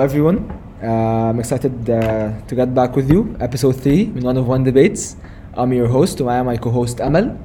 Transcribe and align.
everyone. 0.00 0.38
Uh, 0.82 1.28
I'm 1.28 1.38
excited 1.38 1.90
uh, 1.90 2.32
to 2.48 2.54
get 2.54 2.74
back 2.74 2.96
with 2.96 3.10
you. 3.10 3.36
Episode 3.40 3.76
3 3.76 4.04
in 4.16 4.22
One 4.24 4.38
of 4.38 4.48
One 4.48 4.64
Debates. 4.64 5.16
I'm 5.52 5.70
your 5.74 5.86
host, 5.86 6.18
and 6.18 6.30
I 6.30 6.36
am 6.36 6.46
my 6.46 6.56
co-host 6.56 6.98
Amal. 7.00 7.36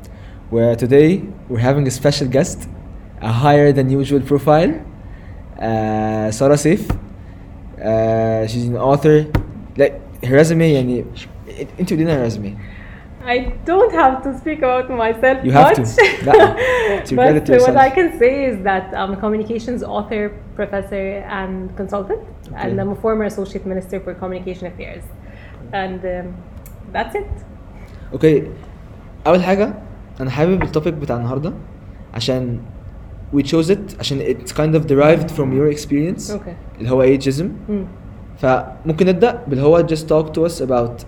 Where 0.50 0.78
today 0.78 1.24
we're 1.50 1.60
having 1.60 1.86
a 1.88 1.92
special 1.92 2.30
guest, 2.30 2.70
a 3.20 3.30
higher 3.34 3.74
than 3.74 3.90
usual 3.90 4.22
profile, 4.22 4.72
uh, 5.60 6.32
Sarah 6.32 6.56
Saif. 6.56 6.90
Uh, 7.78 8.48
she's 8.48 8.64
an 8.64 8.78
author. 8.78 9.26
Like 9.76 10.00
her 10.24 10.36
resume, 10.36 10.72
يعني 10.72 11.06
انت 11.80 11.94
قولي 11.94 12.06
her 12.06 12.30
resume. 12.30 12.56
I 13.34 13.38
don't 13.70 13.94
have 14.02 14.16
to 14.26 14.30
speak 14.42 14.60
about 14.68 14.86
myself 15.04 15.38
You 15.48 15.52
have 15.52 15.78
much. 15.78 15.78
to. 15.78 16.26
لا, 16.26 16.56
to 17.06 17.16
credit 17.16 17.46
but 17.46 17.50
what 17.50 17.50
yourself. 17.50 17.78
I 17.78 17.90
can 17.98 18.10
say 18.22 18.34
is 18.50 18.56
that 18.70 18.86
I'm 19.00 19.12
a 19.18 19.20
communications 19.24 19.82
author, 19.98 20.24
professor, 20.60 21.06
and 21.40 21.54
consultant, 21.82 22.22
and 22.62 22.72
I'm 22.82 22.92
a 22.98 23.00
former 23.06 23.26
associate 23.32 23.66
minister 23.72 23.98
for 24.06 24.12
communication 24.24 24.66
affairs. 24.72 25.04
And 25.82 26.00
um, 26.16 26.26
that's 26.96 27.16
it. 27.16 27.30
اوكي 28.14 28.44
اول 29.28 29.44
حاجه 29.44 29.74
انا 30.22 30.30
حابب 30.30 30.64
التوبيك 30.64 30.94
بتاع 30.94 31.16
النهارده 31.18 31.54
عشان 32.14 32.60
we 33.36 33.40
chose 33.44 33.70
it 33.70 34.00
عشان 34.00 34.20
it's 34.22 34.52
kind 34.52 34.76
of 34.76 34.82
derived 34.88 35.32
from 35.32 35.50
your 35.58 35.70
experience 35.78 36.32
Okay. 36.32 36.56
اللي 36.80 36.90
هو 36.90 37.18
ageism 37.18 37.46
مم. 37.70 37.86
فممكن 38.38 39.06
نبدا 39.08 39.40
باللي 39.48 39.64
هو 39.64 39.84
just 39.88 40.02
talk 40.08 40.34
to 40.34 40.42
us 40.52 40.62
about 40.62 41.04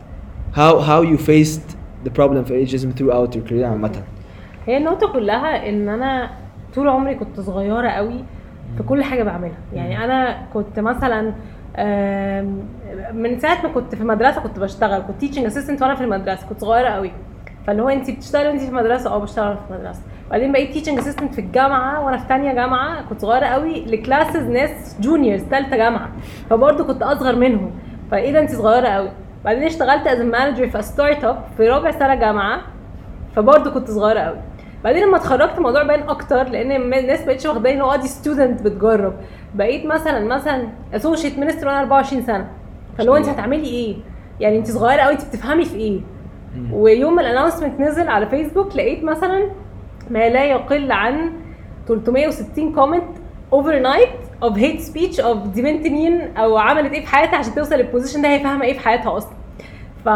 how 0.55 0.79
how 0.79 1.01
you 1.11 1.17
faced 1.17 1.75
the 2.04 2.10
problem 2.10 2.44
for 2.44 2.52
ageism 2.52 2.90
throughout 2.98 3.34
your 3.34 3.50
career 3.50 3.64
عامة. 3.64 4.02
هي 4.66 4.76
النقطة 4.76 5.12
كلها 5.12 5.68
إن 5.68 5.88
أنا 5.88 6.30
طول 6.74 6.88
عمري 6.88 7.14
كنت 7.14 7.40
صغيرة 7.40 7.88
قوي 7.88 8.24
في 8.76 8.82
كل 8.82 9.02
حاجة 9.02 9.22
بعملها. 9.22 9.58
يعني 9.74 10.04
أنا 10.04 10.38
كنت 10.54 10.78
مثلا 10.80 11.20
من 13.12 13.38
ساعة 13.38 13.62
ما 13.62 13.68
كنت 13.74 13.94
في 13.94 14.04
مدرسة 14.04 14.40
كنت 14.40 14.58
بشتغل 14.58 15.02
كنت 15.02 15.20
teaching 15.20 15.46
assistant 15.46 15.82
وأنا 15.82 15.94
في 15.94 16.04
المدرسة 16.04 16.46
كنت 16.48 16.60
صغيرة 16.60 16.88
قوي. 16.88 17.12
فاللي 17.66 17.82
هو 17.82 17.88
انت 17.88 18.10
بتشتغلي 18.10 18.48
وانت 18.48 18.60
في 18.60 18.68
المدرسة 18.68 19.10
آه 19.10 19.18
بشتغل 19.18 19.56
في 19.56 19.74
المدرسة 19.74 20.02
بعدين 20.30 20.52
بقيت 20.52 20.72
teaching 20.72 20.98
assistant 20.98 21.34
في 21.34 21.40
الجامعة 21.40 22.04
وأنا 22.04 22.16
في 22.16 22.28
تانية 22.28 22.52
جامعة 22.52 23.08
كنت 23.08 23.20
صغيرة 23.20 23.46
قوي 23.46 23.84
ل 23.84 23.91
classes 23.92 24.42
ناس 24.42 24.96
juniors 25.00 25.42
تالتة 25.42 25.76
جامعة. 25.76 26.08
فبرضه 26.50 26.84
كنت 26.84 27.02
أصغر 27.02 27.36
منهم. 27.36 27.70
فإيه 28.10 28.32
ده 28.32 28.40
انت 28.40 28.50
صغيرة 28.50 28.88
قوي؟ 28.88 29.10
بعدين 29.44 29.62
اشتغلت 29.62 30.06
as 30.06 30.20
manager 30.20 30.68
في 30.68 30.82
startup 30.82 31.44
في 31.56 31.68
رابع 31.68 31.90
سنة 31.90 32.14
جامعة 32.14 32.60
فبرضه 33.36 33.70
كنت 33.70 33.90
صغيرة 33.90 34.20
قوي 34.20 34.38
بعدين 34.84 35.06
لما 35.06 35.16
اتخرجت 35.16 35.58
الموضوع 35.58 35.82
بان 35.82 36.08
أكتر 36.08 36.48
لأن 36.48 36.72
الناس 36.72 37.24
بقتش 37.24 37.46
واخداني 37.46 37.76
ان 37.76 37.80
هو 37.80 37.96
دي 37.96 38.08
student 38.08 38.62
بتجرب. 38.62 39.12
بقيت 39.54 39.86
مثلا 39.86 40.24
مثلا 40.36 40.68
associate 40.94 41.38
minister 41.38 41.66
وأنا 41.66 41.80
24 41.80 42.22
سنة. 42.22 42.48
فاللي 42.98 43.10
هو 43.10 43.16
أنت 43.16 43.28
هتعملي 43.28 43.66
إيه؟ 43.68 43.96
يعني 44.40 44.58
أنت 44.58 44.70
صغيرة 44.70 45.00
قوي 45.02 45.12
أنت 45.12 45.24
بتفهمي 45.24 45.64
في 45.64 45.76
إيه؟ 45.76 46.00
ويوم 46.72 47.14
ما 47.16 47.22
ال 47.22 47.27
announcement 47.27 47.80
نزل 47.80 48.08
على 48.08 48.26
فيسبوك 48.26 48.76
لقيت 48.76 49.04
مثلا 49.04 49.50
ما 50.10 50.28
لا 50.28 50.44
يقل 50.44 50.92
عن 50.92 51.32
360 51.88 52.72
comment 52.74 53.04
overnight 53.52 54.08
of 54.42 54.58
hate 54.58 54.80
speech 54.80 55.20
of 55.20 55.46
دي 55.46 55.62
بنت 55.62 55.86
مين 55.86 56.36
أو 56.36 56.58
عملت 56.58 56.92
إيه 56.92 57.00
في 57.00 57.06
حياتها 57.06 57.36
عشان 57.36 57.54
توصل 57.54 57.74
لل 57.74 57.84
position 57.84 58.22
ده 58.22 58.28
هي 58.28 58.40
فاهمة 58.40 58.64
إيه 58.64 58.72
في 58.72 58.80
حياتها 58.80 59.16
أصلا. 59.16 59.32
ف... 60.04 60.08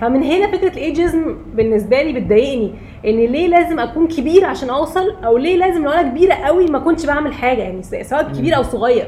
فمن 0.00 0.22
هنا 0.22 0.52
فكرة 0.52 0.68
ال 0.72 0.81
ageism 0.81 1.36
بالنسبة 1.54 2.02
لي 2.02 2.12
بتضايقني 2.20 2.74
إن 3.06 3.16
ليه 3.16 3.48
لازم 3.48 3.78
أكون 3.78 4.08
كبير 4.08 4.44
عشان 4.44 4.70
أوصل؟ 4.70 5.10
أو 5.24 5.36
ليه 5.36 5.56
لازم 5.56 5.84
لو 5.84 5.90
أنا 5.90 6.02
كبيرة 6.10 6.34
قوي 6.34 6.66
ما 6.66 6.78
كنتش 6.78 7.06
بعمل 7.06 7.32
حاجة؟ 7.34 7.62
يعني 7.62 7.82
سواء 7.82 8.32
كبير 8.32 8.56
أو 8.56 8.62
صغير. 8.62 9.06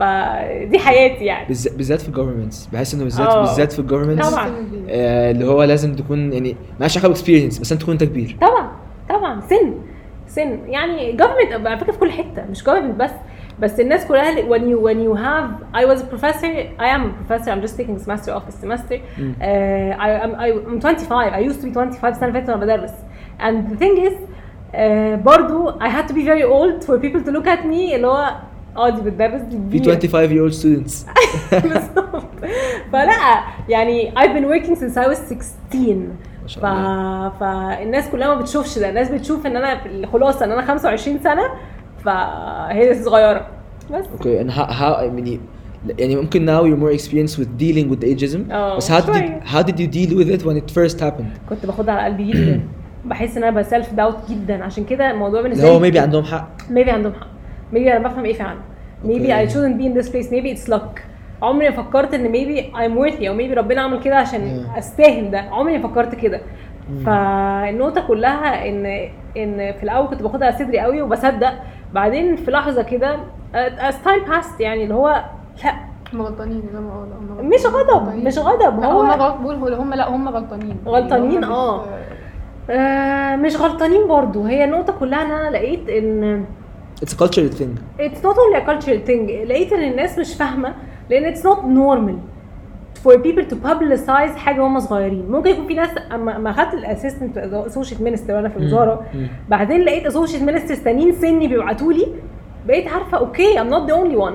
فدي 0.00 0.78
حياتي 0.78 1.24
يعني. 1.24 1.46
بالذات 1.48 1.74
بالذات 1.74 2.00
في 2.00 2.08
ال 2.08 2.13
governments 2.13 2.66
بحس 2.72 2.94
إنه 2.94 3.04
بالذات 3.04 3.28
آه. 3.28 3.40
بالذات 3.40 3.72
في 3.72 3.78
ال 3.78 3.82
governments 3.82 4.30
طبعا. 4.30 4.50
آه 4.88 5.30
اللي 5.30 5.46
هو 5.46 5.62
لازم 5.62 5.94
تكون 5.94 6.32
يعني 6.32 6.56
مالهاش 6.74 6.98
علاقة 6.98 7.08
ب 7.08 7.12
experience 7.12 7.58
بس 7.58 7.72
أنت 7.72 7.82
تكون 7.82 7.92
أنت 7.92 8.04
كبير. 8.04 8.36
طبعا 8.40 8.70
طبعا. 9.08 9.40
سن 9.40 9.74
سن. 10.28 10.58
يعني 10.68 11.12
government 11.12 11.66
على 11.66 11.78
فكرة 11.78 11.92
في 11.92 11.98
كل 11.98 12.10
حتة 12.10 12.44
مش 12.50 12.62
government 12.62 12.94
بس. 13.00 13.10
بس 13.59 13.79
الناس 13.79 14.05
كلها 14.05 14.29
اللي- 14.29 14.49
when 14.49 14.61
you 14.61 14.79
when 14.87 14.97
you 15.07 15.21
have 15.23 15.77
I 15.81 15.85
was 15.85 16.01
a 16.01 16.05
professor 16.15 16.47
I 16.79 16.87
am 16.95 17.01
a 17.01 17.13
professor 17.27 17.49
I'm 17.51 17.61
just 17.67 17.77
taking 17.77 17.97
semester 18.07 18.31
off 18.31 18.43
the 18.49 18.65
semester 18.65 18.95
uh, 18.95 20.03
I, 20.05 20.09
I'm, 20.23 20.33
I'm 20.67 20.79
25 20.79 21.33
I 21.33 21.39
used 21.49 21.61
to 21.61 21.65
be 21.67 21.71
25 21.73 22.11
السنه 22.11 22.27
اللي 22.27 22.33
فاتت 22.41 22.49
وانا 22.49 22.61
بدرس 22.65 22.91
and 23.39 23.71
the 23.73 23.77
thing 23.83 24.05
is 24.07 24.13
uh, 24.13 25.23
برضو 25.23 25.71
I 25.71 25.89
had 25.89 26.07
to 26.11 26.13
be 26.13 26.23
very 26.23 26.43
old 26.43 26.83
for 26.87 26.97
people 26.99 27.21
to 27.27 27.31
look 27.37 27.47
at 27.47 27.63
me 27.65 27.93
اللي 27.95 28.07
هو 28.07 28.35
اه 28.77 28.89
دي 28.89 29.01
بتدرس 29.01 29.41
دي 29.41 29.57
في 29.71 29.79
كبيرة. 29.79 29.95
25 29.95 30.29
year 30.29 30.51
old 30.51 30.55
students 30.55 31.05
بالظبط 31.63 32.25
فلا 32.93 33.43
يعني 33.69 34.11
I've 34.15 34.33
been 34.37 34.47
working 34.47 34.75
since 34.75 34.97
I 34.97 35.07
was 35.07 35.17
16 35.17 36.07
ما 36.41 36.47
شاء 36.47 36.63
ف... 36.63 36.65
الله. 36.65 37.29
فالناس 37.39 38.09
كلها 38.09 38.27
ما 38.27 38.41
بتشوفش 38.41 38.79
ده 38.79 38.89
الناس 38.89 39.09
بتشوف 39.09 39.45
ان 39.45 39.55
انا 39.57 39.77
في 39.77 39.85
الخلاصه 39.89 40.45
ان 40.45 40.51
انا 40.51 40.61
25 40.61 41.19
سنه 41.19 41.43
فهي 42.06 43.04
صغيرة. 43.04 43.46
بس. 43.92 44.04
أوكي 44.12 44.44
and 44.44 44.50
how, 44.50 44.70
how 44.70 44.82
يعني 45.02 45.40
يعني 45.98 46.16
ممكن 46.16 46.46
now 46.46 46.62
you're 46.62 46.80
more 46.80 47.00
experienced 47.00 47.38
with 47.38 47.48
dealing 47.62 47.90
with 47.90 48.04
ageism. 48.04 48.52
آه، 48.52 48.76
بس 48.76 48.92
how 48.92 49.00
did 49.00 49.14
you, 49.14 49.46
how 49.54 49.62
did 49.62 49.76
you 49.78 49.86
deal 49.86 50.10
with 50.18 50.30
it 50.40 50.42
when 50.46 50.56
it 50.56 50.70
first 50.74 51.00
happened? 51.00 51.48
كنت 51.48 51.66
باخدها 51.66 51.94
على 51.94 52.04
قلبي 52.04 52.32
جدا. 52.32 52.60
بحس 53.04 53.36
إن 53.36 53.44
أنا 53.44 53.60
ب 53.60 53.92
self-doubt 53.94 54.16
جدا. 54.30 54.64
عشان 54.64 54.84
كده 54.84 55.10
الموضوع 55.10 55.42
بالنسبة 55.42 55.64
اللي 55.64 55.78
هو 55.78 55.84
لي 55.84 55.92
maybe 55.92 55.96
عندهم 55.96 56.24
حق. 56.24 56.48
maybe 56.70 56.88
عندهم 56.88 57.12
حق. 57.12 57.26
Maybe 57.72 57.76
أنا 57.76 58.08
بفهم 58.08 58.24
إيه 58.24 58.32
فعلا. 58.32 58.58
okay. 59.04 59.46
I 59.46 59.50
shouldn't 59.50 59.80
be 59.80 59.84
in 59.86 60.02
this 60.02 60.08
place. 60.10 60.30
Maybe 60.30 60.58
it's 60.58 60.72
luck. 60.72 61.00
عمري 61.42 61.68
ما 61.70 61.76
فكرت 61.82 62.14
إن 62.14 62.32
maybe 62.32 62.60
I'm 62.76 62.98
worthy 62.98 63.24
أو 63.26 63.38
maybe 63.38 63.58
ربنا 63.58 63.80
عمل 63.80 64.02
كده 64.02 64.16
عشان 64.16 64.40
مم. 64.40 64.66
أستاهل 64.78 65.30
ده. 65.30 65.38
عمري 65.38 65.78
ما 65.78 65.88
فكرت 65.88 66.14
كده. 66.14 66.40
فالنقطة 67.06 68.06
كلها 68.08 68.68
إن 68.68 69.08
إن 69.36 69.72
في 69.72 69.82
الأول 69.82 70.08
كنت 70.08 70.22
باخدها 70.22 70.48
على 70.48 70.56
صدري 70.58 70.78
قوي 70.80 71.02
وبصدق. 71.02 71.52
بعدين 71.92 72.36
في 72.36 72.50
لحظة 72.50 72.82
كده 72.82 73.16
as 73.90 73.94
time 74.06 74.30
passed 74.32 74.60
يعني 74.60 74.82
اللي 74.84 74.94
هو 74.94 75.24
لأ. 75.64 75.72
هم 76.14 76.22
غلطانين 76.22 76.62
زي 76.72 76.78
ما 76.80 76.90
غلطانين. 76.92 77.54
مش 77.54 77.66
غضب 77.66 77.90
غلطانين. 77.90 78.24
مش 78.24 78.38
غضب. 78.38 78.84
هو 78.84 79.00
هم 79.02 79.10
هو 79.20 79.68
هم 79.74 79.94
لأ 79.94 80.08
هم 80.08 80.28
غلطانين. 80.28 80.76
غلطانين، 80.86 81.32
يعني 81.32 81.46
هم 81.46 81.50
مش- 81.50 81.56
آه. 81.56 81.84
آه 82.70 83.36
مش 83.36 83.56
غلطانين 83.56 84.08
برضو. 84.08 84.42
هي 84.44 84.64
النقطة 84.64 84.92
كلها 85.00 85.22
إن 85.22 85.30
أنا 85.30 85.50
لقيت 85.50 85.88
إن 85.88 86.44
it's 87.04 87.08
a 87.12 87.16
cultural 87.18 87.52
thing. 87.58 88.00
It's 88.00 88.22
not 88.22 88.36
only 88.36 88.56
a 88.56 88.66
cultural 88.66 89.06
thing. 89.08 89.30
لقيت 89.48 89.72
إن 89.72 89.90
الناس 89.90 90.18
مش 90.18 90.34
فاهمة 90.34 90.74
لأن 91.10 91.34
it's 91.34 91.38
not 91.38 91.58
normal. 91.58 92.35
For 93.06 93.18
people 93.18 93.44
to 93.50 93.56
publicize 93.68 94.36
حاجة 94.36 94.66
هم 94.66 94.80
صغيرين. 94.80 95.30
ممكن 95.30 95.50
يكون 95.50 95.66
في 95.66 95.74
ناس 95.74 95.90
اما 96.14 96.38
ما 96.38 96.52
خدت 96.52 96.74
الأسيستنت 96.74 97.38
اسوشيت 97.38 98.00
مينستر 98.00 98.34
وأنا 98.34 98.48
في 98.48 98.56
الوزارة. 98.56 99.04
بعدين 99.48 99.80
لقيت 99.80 100.06
associate 100.06 100.42
ministers 100.42 100.78
تانيين 100.78 101.12
سني 101.12 101.48
بيبعتوا 101.48 101.92
لي. 101.92 102.06
بقيت 102.66 102.88
عارفة 102.88 103.18
okay 103.18 103.54
I'm 103.54 103.70
not 103.70 103.90
the 103.90 103.94
only 103.94 104.30
one. 104.30 104.34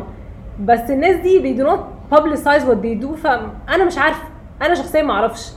بس 0.59 0.91
الناس 0.91 1.15
دي 1.15 1.39
they 1.41 1.59
do 1.59 1.65
not 1.65 1.79
publicize 2.15 2.61
what 2.61 2.81
they 2.83 3.05
do. 3.05 3.15
فانا 3.15 3.85
مش 3.85 3.97
عارفة. 3.97 4.23
أنا 4.61 4.73
شخصيا 4.75 5.01
ما 5.01 5.13
أعرفش. 5.13 5.51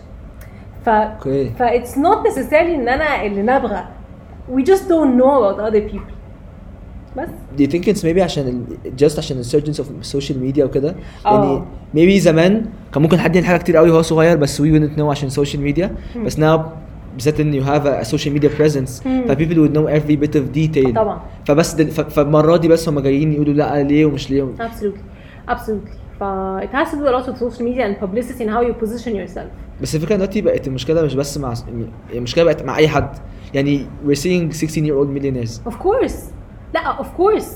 ف 0.85 0.89
okay 0.89 1.51
ف 1.51 1.63
it's 1.63 1.97
not 1.97 2.29
necessarily 2.29 2.53
إن 2.53 2.89
أنا 2.89 3.23
اللي 3.23 3.43
نابغة. 3.43 3.89
We 4.55 4.61
just 4.63 4.83
don't 4.89 5.17
know 5.19 5.35
about 5.39 5.59
other 5.61 5.81
people. 5.93 6.14
بس 7.17 7.29
do 7.59 7.63
you 7.63 7.71
think 7.73 7.85
it's 7.85 8.03
maybe 8.03 8.19
عشان 8.19 8.65
just 9.03 9.19
عشان 9.19 9.39
ال 9.39 9.44
surgence 9.44 9.81
of 9.81 9.91
ال 10.01 10.06
social 10.06 10.39
media 10.39 10.65
وكده 10.65 10.97
يعني 11.25 11.37
آه. 11.37 11.67
maybe 11.95 12.19
زمان 12.19 12.67
كان 12.95 13.03
ممكن 13.03 13.19
حد 13.19 13.37
يعمل 13.37 13.49
حاجة 13.49 13.59
كتير 13.59 13.77
قوي 13.77 13.91
وهو 13.91 14.03
صغير 14.03 14.37
بس 14.37 14.63
we 14.63 14.65
wouldn't 14.65 14.99
know 14.99 15.05
عشان 15.05 15.27
ال 15.27 15.32
social 15.32 15.63
media 15.63 15.95
بس 16.25 16.41
now 16.41 16.61
بالذات 17.15 17.41
ان 17.41 17.61
you 17.61 17.65
have 17.65 17.85
a 17.87 18.11
social 18.11 18.31
media 18.39 18.49
presence 18.61 19.07
مم. 19.07 19.25
ف 19.29 19.33
people 19.33 19.57
would 19.57 19.75
know 19.77 19.89
every 19.89 20.17
bit 20.17 20.35
of 20.37 20.57
detail 20.57 20.95
طبعا 20.95 21.21
فبس 21.47 21.75
دل... 21.75 21.91
فالمره 21.91 22.57
دي 22.57 22.69
بس 22.69 22.89
هم 22.89 23.01
جايين 23.01 23.33
يقولوا 23.33 23.55
لا 23.55 23.83
ليه 23.83 24.07
ومش 24.07 24.31
ليه 24.31 24.55
absolutely 24.59 25.51
absolutely 25.51 26.05
ف 26.21 26.25
it 26.65 26.73
has 26.73 26.91
to 26.91 26.97
do 26.97 27.07
a 27.07 27.13
lot 27.17 27.27
with 27.27 27.39
social 27.39 27.65
media 27.65 27.85
and 27.87 27.95
publicity 28.05 28.45
and 28.45 28.51
how 28.51 28.61
you 28.61 28.85
position 28.85 29.15
yourself 29.15 29.49
بس 29.83 29.95
الفكرة 29.95 30.15
دلوقتي 30.15 30.41
بقت 30.41 30.69
المشكلة 30.69 31.03
مش 31.03 31.15
بس 31.15 31.39
مع 31.39 31.55
يعني 31.69 31.87
المشكلة 32.15 32.45
بقت 32.45 32.63
مع 32.63 32.77
اي 32.77 32.89
حد 32.89 33.09
يعني 33.55 33.87
we're 34.07 34.19
seeing 34.19 34.53
16 34.53 34.83
year 34.83 34.95
old 34.95 35.09
millionaires 35.19 35.71
of 35.71 35.75
course 35.75 36.15
لا 36.75 36.97
of 36.97 37.07
course. 37.21 37.47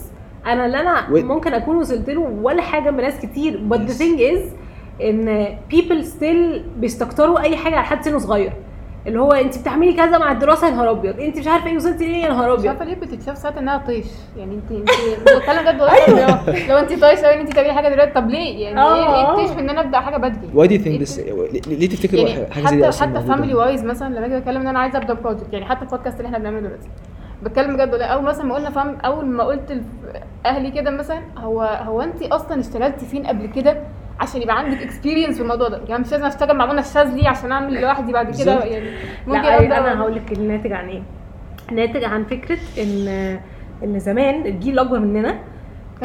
أنا 0.47 0.67
اللي 0.67 0.81
أنا 0.81 1.07
Wait. 1.07 1.25
ممكن 1.25 1.55
أكون 1.55 1.77
وصلت 1.77 2.11
له 2.11 2.21
ولا 2.43 2.63
حاجة 2.63 2.91
من 2.91 3.03
ناس 3.03 3.21
كتير. 3.21 3.61
But 3.71 3.79
the 3.79 3.95
thing 3.99 4.19
is 4.19 4.41
إن 5.03 5.57
people 5.73 6.05
still 6.05 6.61
بيستكتروا 6.77 7.41
أي 7.41 7.57
حاجة 7.57 7.75
على 7.77 7.85
حد 7.87 8.05
سنه 8.05 8.19
صغير. 8.19 8.53
اللي 9.07 9.21
هو 9.21 9.33
أنت 9.33 9.59
بتعملي 9.59 9.93
كذا 9.93 10.19
مع 10.19 10.33
الدراسة 10.33 10.67
يا 10.67 10.73
نهار 10.73 10.91
أبيض. 10.91 11.21
أنت 11.21 11.39
مش 11.39 11.47
عارفة 11.47 11.67
إيه 11.67 11.77
وصلتي 11.77 12.07
ليه 12.07 12.17
يا 12.17 12.29
نهار 12.29 12.53
مش 12.53 12.59
أبيض. 12.59 12.69
عارفه 12.69 12.85
ليه 12.85 12.95
بتتشاف 12.95 13.39
ساعات 13.39 13.57
إنها 13.57 13.79
طيش؟ 13.87 14.07
يعني 14.37 14.55
انت 14.55 14.73
أنت 14.73 14.89
بتتكلم 15.23 15.63
بجد 15.63 15.81
والله. 15.81 16.09
لو, 16.09 16.55
لو 16.69 16.77
أنت 16.79 17.01
طايش 17.01 17.21
قوي 17.21 17.35
إن 17.35 17.41
أنت 17.41 17.53
تعملي 17.53 17.73
حاجة 17.73 17.89
دلوقتي 17.89 18.13
طب 18.13 18.31
ليه؟ 18.31 18.65
يعني 18.65 18.83
إيه. 18.83 19.31
الطيش 19.31 19.51
في 19.51 19.61
إن 19.61 19.71
أنا 19.71 19.81
أبدأ 19.81 20.01
حاجة 20.01 20.17
بدري؟ 20.17 20.49
Why 20.55 20.69
do 20.69 20.73
you 20.73 20.85
think 20.85 20.89
إيه 20.89 21.05
this 21.05 21.69
ليه 21.69 21.89
تفتكر 21.89 22.17
يعني 22.17 22.53
حاجة 22.53 22.67
زي 22.67 22.77
دي 22.77 22.83
حتى 22.83 22.89
أصلا 22.89 23.19
حتى؟ 23.19 23.27
فاميلي 23.27 23.55
وايز 23.55 23.85
مثلا 23.85 24.15
لما 24.15 24.27
أجي 24.27 24.37
أتكلم 24.39 24.61
إن 24.61 24.67
أنا 24.67 24.79
عايزة 24.79 24.99
أبدأ 24.99 25.15
project 25.15 25.53
يعني 25.53 25.65
حتى 25.65 25.83
البودكاست 25.83 26.17
اللي 26.17 26.27
إحنا 26.27 26.39
بنعمله 26.39 26.61
دلوقتي 26.61 26.89
بتكلم 27.43 27.77
بجد 27.77 27.95
ولا 27.95 28.05
أول 28.07 28.25
مثلا 28.25 28.45
ما 28.45 28.55
قلنا 28.55 28.71
فاهم 28.71 28.97
أول 29.05 29.27
ما 29.27 29.45
قلت 29.45 29.81
لاهلي 30.45 30.71
كده 30.71 30.91
مثلا 30.91 31.21
هو 31.39 31.63
هو 31.63 32.01
انت 32.01 32.23
أصلا 32.23 32.61
اشتغلتي 32.61 33.07
فين 33.07 33.27
قبل 33.27 33.47
كده 33.47 33.77
عشان 34.21 34.43
يبقى 34.43 34.59
عندك 34.59 34.83
اكسبيرينس 34.83 35.37
في 35.37 35.43
الموضوع 35.43 35.69
ده؟ 35.69 35.81
يعني 35.89 36.03
مش 36.03 36.13
لازم 36.13 36.25
أشتغل 36.25 36.57
مع 36.57 36.67
منى 36.67 36.81
الشاذلي 36.81 37.29
عشان 37.29 37.53
أعمل 37.53 37.81
لوحدي 37.81 38.13
بعد 38.13 38.37
كده. 38.41 38.65
يعني 38.65 38.91
ممكن 39.27 39.43
لا 39.43 39.79
أنا 39.93 40.01
هقول 40.01 40.15
لك 40.15 40.33
الناتج 40.33 40.73
عن 40.73 40.89
إيه. 40.89 41.03
ناتج 41.73 42.05
عن 42.05 42.25
فكرة 42.25 42.59
إن 42.79 43.09
إن 43.85 43.99
زمان 43.99 44.47
الجيل 44.47 44.73
الأكبر 44.75 44.99
مننا 44.99 45.39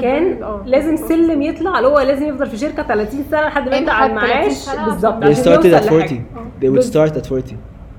كان 0.02 0.44
آه. 0.44 0.64
لازم 0.66 0.96
سلم 0.96 1.42
يطلع 1.42 1.78
اللي 1.78 1.88
هو 1.90 2.00
لازم 2.00 2.28
يفضل 2.30 2.48
في 2.48 2.58
شركة 2.58 2.84
30 2.84 3.24
سنة 3.32 3.42
لحد 3.42 3.70
ما 3.70 3.76
يطلع 3.78 3.94
على 3.94 4.20
حتى 4.22 4.50
30 4.50 4.74
المعاش 4.74 4.90
بالظبط. 4.90 5.24
they 5.24 5.38
started 5.38 5.82
at 5.82 5.86
لحاجة. 5.86 6.22
40 6.22 6.26
they 6.62 6.66
would 6.78 6.86
start 6.94 7.18
at 7.24 7.32
40 7.32 7.44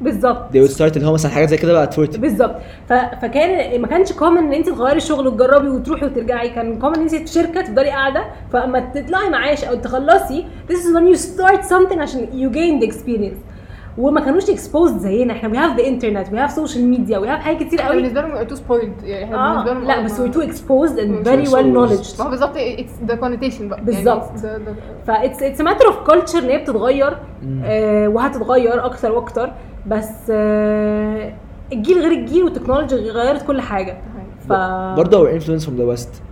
بالظبط. 0.00 0.52
They 0.52 0.68
would 0.68 0.74
start 0.76 0.96
اللي 0.96 1.06
هو 1.06 1.12
مثلا 1.12 1.30
حاجات 1.32 1.48
زي 1.48 1.56
كده 1.56 1.72
بقى 1.72 1.90
at 1.90 1.98
40 1.98 2.20
بالظبط. 2.20 2.54
ف... 2.88 2.92
فكان 2.92 3.80
ما 3.80 3.86
كانش 3.86 4.12
common 4.12 4.38
إن 4.38 4.52
أنت 4.52 4.68
تغيري 4.68 4.96
الشغل 4.96 5.26
وتجربي 5.26 5.68
وتروحي 5.68 6.06
وترجعي. 6.06 6.48
كان 6.48 6.78
common 6.78 6.94
إن 6.94 7.00
أنت 7.02 7.14
في 7.14 7.26
شركة 7.26 7.60
تفضلي 7.60 7.90
قاعدة. 7.90 8.24
فأما 8.52 8.80
تطلعي 8.80 9.28
معاش 9.30 9.64
أو 9.64 9.74
تخلصي 9.74 10.44
this 10.68 10.74
is 10.74 10.96
when 10.96 11.14
you 11.14 11.20
start 11.20 11.60
something 11.70 11.98
عشان 11.98 12.26
you 12.26 12.54
gain 12.54 12.84
the 12.84 12.90
experience. 12.92 13.53
وما 13.98 14.20
كانوش 14.20 14.50
exposed 14.50 14.98
زينا. 14.98 15.32
إحنا 15.32 15.48
we 15.48 15.56
have 15.58 15.76
the 15.76 15.86
internet 15.86 16.32
we 16.32 16.38
have 16.38 16.50
social 16.50 16.84
media 16.84 17.18
we 17.18 17.28
have 17.28 17.40
حاجات 17.40 17.62
كتير 17.62 17.80
قوي. 17.80 17.96
بالنسبة 17.96 18.20
لهم 18.20 18.34
we're 18.34 18.44
too 18.44 18.54
spoiled 18.54 19.02
يعني 19.02 19.24
إحنا 19.24 19.36
آه. 19.36 19.64
بالنسبة 19.64 19.72
لهم 19.74 19.84
لا 19.84 20.04
بس 20.04 20.20
وي 20.20 20.28
تو 20.28 20.40
اكسبوزد 20.40 20.98
اند 20.98 21.28
فيري 21.28 21.48
ويل 21.48 21.72
نولج 21.72 22.14
ما 22.18 22.24
هو 22.24 22.30
بالظبط 22.30 22.56
it's 22.56 22.92
the 23.06 23.14
connotation 23.14 23.68
بقى. 23.68 23.78
يعني 23.78 23.90
بالظبط. 23.90 24.30
فا 25.06 25.24
it's 25.24 25.42
it's 25.42 25.60
matter 25.60 25.86
of 25.86 25.96
culture 25.96 26.38
إن 26.38 26.48
هي 26.48 26.58
بتتغير 26.58 27.16
آه، 27.64 28.08
وهتتغير 28.08 28.86
أكثر 28.86 29.12
وأكثر 29.12 29.52
بس 29.86 30.10
آه، 30.30 31.32
الجيل 31.72 31.98
غير 31.98 32.12
الجيل 32.12 32.44
وال 32.44 32.53
technology 32.53 32.96
غيرت 32.96 33.46
كل 33.46 33.60
حاجة. 33.60 33.96
ف 34.48 34.52
برضه 34.96 35.18
هو 35.18 35.26
influence 35.26 35.64
from 35.66 35.76
the 35.78 35.84
west 35.84 36.22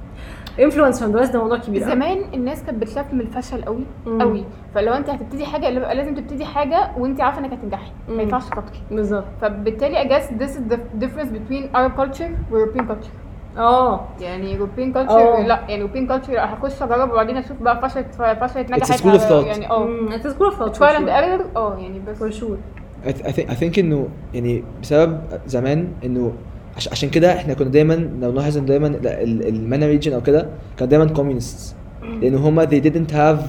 from 0.56 1.12
the 1.12 1.19
west 1.19 1.32
ده 1.32 1.38
موضوع 1.43 1.58
كبير 1.58 1.82
قوي. 1.82 1.93
زمان 1.93 2.19
الناس 2.34 2.62
كانت 2.62 2.82
بتخاف 2.82 3.14
من 3.14 3.20
الفشل 3.20 3.64
قوي 3.64 3.84
مم. 4.06 4.22
قوي 4.22 4.44
فلو 4.75 4.93
أنت 4.93 5.10
هتبتدي 5.10 5.44
حاجة 5.46 5.69
اللي 5.69 5.81
بقى 5.81 5.94
لازم 5.94 6.14
تبتدي 6.14 6.44
حاجة 6.44 6.90
وأنت 6.99 7.20
عارفة 7.20 7.38
إنك 7.38 7.52
هتنجحي. 7.52 7.90
ما 8.08 8.22
ينفعش 8.22 8.44
تخاطري 8.49 8.78
بالظبط 8.90 9.25
فبالتالي 9.40 9.96
I 10.04 10.08
guess 10.12 10.26
this 10.26 10.50
is 10.56 10.72
the 10.72 10.78
difference 11.04 11.31
between 11.32 11.76
Arab 11.76 12.00
culture 12.00 12.52
و 12.52 12.64
European 12.66 12.82
culture 12.88 13.58
آه 13.58 14.00
يعني 14.20 14.58
European 14.58 14.94
culture 14.94 15.10
آه. 15.10 15.46
لا 15.46 15.60
يعني 15.69 15.88
European 15.88 16.08
culture 16.12 16.31
لأ 16.31 16.54
هخش 16.54 16.82
أجرب 16.82 17.10
وبعدين 17.10 17.37
أشوف 17.37 17.62
بقى 17.62 17.88
فشلت 17.88 18.14
فشلت 18.40 18.70
نجحت 18.70 19.00
school 19.00 19.19
of 19.19 19.22
thought. 19.22 19.46
يعني 19.46 19.70
آه 19.70 19.88
انت 20.14 20.26
school 20.28 20.46
of 20.46 20.62
trial 20.78 20.96
and 20.96 21.06
error 21.08 21.56
آه 21.56 21.76
يعني 21.78 22.00
بس 22.08 22.19
for 22.19 22.31
sure 22.31 22.56
I, 23.04 23.08
th- 23.08 23.26
I 23.26 23.32
think 23.32 23.49
I 23.50 23.54
think 23.54 23.78
إنه 23.78 24.08
يعني 24.34 24.64
بسبب 24.82 25.20
زمان 25.46 25.88
إنه 26.04 26.32
عشان 26.76 27.10
كده 27.10 27.32
إحنا 27.32 27.54
كنا 27.54 27.69
دايما 27.69 27.94
لو 27.94 28.32
نلاحظ 28.32 28.58
ان 28.58 28.66
دايما 28.66 29.00
ال 29.49 29.56
MENA 29.56 29.87
region 29.87 30.12
أو 30.12 30.20
كده 30.20 30.48
كانوا 30.76 30.90
دايما 30.90 31.04
communists 31.04 31.75
لأن 32.22 32.34
هما 32.34 32.66
they 32.66 32.82
didn't 32.84 33.12
have 33.12 33.40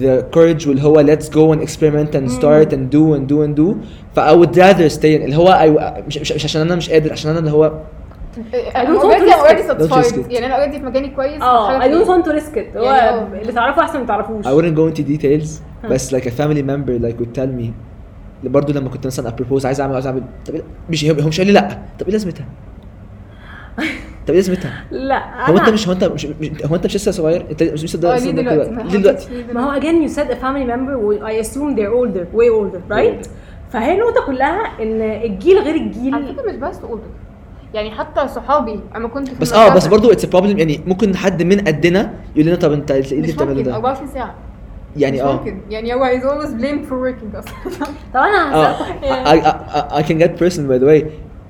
the 0.00 0.22
courage 0.36 0.66
واللي 0.66 0.82
هو 0.82 1.02
let's 1.02 1.28
go 1.28 1.54
and 1.54 1.62
experiment 1.62 2.14
and 2.14 2.30
start 2.30 2.72
and 2.72 2.90
do 2.94 3.14
and 3.16 3.26
do 3.32 3.36
and 3.46 3.54
do 3.60 3.76
ف 4.14 4.20
I 4.20 4.34
would 4.34 4.54
rather 4.56 4.98
stay 4.98 5.04
اللي 5.04 5.36
هو 5.36 5.46
I, 5.46 6.06
مش, 6.06 6.18
مش, 6.18 6.32
مش 6.32 6.44
عشان 6.44 6.60
أنا 6.60 6.76
مش 6.76 6.90
قادر 6.90 7.12
عشان 7.12 7.30
أنا 7.30 7.38
اللي 7.38 7.50
هو 7.50 7.72
I 8.30 8.84
don't 8.86 9.02
want 9.02 9.20
to 9.80 9.94
risk 9.94 10.16
it. 10.16 10.32
يعني 10.32 10.46
أنا 10.46 10.56
already 10.56 10.76
في 10.78 10.84
مكاني 10.84 11.08
كويس 11.08 11.42
آه 11.42 11.80
I 11.80 11.82
don't 11.82 12.06
want 12.06 12.26
to 12.26 12.32
risk 12.40 12.54
it 12.56 12.76
هو 12.76 12.84
يعني 12.84 13.20
آه. 13.20 13.40
اللي 13.40 13.52
تعرفه 13.52 13.82
احسن 13.82 14.00
ما 14.00 14.06
تعرفوش 14.06 14.44
I 14.44 14.48
wouldn't 14.48 14.76
go 14.76 14.94
into 14.94 15.02
details 15.02 15.48
بس 15.90 16.14
like 16.14 16.24
a 16.24 16.30
family 16.30 16.62
member 16.62 17.02
like 17.06 17.20
would 17.20 17.34
tell 17.40 17.60
me 17.60 17.89
برضه 18.44 18.72
لما 18.72 18.88
كنت 18.88 19.06
مثلا 19.06 19.28
أبروبوز 19.28 19.66
عايز 19.66 19.80
اعمل 19.80 19.94
عايز 19.94 20.06
اعمل 20.06 20.22
طب 20.46 20.56
إيه- 20.56 20.62
مش 20.90 21.04
هو 21.04 21.28
مش 21.28 21.38
قال 21.38 21.46
لي 21.46 21.52
لأ. 21.52 21.78
طب 21.98 22.06
إيه 22.06 22.12
لازمتها؟ 22.12 22.44
طب 24.26 24.30
إيه 24.30 24.34
لازمتها؟ 24.36 24.84
لأ 24.90 25.50
هو 25.50 25.58
أنت 25.58 25.68
مش 25.68 25.88
هو 25.88 25.92
أنت 25.92 26.04
مش 26.04 26.26
هو 26.64 26.74
أنت 26.74 26.84
مش 26.86 26.96
لسه 26.96 27.10
صغير؟ 27.10 27.46
أنت 27.50 27.62
مش 27.62 27.84
لسه 27.84 27.98
ده 27.98 28.16
ليه 28.18 28.30
دلوقتي؟ 28.30 28.70
ليه 28.70 28.98
دلوقتي؟ 28.98 29.28
ما 29.54 29.60
هو 29.64 29.80
again 29.80 30.08
you 30.10 30.14
said 30.14 30.26
a 30.30 30.34
family 30.42 30.70
member 30.72 30.96
و 30.96 31.28
I 31.28 31.44
assume 31.44 31.76
they're 31.76 31.94
older 32.00 32.24
way 32.36 32.50
older 32.60 32.92
right? 32.96 33.28
فهي 33.72 33.94
النقطة 33.94 34.26
كلها 34.26 34.82
إن 34.82 35.02
الجيل 35.02 35.58
غير 35.58 35.72
على 35.74 35.80
الجيل 35.84 36.34
فكرة 36.34 36.50
مش 36.50 36.56
بس 36.56 36.78
اولدر 36.78 37.04
يعني 37.74 37.90
حتى 37.90 38.28
صحابي 38.28 38.80
أما 38.96 39.08
كنت 39.08 39.28
في 39.28 39.34
بس 39.40 39.52
آه 39.52 39.74
بس 39.74 39.86
برضه 39.86 40.12
it's 40.12 40.24
problem 40.26 40.58
يعني 40.58 40.80
ممكن 40.86 41.16
حد 41.16 41.42
من 41.42 41.60
قدنا 41.60 42.10
يقول 42.36 42.46
لنا 42.46 42.56
طب 42.56 42.72
أنت 42.72 42.90
إيه 42.90 43.00
اللي 43.12 43.32
بتعمله 43.32 43.62
ده؟ 43.62 43.74
24 43.74 44.08
ساعة. 44.08 44.34
يعني 44.96 45.22
آه 45.22 45.32
ممكن 45.32 45.60
يعني 45.70 45.94
هو 45.94 46.04
is 46.04 46.22
always 46.22 46.50
blamed 46.62 46.84
for 46.88 46.94
working 46.94 47.36
أصلا 47.38 47.86
طب 48.14 48.20
أنا 48.20 48.54
آه 48.54 50.00
I, 50.00 50.02
can 50.02 50.18
get 50.18 50.38
personal 50.38 50.68
by 50.68 50.78
the 50.78 50.86
way 50.86 51.04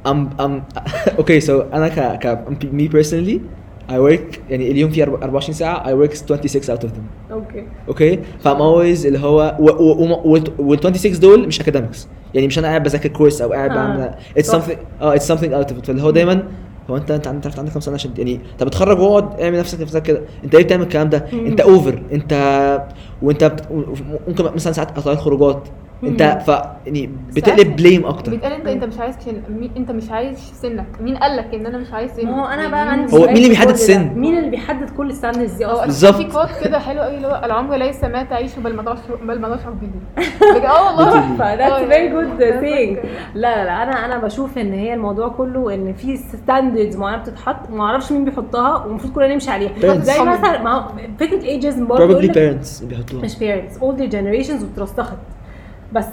I'm 0.06 0.28
I'm 0.40 0.62
okay 1.20 1.40
so 1.46 1.50
أنا 1.74 1.88
ك 1.88 2.18
ك 2.26 2.48
me 2.72 2.88
personally 2.88 3.40
I 3.90 3.98
work 3.98 4.38
يعني 4.50 4.70
اليوم 4.70 4.90
فيه 4.90 5.04
24 5.04 5.54
ساعة 5.54 5.84
I 5.84 6.08
work 6.08 6.14
26 6.14 6.76
out 6.76 6.80
of 6.82 6.86
them 6.86 7.32
okay 7.32 7.66
okay 7.88 8.18
ف 8.40 8.45
I'm 8.45 8.58
always 8.58 9.06
اللي 9.06 9.18
هو 9.18 9.56
وال 10.58 10.80
26 10.80 11.20
دول 11.20 11.46
مش 11.46 11.62
academics 11.62 11.98
يعني 12.34 12.46
مش 12.46 12.58
أنا 12.58 12.68
قاعد 12.68 12.82
بذاكر 12.82 13.08
course 13.08 13.42
أو 13.42 13.52
قاعد 13.52 13.70
آه. 13.70 13.74
بعمل 13.74 14.14
it's 14.38 14.46
something 14.46 15.02
آه 15.02 15.16
it's 15.16 15.22
something 15.22 15.52
out 15.52 15.72
of 15.72 15.82
it 15.82 15.86
فاللي 15.86 16.02
هو 16.02 16.10
دايما 16.10 16.42
هو 16.90 16.96
انت 16.96 17.10
انت 17.10 17.46
عارف 17.46 17.58
عندك 17.58 17.72
كام 17.72 17.80
سنه 17.80 17.94
عشان 17.94 18.10
يعني 18.18 18.40
انت 18.52 18.62
بتخرج 18.62 18.98
واقعد 18.98 19.40
اعمل 19.40 19.58
نفسك 19.58 19.80
نفسك 19.80 20.02
كده. 20.02 20.22
انت 20.44 20.56
ليه 20.56 20.64
بتعمل 20.64 20.82
الكلام 20.82 21.08
ده. 21.08 21.26
انت 21.32 21.60
over 21.60 22.02
انت 22.12 22.32
وانت 23.22 23.44
بت... 23.44 23.62
ممكن 24.28 24.44
مثلا 24.44 24.72
ساعات 24.72 24.98
قطع 24.98 25.14
خروجات. 25.14 25.68
انت. 26.04 26.22
ف 26.46 26.48
يعني 26.86 27.10
بتقلب 27.36 27.76
blame 27.76 28.06
أكتر 28.06 28.30
بيتقال 28.30 28.52
انت 28.52 28.66
أنت 28.66 28.84
مش 28.84 28.98
عايز 28.98 29.16
كن... 29.16 29.42
مين 29.60 29.70
أنت 29.76 29.90
مش 29.90 30.10
عايز 30.10 30.38
سنك 30.54 30.86
مين 31.00 31.16
قال 31.16 31.36
لك 31.36 31.54
إن 31.54 31.66
أنا 31.66 31.78
مش 31.78 31.92
عايز 31.92 32.10
سنك 32.12 32.24
ما 32.24 32.42
هو 32.42 32.46
أنا 32.46 32.68
بقى 32.68 32.84
مين- 32.84 32.92
عندي 33.00 33.16
هو 33.16 33.26
مين 33.26 33.36
اللي 33.36 33.48
بيحدد؟ 33.48 33.70
السن؟ 33.70 34.12
مين 34.18 34.38
اللي 34.38 34.50
بيحدد 34.50 34.90
كل 34.90 35.10
ال 35.10 35.14
standards 35.14 35.52
دي 35.52 35.66
آه 35.66 35.72
أصلا 35.72 35.84
بالظبط. 35.86 36.14
في 36.16 36.24
quote 36.24 36.48
كده 36.64 36.78
حلو 36.78 37.00
قوي 37.00 37.16
اللي 37.16 37.26
هو 37.26 37.40
العمر 37.44 37.76
ليس 37.76 38.04
ما 38.04 38.22
تعيش 38.22 38.56
بل 38.58 38.74
ما 38.76 38.82
تشعر 38.82 39.16
بل 39.24 39.40
ما 39.40 39.56
تشعر 39.56 39.70
به 39.72 39.88
آه 40.68 40.96
والله. 40.96 41.36
ف 41.36 41.41
that's 41.41 41.72
آه 41.72 41.88
very. 41.88 42.08
good 42.08 42.38
thing 42.60 42.98
لا 43.34 43.64
لا 43.64 43.82
أنا 43.82 44.04
أنا 44.04 44.18
بشوف 44.18 44.58
إن 44.58 44.72
هي 44.72 44.94
الموضوع 44.94 45.28
كله 45.28 45.74
إن 45.74 45.92
في 45.92 46.16
standards 46.16 46.96
معينة 46.96 47.22
بتتحط 47.22 47.70
ما 47.70 47.84
أعرفش 47.84 48.12
مين 48.12 48.24
بيحطها 48.24 48.84
ومفروض 48.84 49.12
كلنا 49.12 49.34
نمشي 49.34 49.50
عليها. 49.50 49.94
زي 49.98 50.22
مثلا 50.22 50.62
ما 50.62 50.70
هو 50.72 50.88
فكرة 51.20 51.42
ageism 51.42 51.86
برضه 51.86 52.18
بيحطوها 52.18 52.54
مش 53.14 53.34
parents 53.34 53.74
older 53.80 54.12
generations 54.12 54.62
واترسخت 54.62 55.16
بس. 55.92 56.06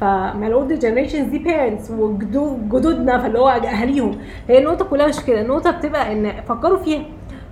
فما 0.00 0.46
ال 0.46 0.51
older 0.51 0.74
generations 0.74 1.28
دي 1.28 1.38
parents 1.38 1.90
وجدودنا 1.90 3.18
فاللي 3.18 3.38
هو 3.38 3.48
أهاليهم. 3.48 4.18
هي 4.48 4.58
النقطة 4.58 4.84
كلها 4.84 5.06
مش 5.06 5.20
كده. 5.20 5.40
النقطة 5.40 5.70
بتبقى 5.70 6.12
إن 6.12 6.32
فكروا 6.48 6.78
فيها. 6.78 7.02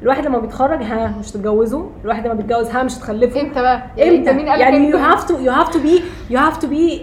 الواحد 0.02 0.26
لما 0.26 0.38
بيتخرج 0.38 0.82
ها 0.82 1.14
مش 1.20 1.30
تتجوزوا. 1.30 1.86
الواحد 2.04 2.24
لما 2.26 2.34
بيتجوز 2.34 2.70
ها 2.70 2.82
مش 2.82 2.94
تخلفوا. 2.94 3.40
إمتى 3.40 3.62
بقى؟ 3.62 3.82
يعني 3.96 4.18
إمتى؟ 4.18 4.30
أنت 4.30 4.38
مين 4.38 4.48
قال 4.48 4.60
يعني 4.60 4.88
you? 4.90 4.98
have 4.98 5.24
to 5.24 5.38
you 5.38 5.52
have 5.52 5.68
to 5.68 5.78
be 5.78 6.02
you 6.30 6.38
have 6.40 6.56
to 6.56 6.66
be 6.68 7.02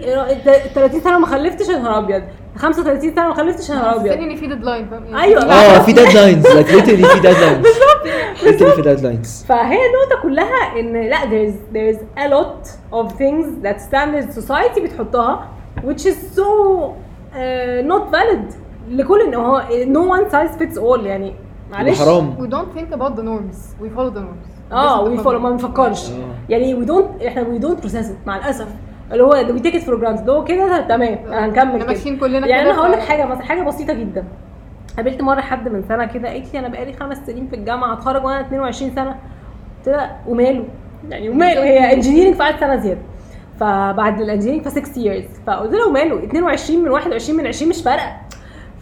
30 0.74 1.00
سنة 1.00 1.18
ما 1.18 1.26
خلفتش 1.26 1.68
يا 1.68 1.78
نهار 1.78 1.98
أبيض. 1.98 2.22
35 2.56 3.14
سنه 3.14 3.28
ما 3.28 3.34
خلفتش 3.34 3.70
يا 3.70 3.74
نهار 3.74 3.90
حسيت 4.00 4.12
ابيض 4.12 4.30
ان 4.30 4.36
في 4.36 4.46
deadline 4.46 4.88
فاهم 4.88 5.04
يعني 5.04 5.22
أيوة. 5.22 5.42
آه 5.42 5.78
في 5.78 5.92
deadlines 5.94 6.46
like 6.46 6.68
literally 6.68 7.06
في 7.06 7.20
deadlines 7.20 7.66
literally 8.44 8.74
في 8.74 8.82
deadlines 8.82 9.46
فهي 9.46 9.78
النقطة 9.86 10.22
كلها 10.22 10.80
ان 10.80 11.08
لا 11.08 11.16
there's 11.16 11.54
there's 11.74 12.00
a 12.18 12.28
lot 12.28 12.68
of 12.92 13.12
things 13.12 13.46
that 13.64 13.80
standard 13.80 14.42
society 14.42 14.80
بتحطها 14.80 15.48
which 15.84 16.04
is 16.06 16.16
so 16.36 16.42
uh, 17.34 17.86
not 17.86 18.12
valid 18.16 18.54
لكل 18.90 19.20
ان 19.20 19.34
هو 19.34 19.62
no 19.84 20.16
one 20.18 20.30
size 20.32 20.58
fits 20.62 20.78
all 20.78 21.00
يعني 21.00 21.34
معلش 21.72 21.98
حرام 22.02 22.36
we 22.38 22.50
don't 22.54 22.78
think 22.78 22.94
about 22.98 23.12
the 23.16 23.22
norms 23.22 23.84
we 23.84 23.88
follow 23.98 24.10
the 24.10 24.20
norms 24.20 24.72
آه 24.72 25.04
is 25.04 25.18
we 25.18 25.22
follow 25.22 25.26
ما. 25.26 25.50
بنفكرش 25.50 26.10
آه. 26.10 26.14
يعني 26.48 26.84
we 26.84 26.88
don't 26.88 27.26
إحنا 27.26 27.44
we 27.44 27.62
don't 27.62 27.84
process 27.84 28.06
it 28.06 28.26
مع 28.26 28.36
الاسف 28.36 28.66
اللي 29.12 29.22
هو 29.22 29.32
it 29.32 29.82
for 29.84 30.00
granted. 30.00 30.20
اللي 30.20 30.32
هو 30.32 30.44
كده 30.44 30.80
تمام 30.80 31.18
هنكمل 31.28 31.58
إحنا 31.58 31.78
كده. 31.78 31.86
ماشيين 31.86 32.16
كلنا 32.16 32.46
يعني 32.46 32.70
أنا 32.70 32.78
هقول 32.78 32.92
لك 32.92 32.98
حاجة 32.98 33.26
مثلا 33.26 33.42
حاجة 33.44 33.62
بسيطة 33.62 33.92
جدا. 33.92 34.24
قابلت 34.96 35.22
مرة 35.22 35.40
حد 35.40 35.68
من 35.68 35.84
سنة 35.88 36.04
كده 36.04 36.28
قالت 36.28 36.52
لي 36.52 36.58
أنا 36.58 36.68
بقالي 36.68 36.92
خمس 36.92 37.18
سنين 37.26 37.48
في 37.48 37.56
الجامعة 37.56 37.92
اتخرج 37.92 38.24
وأنا 38.24 38.40
22 38.40 38.90
سنة. 38.94 39.10
قلت 39.78 39.88
لها 39.96 40.20
وماله؟ 40.26 40.64
يعني 41.10 41.28
وماله؟ 41.28 41.64
هي 41.64 41.92
engineering 41.94 42.34
فقعدت 42.34 42.60
سنة 42.60 42.76
زيادة. 42.76 43.00
فبعد 43.60 44.20
الانجينيرنج 44.20 44.68
ف 44.68 44.68
6 44.68 44.82
years. 45.04 45.46
فقلت 45.46 45.72
لها 45.74 45.86
وماله؟ 45.86 46.24
22 46.24 46.82
من 46.82 46.90
21 46.90 47.38
من 47.38 47.46
20 47.46 47.68
مش 47.70 47.82
فارقة. 47.82 48.16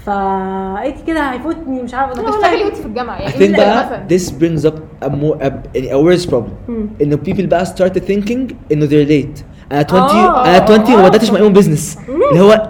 فقالت 0.05 0.97
لي 0.97 1.03
كده 1.07 1.21
هيفوتني 1.21 1.83
مش 1.83 1.95
عارفه 1.95 2.13
هتشتغلي 2.13 2.47
والله 2.47 2.65
وانت 2.65 2.77
في 2.77 2.87
الجامعة. 2.87 3.19
I 3.19 3.21
يعني 3.21 3.55
think 3.55 3.57
بقى 3.57 3.85
مثلا 3.85 4.07
this 4.09 4.31
brings 4.41 4.71
up 4.71 4.77
a 5.05 5.09
more 5.09 5.43
a, 5.43 5.53
يعني 5.75 5.91
a 5.93 6.19
worse 6.19 6.31
problem. 6.31 6.71
إنه 7.03 7.17
people 7.17 7.43
بقى 7.47 7.67
started 7.67 8.01
thinking 8.11 8.55
إنه 8.73 8.87
they're 8.87 9.09
late. 9.09 9.43
أنا 9.73 9.81
20 9.85 10.01
آه، 10.03 10.45
أنا 10.45 10.63
20 10.65 10.81
وما 10.95 11.05
آه. 11.05 11.09
بدأتش 11.09 11.31
my 11.31 11.43
own 11.43 11.53
business 11.53 11.99
اللي 12.31 12.41
هو 12.43 12.69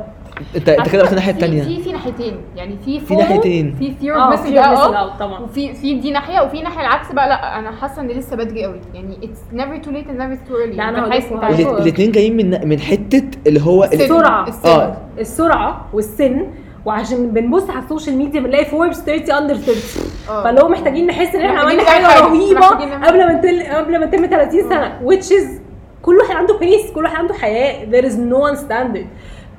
انت 0.56 0.68
أنت 0.68 0.88
كده 0.88 1.02
رحت 1.02 1.10
الناحيه 1.12 1.32
الثانية 1.32 1.62
في 1.62 1.82
في 1.82 1.92
ناحيتين 1.92 2.36
يعني 2.56 2.76
في 2.84 3.00
في 3.00 3.16
ناحيتين. 3.16 3.74
في 3.78 4.12
missing 4.12 4.64
out 4.64 4.94
out 4.94 5.18
طبعا 5.20 5.40
وفي 5.40 5.74
في 5.74 5.94
دي 5.94 6.10
ناحية 6.10 6.40
وفي 6.40 6.62
ناحية 6.62 6.80
العكس 6.80 7.12
بقى 7.12 7.28
لا 7.28 7.58
أنا 7.58 7.70
حاسة 7.70 8.02
إن 8.02 8.08
لسه 8.08 8.36
بدري 8.36 8.64
قوي 8.64 8.80
يعني 8.94 9.18
it's 9.22 9.56
never 9.56 9.84
too 9.86 9.90
late 9.90 10.06
and 10.10 10.18
never 10.20 10.48
too 10.48 10.54
early 10.54 10.76
لا،. 10.76 10.84
عايز- 11.12 11.32
الاثنين 11.62 12.12
جايين 12.12 12.36
من 12.36 12.68
من 12.68 12.80
حتة 12.80 13.22
اللي 13.46 13.60
هو. 13.60 13.84
السرعة. 13.84 14.46
آه 14.64 14.96
السرعة 15.18 15.86
والسن 15.92 16.46
وعشان 16.84 17.30
بنبص 17.30 17.70
على 17.70 17.78
ال 17.78 17.84
social 17.84 18.16
media 18.16 18.40
بنلاقي 18.40 18.64
فوربس 18.64 19.00
30 19.00 19.34
under 19.36 19.54
30 19.56 19.74
آه. 20.30 20.44
فاللي 20.44 20.60
هو 20.60 20.68
محتاجين 20.68 21.06
نحس 21.06 21.34
إن 21.34 21.40
إحنا 21.40 21.60
عملنا 21.60 21.82
حاجة. 21.84 22.20
رهيبة 22.20 22.66
قبل 23.06 23.18
ما 23.26 23.32
نتل... 23.32 23.62
قبل 23.62 24.00
ما 24.00 24.06
نتم 24.06 24.26
30 24.26 24.68
سنة 24.70 24.98
which 25.06 25.24
is 25.26 25.46
كل 26.02 26.16
واحد 26.16 26.36
عنده 26.36 26.58
pace 26.58 26.90
كل 26.92 27.04
واحد 27.04 27.16
عنده 27.16 27.34
حياة. 27.34 27.84
There 27.90 28.04
is 28.04 28.14
no 28.14 28.50
one 28.52 28.60
standard. 28.60 29.06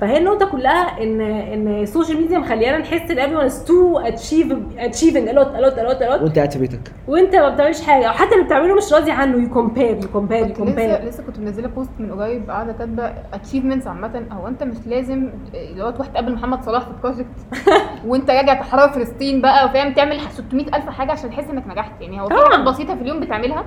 فهي 0.01 0.17
النقطة 0.17 0.45
كلها 0.45 1.03
إن 1.03 1.21
إن 1.21 1.67
ال 1.67 1.74
social 1.74 2.17
media 2.21 2.37
مخليانا 2.39 2.77
نحس 2.77 3.11
إن 3.11 3.17
everyone 3.17 3.51
is 3.51 3.55
too 3.55 4.11
achieve 4.11 4.51
achieving 4.79 5.27
a 5.29 5.33
lot 5.33 5.49
a 5.57 5.61
lot 5.61 5.77
a 5.77 5.83
lot 5.89 6.01
a 6.01 6.09
lot. 6.09 6.21
وأنت 6.21 6.35
قاعد 6.35 6.51
في 6.51 6.59
بيتك. 6.59 6.91
وأنت 7.07 7.35
ما 7.35 7.49
بتعملش 7.49 7.81
حاجة. 7.81 8.05
أو 8.07 8.13
حتى 8.13 8.35
اللي 8.35 8.45
بتعمله 8.45 8.75
مش 8.75 8.93
راضي 8.93 9.11
عنه. 9.11 9.47
You 9.47 9.49
compare 9.53 10.03
you 10.03 10.07
compare 10.07 10.49
you 10.49 10.57
كنت 10.57 10.69
لسه 10.69 10.97
compare. 10.97 11.01
لسه 11.05 11.23
كنت 11.23 11.39
منزلة 11.39 11.67
post 11.67 11.89
من 11.99 12.11
قريب 12.11 12.49
قاعدة 12.49 12.73
كاتبة 12.73 13.13
achievements 13.33 13.87
عامة. 13.87 14.25
هو 14.31 14.47
أنت 14.47 14.63
مش 14.63 14.77
لازم 14.85 15.29
اللي 15.53 15.83
هو 15.83 15.89
تروح 15.89 16.07
تقابل 16.07 16.33
محمد 16.33 16.63
صلاح 16.63 16.83
في 16.83 16.89
ال 16.91 16.96
project 16.96 17.27
وأنت 18.07 18.29
راجع 18.31 18.53
تحرر 18.53 18.89
فلسطين 18.89 19.41
بقى 19.41 19.65
وفاهم 19.65 19.93
تعمل 19.93 20.19
600 20.31 20.65
ألف 20.67 20.89
حاجة 20.89 21.11
عشان 21.11 21.29
تحس 21.29 21.49
إنك 21.49 21.67
نجحت. 21.67 22.01
يعني 22.01 22.21
هو 22.21 22.27
في. 22.27 22.33
حاجات 22.51 22.59
بسيطة 22.67 22.95
في 22.95 23.01
اليوم 23.01 23.19
بتعملها. 23.19 23.65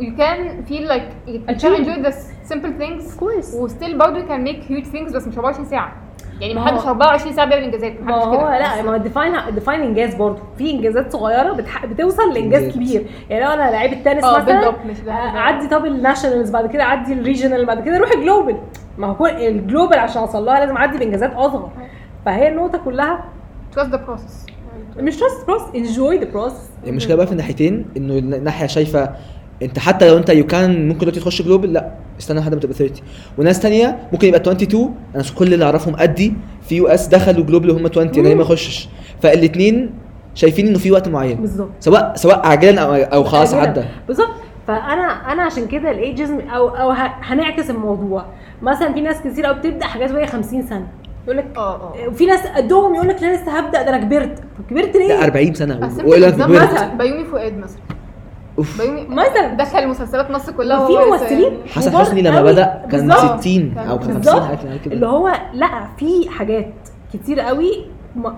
You 0.00 0.10
can 0.20 0.38
feel 0.70 0.84
like 0.92 1.08
you 1.26 1.38
can 1.46 1.54
enjoy 1.54 2.06
the 2.06 2.12
simple 2.52 2.72
things. 2.82 3.18
كويس 3.18 3.54
و 3.54 3.61
still 3.61 3.98
برضه 3.98 4.20
you 4.20 4.28
can 4.28 4.48
make 4.48 4.68
huge 4.70 4.86
things 4.94 5.14
بس 5.14 5.26
مش 5.28 5.34
24 5.38 5.64
ساعة. 5.66 5.92
يعني 6.40 6.54
ما 6.54 6.66
حدش 6.66 6.80
هو- 6.80 6.88
24 6.88 7.32
ساعة 7.32 7.46
بيعمل 7.48 7.64
إنجازات 7.64 7.92
ما 8.02 8.06
محدش 8.16 8.24
هو 8.26 8.38
كده. 8.38 8.58
لا 8.58 8.82
ما 8.82 8.92
هو 8.92 8.96
define 8.96 9.32
define 9.54 9.80
انجاز 9.80 10.14
برضه. 10.14 10.42
في 10.58 10.70
إنجازات 10.70 11.12
صغيرة 11.12 11.52
بتح... 11.52 11.86
بتوصل 11.86 12.32
لإنجاز. 12.34 12.74
كبير. 12.74 13.06
يعني 13.30 13.44
لو 13.44 13.50
أنا 13.50 13.70
لعيب 13.70 13.92
التنس 13.92 14.24
آه 14.24 14.38
مثلا 14.38 14.58
بالظبط 14.60 14.78
مش 14.86 15.00
ده. 15.00 15.12
آه، 15.12 15.36
أعدي 15.38 15.68
طب 15.68 15.86
ال 15.86 15.92
nationals 15.92 16.50
بعد 16.50 16.66
كده 16.70 16.82
أعدي 16.82 17.12
ال 17.12 17.18
regional 17.18 17.66
بعد 17.66 17.84
كده 17.84 17.96
أروح 17.96 18.10
ال 18.10 18.17
global 18.17 18.56
ما 18.98 19.06
هو 19.06 19.14
كل 19.14 19.28
الجلوبال 19.30 19.98
عشان 19.98 20.20
أوصل 20.22 20.44
لها 20.44 20.60
لازم 20.60 20.76
أعدي 20.76 20.98
بإنجازات 20.98 21.32
أصغر. 21.34 21.70
فهي 22.26 22.48
النقطة 22.48 22.78
كلها. 22.78 23.24
Trust 23.76 23.88
the 23.92 23.98
process. 24.08 24.52
مش 24.98 25.20
just 25.20 25.46
process 25.46 25.62
enjoy 25.74 26.18
the 26.18 26.30
process 26.30 26.70
المشكلة 26.86 27.16
بقى 27.16 27.26
في 27.26 27.32
الناحيتين 27.32 27.86
إنه 27.96 28.18
الناحية 28.18 28.66
شايفة 28.66 29.10
انت 29.62 29.78
حتى 29.78 30.08
لو 30.08 30.16
انت 30.18 30.30
you 30.30 30.46
can 30.46 30.88
ممكن 30.88 30.98
دلوقتي 31.00 31.20
تخش 31.20 31.42
global 31.42 31.72
لا 31.72 31.90
استنى 32.20 32.40
لحد 32.40 32.54
ما 32.54 32.60
تبقى 32.60 32.74
30 32.74 32.96
وناس 33.38 33.60
تانية 33.60 33.98
ممكن 34.12 34.28
يبقى 34.28 34.40
22 34.40 34.94
أنا 35.14 35.24
كل 35.38 35.54
اللي 35.54 35.64
أعرفهم 35.64 35.96
قدي 35.96 36.32
في 36.68 36.76
US 36.76 37.06
دخلوا 37.06 37.44
global 37.44 37.70
وهم 37.70 37.86
20 37.86 38.08
أنا 38.08 38.28
ليه 38.28 38.34
ما 38.34 38.42
اخشش 38.42 38.88
فالاثنين 39.22 39.90
شايفين 40.34 40.66
إنه 40.66 40.78
في 40.78 40.90
وقت 40.92 41.08
معين. 41.08 41.36
بالظبط. 41.36 41.68
سواء 41.80 42.12
سواء 42.16 42.46
عاجلا 42.46 42.80
أو 42.82 42.94
أو 42.94 43.24
خلاص. 43.24 43.54
عدى 43.54 43.82
بالظبط. 44.08 44.28
فأنا 44.66 45.32
أنا 45.32 45.42
عشان 45.42 45.66
كده 45.66 45.90
الايجزم 45.90 46.40
أو 46.40 46.68
أو 46.68 46.90
ه- 46.90 47.14
هنعكس 47.22 47.70
الموضوع. 47.70 48.24
مثلا 48.62 48.92
في 48.92 49.00
ناس 49.00 49.16
كتير 49.20 49.46
قوي 49.46 49.54
بتبدأ 49.58 49.86
حاجات 49.86 50.10
وهي 50.10 50.26
50 50.26 50.62
سنة. 50.66 50.86
يقول 51.24 51.36
لك 51.36 51.46
آه 51.56 51.74
آه. 51.74 52.08
وفي 52.08 52.26
ناس 52.26 52.40
قدهم 52.56 52.94
يقول 52.94 53.08
لك 53.08 53.22
لا 53.22 53.34
لسه 53.34 53.58
هبدأ 53.58 53.82
ده 53.82 53.88
أنا 53.88 53.98
كبرت. 53.98 54.38
طب 54.38 54.64
كبرت 54.70 54.96
ليه؟ 54.96 55.08
لا 55.08 55.24
40 55.24 55.54
سنة. 55.54 55.74
كبرت. 55.74 56.72
مثلا 56.72 56.94
بيومي 56.98 57.24
فؤاد 57.24 57.58
مثلا. 57.58 57.78
أوف. 58.58 58.82
مثلا. 59.08 59.54
دخل 59.54 59.88
مسلسلات 59.88 60.30
مصر 60.30 60.52
كلها 60.52 60.78
وفي 60.78 61.10
ممثلين 61.10 61.58
حسن 61.74 61.96
حسني 61.96 62.22
لما. 62.22 62.42
بدأ 62.42 62.82
كان 62.90 63.08
بالظبط. 63.08 63.40
60 63.40 63.72
كان- 63.74 63.88
أو 63.88 63.98
50 63.98 64.14
بالظبط. 64.14 64.42
حاجة 64.42 64.56
كده. 64.84 64.94
اللي 64.94 65.06
هو 65.06 65.32
لأ 65.54 65.68
في 65.98 66.30
حاجات 66.30 66.72
كتير 67.12 67.40
قوي 67.40 67.70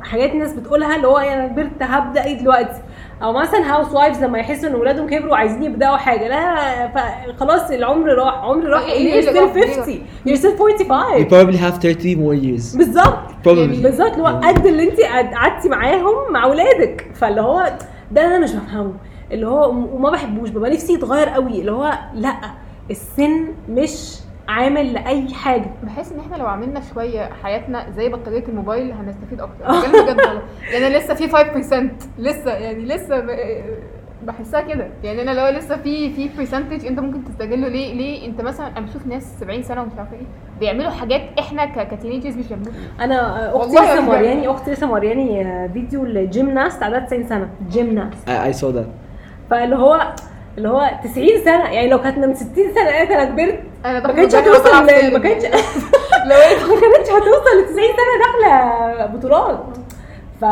حاجات 0.02 0.30
الناس 0.32 0.52
بتقولها 0.52 0.96
اللي 0.96 1.06
هو 1.06 1.18
أنا 1.18 1.46
كبرت 1.48 1.70
هبدأ 1.82 2.24
إيه 2.24 2.38
دلوقتي؟ 2.40 2.80
أو 3.22 3.32
مثلا 3.32 3.72
هاوس 3.74 3.92
وايفز 3.92 4.24
لما 4.24 4.38
يحسوا 4.38 4.68
إن 4.68 4.74
اولادهم 4.74 5.06
كبروا 5.08 5.32
وعايزين 5.32 5.62
يبدأوا 5.62 5.96
حاجة. 5.96 6.28
لا 6.28 7.32
خلاص 7.40 7.70
العمر 7.70 8.14
راح. 8.14 8.34
عمر 8.34 8.64
راح. 8.66 8.82
you're 8.82 9.24
still 9.24 9.54
ليه 9.54 9.74
50 9.74 10.02
you're 10.28 10.38
still 10.38 10.58
45 10.58 11.24
you 11.24 11.28
probably 11.28 11.56
have 11.58 11.78
30 11.82 12.16
more 12.16 12.36
years. 12.44 12.76
بالظبط. 12.78 13.18
بالظبط. 13.44 14.12
اللي 14.12 14.22
هو 14.22 14.26
قد 14.26 14.66
اللي 14.66 14.82
انت 14.90 15.00
قعدتي 15.34 15.68
معاهم 15.68 16.32
مع 16.32 16.44
اولادك 16.44 17.10
فاللي 17.14 17.40
هو 17.40 17.72
ده 18.10 18.26
أنا 18.26 18.38
مش 18.38 18.52
بفهمه. 18.52 18.92
اللي 19.32 19.46
هو 19.46 19.70
وما 19.70 20.10
بحبوش 20.10 20.50
ببقى 20.50 20.70
نفسي 20.70 20.92
يتغير 20.92 21.28
قوي 21.28 21.60
اللي 21.60 21.72
هو 21.72 21.92
لأ 22.14 22.34
السن 22.90 23.48
مش 23.68 24.18
عامل 24.48 24.92
لأي 24.92 25.34
حاجة. 25.34 25.70
بحس 25.82 26.12
إن 26.12 26.20
إحنا 26.20 26.36
لو 26.36 26.46
عملنا 26.46 26.80
شوية 26.94 27.30
حياتنا 27.42 27.90
زي 27.90 28.08
بطاريه 28.08 28.44
الموبايل 28.48 28.92
هنستفيد 28.92 29.40
أكتر. 29.40 29.64
بجد 29.64 30.02
بجد 30.04 30.26
والله. 30.26 30.42
يعني 30.72 30.98
لسه 30.98 31.14
في 31.14 31.28
5% 31.28 31.90
لسه 32.18 32.50
يعني 32.50 32.84
لسه 32.84 33.20
ب- 33.20 33.64
بحسها 34.26 34.60
كده. 34.60 34.88
يعني 35.04 35.22
أنا 35.22 35.30
لو 35.30 35.58
لسه 35.58 35.76
في 35.76 36.10
في 36.12 36.30
percentage 36.38 36.86
أنت 36.86 37.00
ممكن 37.00 37.24
تستغله 37.24 37.68
ليه؟ 37.68 37.94
ليه؟ 37.94 38.26
أنت 38.26 38.40
مثلا 38.40 38.66
أنا 38.78 38.86
بشوف 38.86 39.06
ناس 39.06 39.36
70 39.40 39.62
سنة 39.62 39.82
ومش 39.82 39.92
عارفة 39.98 40.12
إيه 40.12 40.26
بيعملوا 40.60 40.90
حاجات 40.90 41.22
إحنا 41.38 41.84
ك 41.84 41.90
teenagers 41.90 42.36
مش 42.36 42.46
بيعملوها. 42.46 42.74
أنا 43.00 43.56
أختي 43.56 43.72
لسه 43.74 43.94
يا 43.94 44.00
مورياني 44.00 44.48
أختي 44.50 44.70
لسه 44.70 44.86
مورياني 44.86 45.42
آه، 45.46 45.66
فيديو 45.66 46.04
ال 46.04 46.14
gymnast 46.14 46.82
عندها 46.82 47.00
90 47.00 47.26
سنة. 47.28 47.48
gymnast. 47.70 48.28
I 48.28 48.52
saw 48.60 48.76
that. 48.76 48.88
فاللي 49.50 49.76
هو 49.76 50.12
اللي 50.58 50.68
هو 50.68 50.90
90 51.04 51.28
سنة 51.44 51.70
يعني 51.70 51.88
لو 51.88 52.02
كانت 52.02 52.18
من 52.18 52.34
60 52.34 52.54
سنة 52.54 52.90
قالت 52.90 53.10
أنا 53.10 53.24
كبرت 53.24 53.60
أنا 53.84 54.06
ما 54.06 54.12
كانتش 54.12 54.34
هتوصل 54.34 54.84
ما. 55.12 55.18
كانتش 55.18 55.44
لو 56.28 56.36
ما 56.74 56.80
كانتش 56.80 57.10
هتوصل 57.10 57.60
ل 57.60 57.64
90 57.64 57.76
سنة 57.76 58.14
داخلة 58.24 59.06
بطولات 59.06 59.64
ف... 60.40 60.44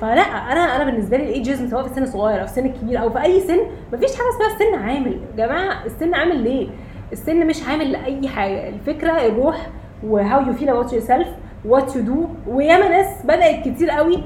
فلا 0.00 0.22
أنا 0.22 0.76
أنا 0.76 0.84
بالنسبة 0.84 1.16
لي 1.16 1.24
ال 1.24 1.30
ageism 1.30 1.68
سواء 1.70 1.82
في 1.82 1.90
السن 1.90 2.02
الصغير 2.02 2.40
أو 2.40 2.46
في 2.46 2.52
السن 2.52 2.66
الكبير 2.66 3.00
أو 3.00 3.10
في 3.10 3.22
أي 3.22 3.40
سن 3.40 3.58
مفيش 3.92 4.10
حاجة 4.16 4.28
اسمها 4.28 4.54
السن 4.54 4.88
عامل 4.88 5.12
يا 5.12 5.46
جماعة 5.46 5.84
السن 5.86 6.14
عامل 6.14 6.36
ليه؟ 6.36 6.68
السن 7.12 7.46
مش 7.46 7.68
عامل 7.68 7.92
لأي 7.92 8.28
حاجة 8.28 8.68
الفكرة 8.68 9.26
الروح 9.26 9.66
و 10.06 10.42
how 10.46 10.52
you 10.52 10.68
feel 10.68 10.92
about 10.92 11.02
yourself 11.02 11.28
what 11.64 11.96
you 11.96 12.02
do 12.02 12.26
وياما 12.48 12.88
ناس 12.88 13.06
بدأت 13.24 13.68
كتير 13.68 13.90
قوي 13.90 14.22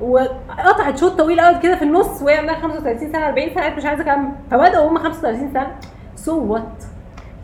وقطعت 0.00 0.98
شوط 0.98 1.12
طويل 1.18 1.40
قوي 1.40 1.58
كده 1.62 1.76
في 1.76 1.82
النص 1.82 2.22
وهي 2.22 2.34
عندها 2.36 2.54
35 2.54 3.12
سنة 3.12 3.26
40 3.28 3.50
سنة 3.54 3.62
قالت 3.62 3.76
مش 3.76 3.84
عايزة 3.84 4.02
اكمل 4.02 4.28
فبدأوا 4.50 4.88
هم 4.90 4.98
35 4.98 5.52
سنة. 5.52 5.76
So 6.16 6.44
what 6.52 6.84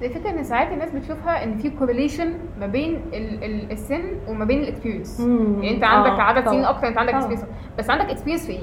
الفكرة 0.02 0.30
إن 0.30 0.44
ساعات 0.44 0.72
الناس 0.72 0.90
بتشوفها 0.90 1.44
إن 1.44 1.58
في 1.58 1.70
correlation 1.70 2.32
ما 2.60 2.66
بين 2.66 3.00
ال 3.12 3.44
ال 3.44 3.72
السن 3.72 4.02
وما 4.28 4.44
بين 4.44 4.60
ال 4.62 4.67
experience. 4.67 5.20
يعني 5.20 5.74
أنت 5.74 5.84
عندك 5.84 6.10
آه، 6.10 6.22
عدد 6.22 6.48
سنين. 6.48 6.64
أكتر 6.64 6.88
أنت 6.88 6.98
عندك. 6.98 7.14
experience 7.14 7.44
بس 7.78 7.90
عندك 7.90 8.10
experience 8.10 8.46
في 8.46 8.52
إيه؟ 8.52 8.60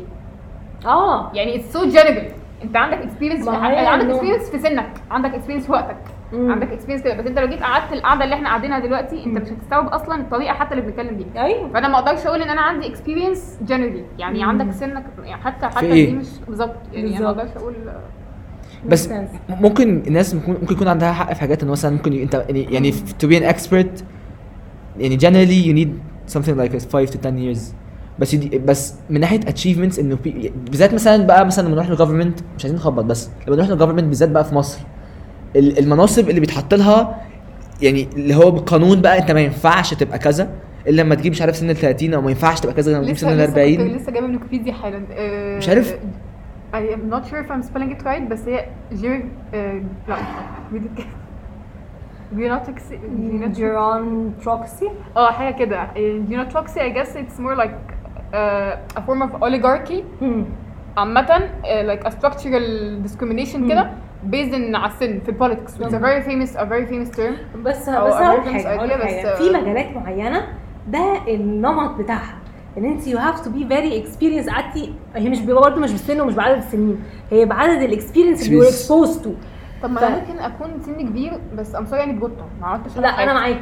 آه. 0.86 1.32
يعني 1.34 1.56
it's 1.56 1.74
so 1.74 1.86
general 1.86 2.28
أنت 2.64 2.78
عندك 2.78 2.98
experience 2.98 3.48
عندك 3.48 4.10
experience 4.10 4.50
في 4.50 4.60
سنك. 4.60 4.90
عندك 5.12 5.34
experience 5.34 5.66
في 5.66 5.72
وقتك. 5.72 5.98
مم. 6.34 6.52
عندك 6.52 6.72
experience 6.72 7.04
كده 7.04 7.14
بس 7.14 7.26
انت 7.26 7.40
لو 7.40 7.48
جيت 7.48 7.60
قعدت 7.64 7.94
القعدة 7.94 8.24
اللي 8.24 8.36
إحنا 8.36 8.48
قاعدينها 8.50 8.80
دلوقتي 8.80 9.26
انت 9.26 9.38
مش 9.38 9.48
هتستوعب 9.50 9.88
أصلا 9.88 10.22
الطريقة 10.22 10.54
حتى 10.54 10.72
اللي 10.76 10.86
بنتكلم 10.86 11.18
بيها 11.18 11.44
أيوه 11.46 11.70
فأنا 11.74 11.88
ما 11.88 12.00
أقدرش 12.00 12.26
أقول 12.26 12.42
إن 12.42 12.50
أنا 12.50 12.62
عندي 12.62 12.88
experience 12.88 13.58
generally 13.62 14.06
يعني 14.20 14.44
مم. 14.44 14.50
عندك 14.50 14.72
سنك 14.72 15.04
يعني 15.24 15.42
حتى 15.44 15.66
حتى 15.68 15.86
إيه؟ 15.86 16.06
دي 16.10 16.16
مش 16.16 16.28
بالظبط 16.48 16.76
يعني 16.94 17.18
أنا 17.18 17.26
ما. 17.26 17.30
أقدرش 17.30 17.58
أقول 17.58 17.74
بس. 18.88 19.10
ممكن 19.50 20.04
الناس 20.08 20.36
ممكن 20.36 20.76
يكون 20.76 20.88
عندها 20.88 21.12
حق 21.14 21.34
في 21.34 21.42
حاجات 21.42 21.64
انه 21.64 21.72
مثلا 21.72 21.92
ممكن 21.92 22.14
أنت 22.14 22.46
يعني 22.50 22.92
to 22.92 23.26
be 23.28 23.40
an 23.42 23.56
expert 23.56 24.04
يعني 24.98 25.18
generally 25.20 25.66
you 25.68 25.74
need 25.86 25.90
something 26.34 26.58
like 26.58 26.78
5 26.78 27.06
to 27.06 27.18
10 27.18 27.54
years 27.54 27.60
بس 28.20 28.34
يدي 28.34 28.58
بس 28.58 28.96
من 29.10 29.20
ناحية 29.20 29.40
achievements 29.40 30.00
إنه 30.00 30.18
بالذات 30.70 30.94
مثلا 30.94 31.24
بقى 31.28 31.46
مثلا 31.46 31.66
لما 31.68 31.76
نروح 31.76 31.90
للجفرمنت 31.90 32.40
مش 32.58 32.64
عايزين 32.66 32.80
نخبط 32.80 33.04
بس 33.04 33.30
لما 33.48 33.56
نروح 33.56 33.70
للجفرمنت 33.70 34.04
بالذات 34.04 34.30
بقى 34.30 34.46
في 34.46 34.56
مصر 34.56 34.80
المناصب 35.56 36.30
اللي 36.30 36.40
بيتحط 36.40 36.74
لها 36.74 37.22
يعني 37.82 38.08
اللي 38.16 38.36
هو 38.36 38.52
بالقانون 38.52 39.02
بقى 39.02 39.18
انت 39.20 39.32
ما 39.32 39.40
ينفعش 39.40 39.94
تبقى 39.94 40.20
كذا. 40.20 40.50
إلا 40.88 41.02
لما 41.02 41.16
تجيب 41.16 41.32
مش 41.32 41.42
عارف 41.42 41.56
سن 41.56 41.70
ال 41.70 41.76
30 41.76 42.14
أو 42.14 42.22
ما 42.22 42.30
ينفعش 42.30 42.60
تبقى 42.60 42.76
كذا 42.76 42.92
لما 42.94 43.04
تجيب 43.04 43.18
سن 43.18 43.28
ال 43.30 43.34
لسه 43.38 43.44
لسه 43.46 43.54
40 43.62 43.78
كنت 43.78 44.02
لسه 44.02 44.12
جايبة 44.12 44.28
من 44.28 44.34
ويكيبيديا 44.36 44.74
حالا. 44.74 45.02
آه، 45.12 45.58
مش 45.58 45.70
عارف. 45.70 45.96
I 46.74 46.78
am 46.78 47.14
not 47.14 47.24
sure 47.30 47.40
if 47.46 47.50
I'm 47.52 47.64
spelling 47.70 47.92
it 48.00 48.04
right 48.06 48.30
بس 48.32 48.48
هي 48.48 48.66
جير 48.94 49.26
آه، 49.54 49.82
لا 50.08 50.16
gerontocracy. 52.36 52.96
جيران 53.56 54.32
تروكسي 54.44 54.90
آه 55.18 55.32
حاجة 55.32 55.56
كده. 55.56 55.88
gerontocracy 56.30 56.78
I 56.80 56.90
guess 56.98 57.10
it's 57.16 57.40
more 57.40 57.56
like 57.56 57.76
uh, 58.34 59.00
a 59.00 59.02
form 59.02 59.22
of 59.22 59.42
oligarchy. 59.44 60.04
عامة 60.98 61.28
uh, 61.28 61.66
like 61.88 62.08
a 62.08 62.12
structural 62.12 62.68
discrimination 63.08 63.70
كده. 63.70 63.92
Based 64.32 64.54
in 64.54 64.76
على 64.76 64.92
السن 64.94 65.20
في 65.26 65.32
politics 65.40 65.72
it's 65.84 65.92
a 65.92 65.96
مم. 65.96 66.06
very 66.06 66.24
famous 66.24 66.52
a 66.56 66.62
very 66.66 66.92
famous 66.92 67.18
term. 67.18 67.58
بس 67.66 67.90
أو 67.90 68.08
بس 68.08 68.14
هقول 68.14 68.42
حاجة 68.42 68.78
حاجة. 68.78 68.96
بس- 68.96 69.38
في 69.42 69.50
مجالات 69.50 69.96
معينة 69.96 70.48
ده 70.88 71.18
النمط 71.28 72.00
بتاعها. 72.00 72.36
ان 72.78 72.86
انت 72.86 73.08
you 73.08 73.18
have 73.18 73.40
to 73.40 73.50
be 73.50 73.68
very 73.68 74.00
experienced 74.02 74.50
قعدتي 74.50 74.94
هي 75.16 75.30
مش 75.30 75.40
برضه 75.40 75.82
مش 75.82 75.92
بالسن 75.92 76.22
ومش 76.22 76.34
بعدد 76.34 76.58
السنين. 76.58 77.00
هي 77.32 77.46
بعدد 77.46 77.82
ال 77.82 77.87
experience 77.87 78.44
اللي 78.46 78.56
you 78.56 78.62
experience. 78.64 78.68
exposed 78.68 79.18
to 79.18 79.32
طب 79.84 79.92
ما 79.92 80.00
ف- 80.00 80.04
أنا 80.04 80.16
ممكن 80.20 80.40
أكون 80.40 80.82
سن 80.86 81.02
كبير 81.08 81.34
بس 81.58 81.76
I'm 81.76 81.80
sorry 81.90 81.94
يعني 81.94 82.14
بجطة 82.14 82.46
ما 82.62 82.68
عملتش 82.68 82.98
لا 82.98 83.24
أنا 83.24 83.34
معاكي. 83.34 83.60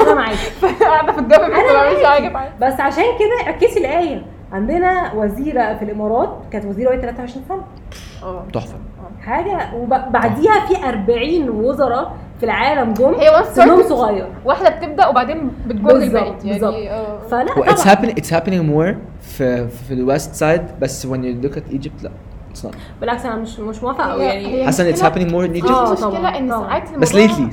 أنا 0.00 0.14
معاكي. 0.14 0.38
قاعدة 0.84 1.12
في 1.12 1.18
الجبل 1.18 1.44
أنا 1.44 1.72
ما 1.72 1.82
بعملش 1.84 2.04
حاجة 2.04 2.28
معاكي. 2.28 2.52
بس 2.60 2.80
عشان 2.80 3.04
كده 3.18 3.52
ركزي 3.52 3.80
الآية. 3.80 4.26
عندنا 4.52 5.12
وزيرة 5.14 5.74
في 5.74 5.84
الإمارات 5.84 6.42
كانت 6.52 6.64
وزيرة 6.64 6.88
وهي 6.88 7.00
23 7.00 7.44
سنة. 7.48 7.62
آه 8.22 8.44
تحفة. 8.52 8.74
حاجة 9.26 9.74
وبعديها 9.74 10.66
في 10.66 10.88
40 10.88 11.48
وزراء 11.50 12.16
في 12.38 12.44
العالم 12.46 12.92
جم 12.94 13.14
هي 13.14 13.44
سنهم 13.44 13.82
صغير. 13.82 14.26
واحدة 14.44 14.68
بتبدأ 14.70 15.06
وبعدين 15.06 15.50
الباقي 15.70 15.98
بالظبط 15.98 16.44
بالظبط. 16.44 16.74
يعني 16.74 16.90
آه. 16.92 17.18
فلا 17.30 17.46
Well, 17.46 17.68
it's 17.68 17.82
طبعا. 17.84 17.94
happening 17.94 18.14
it's 18.14 18.30
happening 18.30 18.70
more 18.74 18.94
في 19.20 19.68
في 19.68 19.94
ال 19.94 20.02
West 20.02 20.34
side 20.34 20.62
بس 20.80 21.06
when 21.06 21.10
you 21.20 21.44
look 21.46 21.56
at 21.56 21.74
Egypt 21.74 22.02
لا 22.04 22.10
it's 22.54 22.62
not. 22.66 22.74
بالعكس 23.00 23.24
أنا 23.26 23.36
مش 23.36 23.60
مش 23.60 23.82
موافقة 23.82 24.04
قوي 24.10 24.24
يعني. 24.24 24.46
هي 24.60 24.64
حاسه 24.64 24.88
ان 24.88 24.94
it's 24.94 24.98
مشكلة- 24.98 25.02
happening 25.02 25.30
more 25.32 25.48
in 25.48 25.52
في 25.52 25.62
Egypt 25.62 25.70
آه، 25.70 25.92
مشكله 25.92 26.10
طبعاً، 26.10 26.38
إن. 26.38 26.50
ساعات 26.50 26.98
بس 26.98 27.12
lately. 27.12 27.16
lately 27.16 27.50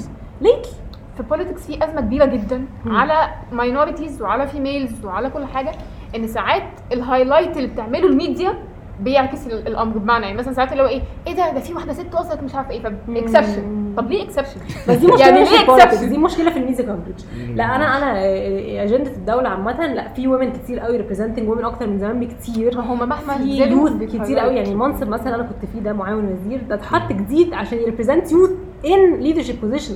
في 1.17 1.23
politics 1.29 1.67
في 1.67 1.83
أزمة 1.85 2.01
كبيرة 2.01 2.25
جدا 2.25 2.65
مم. 2.85 2.95
على 2.95 3.27
minorities 3.51 4.21
وعلى 4.21 4.47
females 4.47 5.05
وعلى 5.05 5.29
كل 5.29 5.45
حاجة 5.45 5.71
إن 6.15 6.27
ساعات 6.27 6.63
ال 6.93 7.00
highlight 7.00 7.57
اللي 7.57 7.67
بتعمله 7.67 8.07
الميديا 8.07 8.53
بيعكس 9.01 9.47
ال- 9.47 9.67
الأمر 9.67 9.97
بمعنى. 9.97 10.25
يعني 10.25 10.37
مثلا 10.37 10.53
ساعات 10.53 10.71
اللي 10.71 10.83
هو 10.83 10.87
إيه 10.87 11.01
إيه 11.27 11.33
ده؟ 11.35 11.51
ده 11.53 11.59
في 11.59 11.73
واحدة 11.73 11.93
ست 11.93 12.15
وصلت 12.19 12.43
مش 12.43 12.55
عارفة 12.55 12.71
إيه 12.71 12.81
ف 12.81 12.91
exception. 12.91 13.90
طب 13.97 14.11
ليه 14.11 14.23
exception 14.23 14.59
بس 14.89 14.97
دي 14.97 15.07
مشكلة 15.07 15.19
يعني 15.27 15.41
مش 15.41 15.51
ليه 15.51 15.57
exception؟ 15.67 16.03
دي 16.03 16.17
مشكلة 16.17 16.51
في 16.51 16.57
الميديا 16.59 16.83
كفرج 16.85 17.25
لا 17.55 17.63
أنا 17.75 17.97
أنا 17.97 18.19
آه، 18.19 18.83
اجنده 18.83 19.11
الدولة 19.11 19.49
عامة 19.49 19.87
لا 19.93 20.13
في 20.13 20.27
women 20.27 20.51
كتير 20.51 20.79
قوي 20.79 20.97
representing 20.97 21.49
women 21.49 21.65
أكتر 21.65 21.87
من 21.87 21.99
زمان 21.99 22.19
بكتير 22.19 22.79
هم 22.79 22.99
مهما 23.09 23.37
في 23.37 23.43
youth. 23.71 24.03
كتير 24.03 24.39
قوي 24.39 24.55
يعني 24.55 24.75
منصب 24.75 25.07
مثلا 25.09 25.35
أنا 25.35 25.43
كنت 25.43 25.71
فيه 25.73 25.79
ده 25.79 25.93
معاون 25.93 26.25
وزير 26.45 26.61
ده 26.69 26.75
اتحط 26.75 27.11
جديد 27.13 27.53
عشان 27.53 27.77
ي 27.77 27.83
represent 27.83 28.31
youth 28.31 28.49
in 28.85 29.15
leadership 29.19 29.61
position 29.61 29.95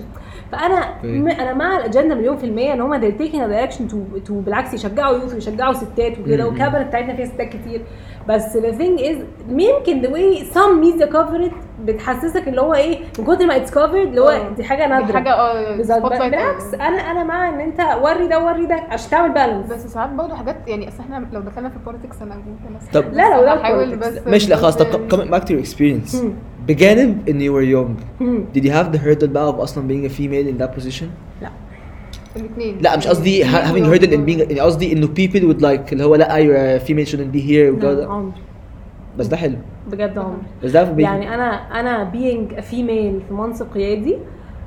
فأنا 0.51 0.75
أوكي. 0.95 1.07
م- 1.07 1.27
أنا 1.27 1.53
مع 1.53 1.77
الاجنده 1.77 2.15
مليون 2.15 2.37
في 2.37 2.45
المية 2.45 2.73
إن 2.73 2.81
هم 2.81 3.01
they're 3.01 3.17
taking 3.21 3.35
a 3.39 3.47
direction 3.47 3.81
to, 3.91 4.27
to 4.27 4.31
بالعكس 4.31 4.73
يشجعوا 4.73 5.17
youth 5.17 5.34
ويشجعوا 5.33 5.73
ستات 5.73 6.19
وكده 6.19 6.43
مم. 6.43 6.49
وال 6.50 6.58
cabinet 6.58 6.88
بتاعتنا 6.87 7.15
فيها 7.15 7.25
ستات 7.25 7.49
كتير 7.49 7.81
بس 8.29 8.57
the 8.57 8.71
thing 8.79 8.99
is 9.01 9.17
يمكن 9.49 10.01
the 10.01 10.09
way 10.09 10.43
some 10.53 10.81
media 10.83 11.07
cover 11.13 11.49
it 11.49 11.53
بتحسسك 11.86 12.48
اللي 12.48 12.62
هو 12.62 12.74
إيه 12.74 13.00
من 13.20 13.25
كتر 13.25 13.46
ما 13.46 13.55
it's 13.55 13.72
covered 13.72 13.77
اللي 13.96 14.22
هو 14.22 14.29
آه. 14.29 14.50
دي 14.50 14.63
حاجة 14.63 14.84
دي 14.84 14.89
نادره 14.89 15.13
حاجة 15.13 15.34
آه 15.34 15.77
spotlight 15.84 16.22
بالعكس. 16.24 16.74
أنا 16.74 17.12
أنا 17.12 17.24
مع 17.24 17.50
إن 17.50 17.60
أنت 17.60 17.79
وري 18.03 18.27
ده 18.27 18.46
وري 18.46 18.65
ده 18.65 18.75
عشان 18.75 19.10
تعمل 19.12 19.29
balance 19.34 19.65
بس 19.72 19.88
ساعات 19.94 20.10
برضه 20.10 20.36
حاجات 20.36 20.55
يعني 20.67 20.88
أصل 20.88 21.00
إحنا 21.00 21.25
لو 21.34 21.39
دخلنا 21.41 21.70
في 21.70 21.75
ال 21.75 21.81
politics 21.81 22.22
أنا 22.22 22.36
ممكن. 22.36 22.86
طب- 22.94 23.13
لا، 23.13 23.36
لو 23.38 23.46
ده. 23.46 23.96
بس 23.96 24.27
ماشي 24.27 24.50
لا 24.50 24.55
خلاص 24.55 24.77
طب 24.77 25.10
back 25.32 25.44
to 25.44 25.48
your 25.51 25.65
experience 25.67 26.15
مم. 26.24 26.34
بجانب 26.67 27.29
إن 27.29 27.39
you 27.39 27.51
were 27.53 27.75
young 27.75 28.22
مم. 28.24 28.46
did 28.58 28.62
you 28.62 28.72
have 28.72 28.96
the 28.98 29.01
hurdle 29.05 29.25
بقى 29.29 29.53
of 29.53 29.55
أصلا 29.55 29.88
being 29.88 30.10
a 30.12 30.13
female 30.13 30.48
in 30.55 30.63
that 30.63 30.79
position 30.82 31.05
لا 31.41 31.50
الاثنين 32.36 32.77
لا 32.82 32.98
مش 32.98 33.08
قصدي 33.08 33.44
ha- 33.46 33.48
having 33.48 33.86
hurdle 33.94 34.08
in 34.12 34.20
being 34.29 34.39
يعني 34.50 34.60
قصدي 34.60 34.94
إنه 34.94 35.08
people 35.08 35.39
would 35.41 35.62
like 35.62 35.91
اللي 35.91 36.03
هو 36.05 36.15
لا 36.15 36.27
you're 36.27 36.82
a 36.82 36.86
female 36.88 37.10
shouldn't 37.12 37.36
be 37.36 37.41
here 37.50 37.72
والجو 37.72 37.88
لا، 37.88 37.94
ده 37.94 38.08
عمري 38.12 38.32
بس 39.17 39.27
ده 39.27 39.38
حلو. 39.38 39.57
بجد 39.88 40.17
عمري. 40.17 40.38
بس 40.63 40.72
ده 40.72 40.95
being 40.95 41.00
يعني 41.00 41.34
أنا 41.36 41.79
أنا 41.79 42.12
being 42.12 42.51
a 42.57 42.62
female 42.62 43.27
في 43.27 43.31
منصب 43.31 43.74
قيادي 43.74 44.17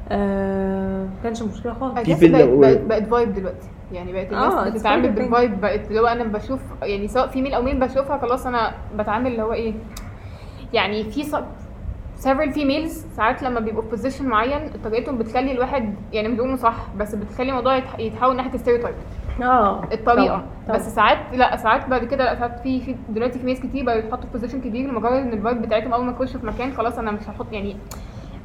آه 0.08 1.04
ما 1.04 1.10
كانش 1.22 1.42
مشكلة 1.42 1.72
خالص. 1.74 1.94
بقت 2.86 3.06
vibe 3.08 3.34
دلوقتي. 3.34 3.68
يعني 3.92 4.12
بقت 4.12 4.26
الناس 4.32 4.52
آه، 4.54 4.68
بتتعامل. 4.70 5.10
بال 5.10 5.27
vibe 5.27 5.60
بقت 5.60 5.88
اللي 5.88 6.00
هو 6.00 6.06
أنا 6.06 6.24
بشوف 6.24 6.60
يعني 6.82 7.08
سواء 7.08 7.26
female 7.28 7.54
أو 7.54 7.62
male 7.62 7.80
بشوفها 7.80 8.18
خلاص 8.18 8.46
أنا 8.46 8.72
بتعامل 8.98 9.30
اللي 9.30 9.42
هو 9.42 9.52
إيه. 9.52 9.74
يعني 10.72 11.04
في 11.04 11.22
ص- 11.22 11.34
several 12.24 12.54
females 12.54 12.90
ساعات 13.16 13.42
لما 13.42 13.60
بيبقوا 13.60 13.82
في 13.82 13.88
position 13.90 14.26
معين 14.26 14.70
طريقتهم 14.84 15.18
بتخلي 15.18 15.52
الواحد 15.52 15.94
يعني 16.12 16.28
مش 16.28 16.58
صح 16.58 16.86
بس 16.98 17.14
بتخلي 17.14 17.50
الموضوع 17.50 17.78
يتح- 17.80 18.00
يتحول 18.00 18.36
ناحية 18.36 18.58
ال 18.58 18.65
stereotype 18.65 19.27
آه 19.42 19.84
الطريقة 19.92 20.44
طبعاً،. 20.68 20.78
بس 20.78 20.94
ساعات 20.94 21.18
لا 21.32 21.56
ساعات 21.56 21.88
بعد 21.88 22.04
كده 22.04 22.24
لا 22.24 22.34
ساعات 22.38 22.60
في 22.60 22.80
في 22.80 22.94
دلوقتي 23.08 23.38
في 23.38 23.46
ناس 23.46 23.60
كتير 23.60 23.84
بقوا 23.84 23.98
يتحطوا 23.98 24.24
في 24.26 24.32
position 24.32 24.60
كبير 24.60 24.90
لمجرد 24.90 25.12
إن 25.12 25.32
ال 25.32 25.38
vibe 25.38 25.62
بتاعتهم 25.62 25.92
أول 25.92 26.04
ما 26.04 26.12
يخشوا 26.12 26.40
في 26.40 26.46
مكان 26.46 26.72
خلاص 26.72 26.98
أنا 26.98 27.10
مش 27.10 27.28
هحط 27.28 27.52
يعني 27.52 27.76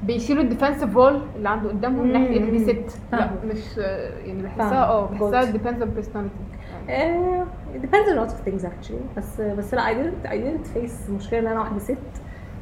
بيشيلوا 0.03 0.43
ال 0.43 0.48
defensive 0.48 0.95
wall 0.95 1.21
اللي 1.35 1.49
عنده 1.49 1.69
قدامهم 1.69 2.07
من 2.07 2.13
ناحية 2.13 2.37
ان 2.39 2.51
دي 2.51 2.59
ست 2.59 2.99
لا. 3.13 3.29
مش 3.45 3.77
يعني 4.25 4.41
بحسها. 4.43 4.85
آه 4.85 5.05
بحسها 5.05 5.41
Good. 5.51 5.55
depends 5.55 5.81
on 5.83 5.87
personality 6.03 6.89
آه، 6.89 7.45
it 7.75 7.77
depends 7.85 8.09
on 8.09 8.17
a 8.17 8.21
lot 8.21 8.29
of 8.33 8.49
things 8.49 8.65
actually 8.65 9.17
بس 9.17 9.41
بس 9.41 9.73
لا 9.73 9.81
I 9.85 9.93
didn't 9.95 10.27
I 10.29 10.33
didn't 10.33 10.77
face 10.77 11.11
مشكلة 11.11 11.39
إن 11.39 11.47
أنا 11.47 11.59
واحدة 11.59 11.79
ست 11.79 11.97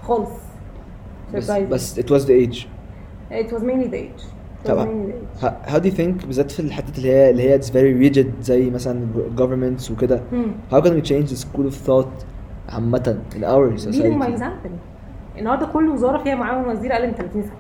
خالص 0.04 0.30
بس. 1.34 1.52
بس 1.52 2.00
it 2.00 2.04
was 2.04 2.26
the 2.26 2.48
age 2.48 2.58
it 3.32 3.52
was 3.54 3.62
mainly 3.64 3.88
the 3.88 3.98
age 3.98 4.24
It 4.24 4.24
was 4.24 4.41
طبعا. 4.66 5.12
do 5.68 5.86
you 5.86 5.92
think 5.92 6.26
بالذات 6.26 6.52
في 6.52 6.60
الحتة 6.60 6.98
اللي 6.98 7.12
هي 7.12 7.30
اللي 7.30 7.50
هي 7.50 7.60
it's 7.60 7.66
very 7.66 8.10
rigid 8.10 8.28
زي 8.42 8.70
مثلا 8.70 9.08
governments 9.38 9.92
وكده 9.92 10.22
can 10.72 11.02
we 11.02 11.08
change 11.08 11.30
the 11.30 11.38
school 11.38 11.72
of 11.72 11.90
thought 11.90 12.26
عامة 12.70 13.18
in 13.36 13.44
our 13.44 13.70
leading 13.70 14.20
by 14.20 14.28
society 14.28 14.38
example 14.38 14.72
النهارده 15.38 15.66
كل 15.66 15.90
وزاره 15.90 16.24
فيها 16.24 16.36
معاون 16.36 16.70
وزير 16.70 16.94
أقل 16.94 17.08
من 17.08 17.14
30 17.14 17.42
سنه 17.42 17.52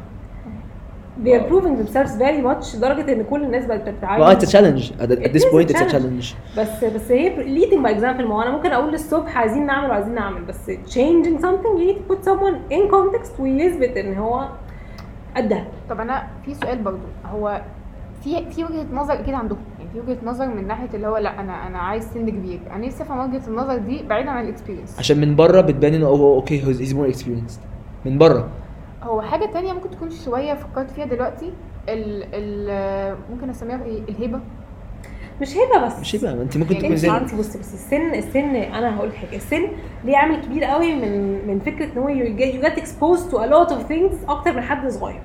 they 1.23 1.33
are 1.33 1.47
proving 1.47 1.75
themselves 1.77 2.15
very 2.15 2.41
much 2.41 2.75
لدرجه 2.75 3.13
ان 3.13 3.23
كل 3.23 3.43
الناس 3.43 3.65
بقت 3.65 3.89
بتتعامل 3.89 4.35
it's 4.35 4.43
a 4.43 4.51
challenge 4.51 4.91
at, 5.01 5.33
this 5.33 5.45
point 5.45 5.69
it's 5.69 5.81
a 5.81 5.91
challenge. 5.91 5.91
challenge 5.91 6.57
بس 6.57 6.83
بس 6.83 7.11
هي 7.11 7.35
leading 7.35 7.83
by 7.83 7.89
example 7.89 8.21
ما 8.21 8.35
هو 8.35 8.41
أنا 8.41 8.51
ممكن 8.51 8.71
أقول 8.71 8.91
للصبح 8.91 9.37
عايزين 9.37 9.65
نعمل 9.65 9.89
وعايزين 9.89 10.15
نعمل 10.15 10.41
بس 10.41 10.71
changing 10.87 11.41
something 11.41 11.77
you 11.79 11.91
need 11.91 11.97
to 11.97 12.13
put 12.13 12.25
someone 12.25 12.73
in 12.73 12.91
context 12.91 13.39
ويثبت 13.39 13.97
ان 13.97 14.17
هو 14.17 14.49
قدها. 15.37 15.65
طب 15.89 15.99
أنا 15.99 16.27
في 16.45 16.53
سؤال 16.53 16.81
برضو. 16.81 17.07
هو 17.25 17.61
في 18.23 18.51
في 18.51 18.63
وجهة 18.63 18.85
نظر 18.93 19.13
أكيد 19.13 19.33
عندهم. 19.33 19.59
يعني 19.79 19.89
في 19.91 19.99
وجهة 19.99 20.17
نظر 20.23 20.47
من 20.47 20.67
ناحية 20.67 20.89
اللي 20.93 21.07
هو 21.07 21.17
لأ 21.17 21.39
أنا 21.39 21.67
أنا 21.67 21.77
عايز 21.77 22.13
سن 22.13 22.29
كبير. 22.29 22.59
أنا 22.71 22.87
نفسي 22.87 23.03
أفهم 23.03 23.19
وجهة 23.29 23.47
النظر 23.47 23.77
دي 23.77 24.03
بعيدا 24.03 24.29
عن 24.29 24.43
الاكسبيرينس 24.43 24.99
عشان 24.99 25.21
من 25.21 25.35
بره 25.35 25.61
بتبان 25.61 25.93
إنه 25.93 26.07
هو 26.07 26.35
أوكي 26.35 26.61
he's 26.61 26.77
he's 26.77 26.93
more 26.95 27.15
experienced. 27.17 27.59
من 28.05 28.17
بره 28.17 28.47
هو 29.03 29.21
حاجة 29.21 29.45
تانية 29.45 29.73
ممكن 29.73 29.89
تكون 29.89 30.09
شوية 30.09 30.53
فكرت 30.53 30.91
فيها 30.91 31.05
دلوقتي 31.05 31.53
ال 31.89 32.23
ال 32.33 33.17
ممكن 33.31 33.49
أسميها 33.49 33.83
إيه؟ 33.83 34.01
الهيبة. 34.09 34.39
مش 35.41 35.57
هيبه 35.57 35.85
بس. 35.85 35.99
مش 35.99 36.13
يبقى 36.13 36.31
انت 36.33 36.57
ممكن 36.57 36.73
يعني 36.73 36.85
تكون 36.85 36.95
زي 36.95 37.09
انت 37.11 37.35
بصي 37.35 37.59
بصي 37.59 37.73
السن 37.73 38.13
السن 38.13 38.55
أنا 38.55 38.95
هقول 38.97 39.09
لك 39.09 39.15
حاجة 39.15 39.35
السن 39.35 39.67
ليه 40.05 40.17
عامل 40.17 40.35
كبير 40.45 40.63
قوي 40.63 40.95
من 40.95 41.47
من 41.47 41.59
فكرة 41.59 41.85
إن 41.93 41.97
هو 41.97 42.09
you 42.09 42.35
get 42.35 42.79
exposed 42.79 43.31
to 43.31 43.35
a 43.37 43.47
lot 43.51 43.71
of 43.71 43.91
things 43.91 44.29
أكتر 44.29 44.53
من 44.53 44.61
حد 44.61 44.87
صغير. 44.89 45.21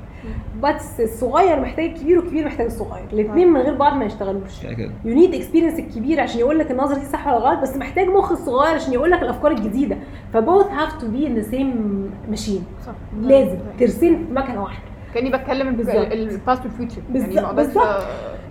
بس 0.62 1.00
الصغير 1.00 1.60
محتاج 1.60 1.84
الكبير 1.84 2.18
والكبير 2.18 2.46
محتاج 2.46 2.66
الصغير. 2.66 3.04
الاثنين 3.12 3.48
من 3.52 3.60
غير 3.60 3.74
بعض 3.74 3.96
ما 3.96 4.04
يشتغلوش. 4.04 4.62
كده 4.62 4.72
كده. 4.74 4.90
you 5.04 5.14
need 5.14 5.34
experience 5.34 5.78
الكبير 5.78 6.20
عشان 6.20 6.40
يقول 6.40 6.58
لك 6.58 6.70
النظرة 6.70 6.98
دي 6.98 7.04
صح 7.04 7.26
ولا 7.26 7.36
غلط 7.36 7.60
بس 7.62 7.76
محتاج 7.76 8.06
مخ 8.08 8.32
الصغير 8.32 8.74
عشان 8.74 8.92
يقول 8.92 9.10
لك 9.10 9.22
الأفكار 9.22 9.50
الجديدة. 9.50 9.96
ف 10.32 10.39
both 10.39 10.66
have 10.66 11.00
to 11.00 11.08
be 11.08 11.26
in 11.26 11.34
the 11.34 11.42
same 11.50 12.10
machine 12.30 12.64
صح. 12.86 12.92
لازم 13.22 13.58
ترسين 13.80 14.26
في 14.26 14.32
مكنة 14.32 14.62
واحدة. 14.62 14.82
كأني 15.14 15.30
بتكلم 15.30 15.76
بالظبط. 15.76 16.12
ال 16.12 16.22
past 16.22 16.62
وال 16.62 16.72
future 16.72 17.02
يعني 17.14 17.54
بالظبط- 17.54 18.04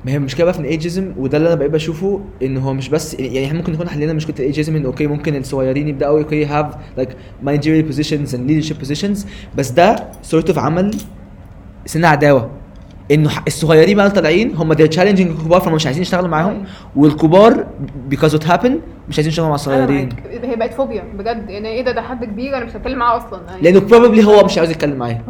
ما 0.06 0.12
هي 0.12 0.18
المشكلة 0.18 0.46
بقى 0.46 0.54
في 0.54 0.60
ال 0.60 0.67
ageism 0.67 1.14
وده 1.18 1.38
اللي 1.38 1.48
أنا 1.48 1.56
بقيت 1.56 1.72
بشوفه 1.72 2.22
إن 2.44 2.58
هو 2.58 2.74
مش 2.74 2.90
بس 2.90 3.14
يعني 3.14 3.46
إحنا 3.46 3.58
ممكن 3.58 3.74
نكون 3.74 3.90
حلينا 3.90 4.14
مشكلة 4.14 4.36
ال 4.40 4.45
ageism 4.45 4.76
إن 4.76 4.86
أوكي 4.86 5.08
ممكن 5.08 5.36
الصغيرين 5.36 5.88
يبدأوا 5.88 6.20
أوكي 6.20 6.46
have 6.46 6.76
like 6.98 7.10
managerial 7.46 7.94
positions 7.94 8.32
and 8.34 8.50
leadership 8.50 8.88
positions 8.88 9.28
بس 9.56 9.70
ده 9.70 9.96
sort 10.22 10.50
of 10.50 10.60
عمل 10.60 10.96
سن 11.86 12.06
عداوة. 12.06 12.50
إنه 13.12 13.32
الصغيرين 13.48 13.98
بقى 13.98 14.12
طالعين 14.12 14.56
هم 14.56 14.74
they're 14.74 14.92
challenging 14.96 15.20
الكبار 15.20 15.62
فهم 15.62 15.74
مش 15.76 15.86
عايزين 15.86 16.02
يشتغلوا 16.02 16.28
معاهم 16.28 16.64
والكبار 16.96 17.68
because 18.12 18.32
it 18.32 18.44
happened 18.44 18.78
مش 19.10 19.18
عايزين 19.18 19.28
يشتغلوا 19.28 19.50
مع 19.50 19.56
الصغيرين. 19.56 20.10
هي 20.44 20.56
بقت 20.56 20.74
فوبيا 20.74 21.04
بجد. 21.18 21.50
يعني 21.50 21.70
إيه 21.70 21.82
ده؟ 21.82 21.92
ده 21.92 22.02
حد 22.02 22.26
كبير 22.26 22.58
أنا 22.58 22.66
مش 22.66 22.72
هتكلم 22.76 22.98
معاه 22.98 23.18
أصلا. 23.18 23.42
يعني 23.50 23.62
لأنه 23.62 23.88
probably 23.88 24.26
هو 24.26 24.46
مش 24.46 24.58
عاوز 24.58 24.70
يتكلم 24.70 24.98
معايا. 24.98 25.22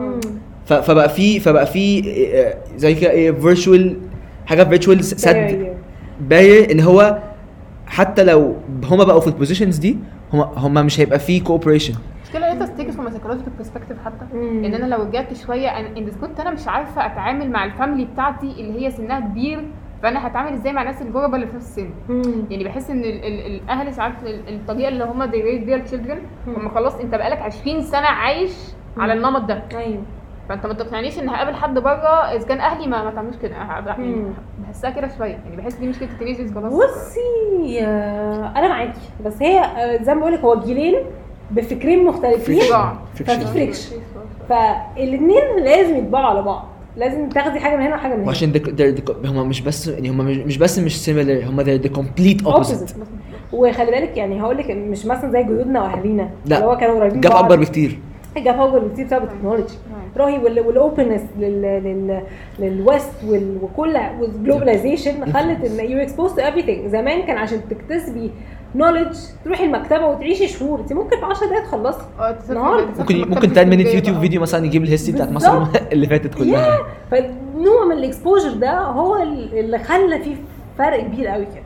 فبقى 0.65 1.09
في 1.09 1.39
فبقى 1.39 1.65
في 1.65 2.03
آه، 2.33 2.57
زي 2.77 2.95
كده 2.95 3.11
إيه 3.11 3.31
virtual 3.31 3.97
حاجة 4.45 4.63
virtual 4.63 5.03
سد 5.03 5.36
barrier. 5.35 5.75
باين 6.21 6.69
إن 6.69 6.79
هو 6.79 7.19
حتى 7.88 8.23
لو 8.23 8.55
هما 8.84 9.03
بقوا 9.03 9.19
في 9.21 9.27
ال 9.27 9.32
positions 9.32 9.77
دي 9.77 9.97
هما 10.34 10.51
هما 10.58 10.81
مش 10.81 10.99
هيبقى 10.99 11.19
فيه 11.19 11.43
cooperation 11.43 11.93
المشكلة 12.23 12.51
it 12.51 12.63
sticks 12.63 12.93
from 12.95 13.09
psychological 13.09 13.51
perspective 13.57 13.97
حتى. 14.05 14.25
إن 14.34 14.73
أنا 14.73 14.86
لو 14.95 15.03
رجعت 15.03 15.34
شوية 15.34 15.67
أنا 15.79 15.88
ان 15.97 16.12
كنت 16.21 16.39
أنا 16.39 16.51
مش 16.51 16.67
عارفة 16.67 17.05
أتعامل 17.05 17.51
مع 17.51 17.65
ال 17.65 17.71
family 17.71 18.05
بتاعتي 18.13 18.51
اللي 18.51 18.86
هي 18.86 18.91
سنها 18.91 19.19
كبير 19.19 19.65
فأنا 20.03 20.27
هتعامل 20.27 20.53
إزاي 20.53 20.73
مع 20.73 20.81
الناس 20.81 21.01
الغريبة 21.01 21.35
اللي 21.36 21.47
في 21.47 21.55
نفس 21.55 21.65
السن. 21.67 21.89
يعني 22.49 22.63
بحس 22.63 22.89
إن 22.89 22.99
ال 23.03 23.23
ال 23.25 23.55
الاهل 23.55 23.93
ساعات 23.93 24.13
ال- 24.25 24.55
الطريقة 24.55 24.88
اللي 24.89 25.03
هم 25.03 25.31
they 25.31 25.36
raise 25.36 25.67
their 25.69 25.91
children. 25.91 26.17
هم 26.47 26.69
خلاص 26.69 26.95
أنت 26.95 27.15
بقالك 27.15 27.38
20 27.38 27.81
سنة 27.81 28.08
عايش 28.08 28.51
على. 28.97 29.13
النمط 29.13 29.41
ده 29.41 29.63
أيوه 29.75 30.01
فأنت 30.49 30.65
ما 30.65 30.73
تقنعنيش 30.73 31.19
إن 31.19 31.29
هقابل 31.29 31.55
حد 31.55 31.79
بره 31.79 32.36
إذا 32.36 32.47
كان 32.47 32.60
أهلي 32.60 32.88
ما 32.88 33.03
ما 33.03 33.12
تعملوش 33.12 33.36
كده. 33.36 33.55
يعني 33.55 34.05
مم. 34.15 34.34
بحسها 34.63 34.89
كده 34.89 35.10
شوية. 35.17 35.39
يعني 35.45 35.55
بحس 35.58 35.73
دي 35.73 35.88
مشكلة 35.88 36.10
ال 36.09 36.14
teenagers 36.14 36.53
خلاص. 36.53 36.73
بصي 36.73 37.79
آه، 37.81 38.53
أنا 38.55 38.67
معاكي. 38.67 38.99
بس 39.25 39.41
هي 39.41 39.60
آه، 39.60 40.03
زي 40.03 40.13
ما 40.13 40.19
بقول 40.19 40.34
لك 40.34 40.39
هو 40.39 40.60
جيلين 40.60 40.95
بفكرين 41.51 42.05
مختلفين. 42.05 42.62
friction 43.25 43.95
فالاثنين 44.49 45.43
لازم 45.63 45.97
يطبعوا 45.97 46.25
على 46.25 46.41
بعض. 46.41 46.65
لازم 46.97 47.29
تاخدي 47.29 47.60
حاجة 47.60 47.75
من 47.75 47.84
هنا 47.84 47.95
وحاجة 47.95 48.13
من 48.13 48.19
هنا. 48.19 48.27
وعشان 48.27 48.53
هما 49.25 49.43
مش 49.43 49.62
بس 49.62 49.88
يعني 49.88 50.10
هما 50.10 50.23
مش, 50.23 50.38
مش 50.38 50.58
بس 50.58 50.79
مش 50.79 51.03
similar 51.03 51.41
the 51.84 51.89
complete 51.97 52.45
opposite. 52.45 52.89
Opposite. 52.89 52.95
وخلي 53.53 53.91
بالك 53.91 54.17
يعني 54.17 54.41
هقول 54.41 54.58
لك 54.58 54.71
مش 54.71 55.05
مثلا 55.05 55.31
زي 55.31 55.43
جدودنا 55.43 55.81
وأهالينا. 55.81 56.29
لا. 56.45 56.58
اللي 56.58 56.67
هو 56.67 56.77
كانوا 56.77 56.99
قريبين 56.99 57.21
gap. 57.21 57.31
أكبر 57.31 57.55
بكتير. 57.55 57.99
gap 58.38 58.61
أكبر 58.62 58.79
بكتير 58.79 59.05
بسبب 59.05 59.23
ال 59.23 59.28
technology. 59.28 59.73
رهيب 60.17 60.43
وال 60.43 60.59
openness 60.59 61.21
لل 62.59 62.77
West 62.77 63.11
وكل 63.62 63.97
وال 64.19 64.34
globalization 64.34 65.31
خلت 65.34 65.65
إن 65.65 65.91
you 65.91 65.99
exposed 65.99 66.33
to 66.33 66.41
everything. 66.41 66.88
زمان 66.88 67.21
كان 67.21 67.38
عشان 67.38 67.62
تكتسبي 67.69 68.32
knowledge 68.75 69.17
تروحي 69.45 69.65
المكتبة 69.65 70.06
وتعيشي 70.06 70.47
شهور. 70.47 70.80
انت 70.80 70.93
ممكن 70.93 71.19
في 71.19 71.25
10 71.25 71.45
دقايق 71.47 71.63
تخلصي. 71.63 72.01
آه 72.19 72.38
النهاردة. 72.49 72.91
تسافر 72.91 73.15
ممكن 73.15 73.30
ممكن 73.30 73.51
10 73.51 73.63
minute 73.63 73.88
YouTube. 73.88 74.19
فيديو 74.19 74.41
مثلا 74.41 74.65
يجيب 74.65 74.84
ال 74.83 74.88
history 74.88 75.15
بتاعت 75.15 75.32
مصر. 75.32 75.63
اللي 75.93 76.08
فاتت 76.08 76.36
كلها. 76.36 76.75
يا 76.75 76.80
فنوع 77.12 77.86
من 77.86 77.97
ال 77.97 78.04
exposure 78.04 78.53
ده 78.54 78.80
هو 78.80 79.15
اللي 79.21 79.80
خلى 79.80 80.19
فيه 80.19 80.36
فرق 80.78 81.04
كبير 81.04 81.28
قوي 81.28 81.45
كده. 81.45 81.63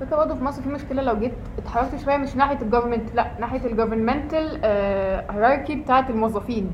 فكرة 0.00 0.16
برضه 0.16 0.34
في 0.34 0.44
مصر 0.44 0.62
في 0.62 0.68
مشكلة 0.68 1.02
لو 1.02 1.18
جيت 1.18 1.32
اتحركت 1.58 2.04
شوية 2.04 2.16
مش 2.16 2.36
ناحية 2.36 2.58
ال 2.62 2.67
government 2.67 3.14
لا 3.14 3.26
ناحية 3.40 3.66
ال 3.66 3.73
governmental 3.73 4.60
hierarchy 5.30 5.74
بتاعة 5.74 6.06
الموظفين. 6.10 6.70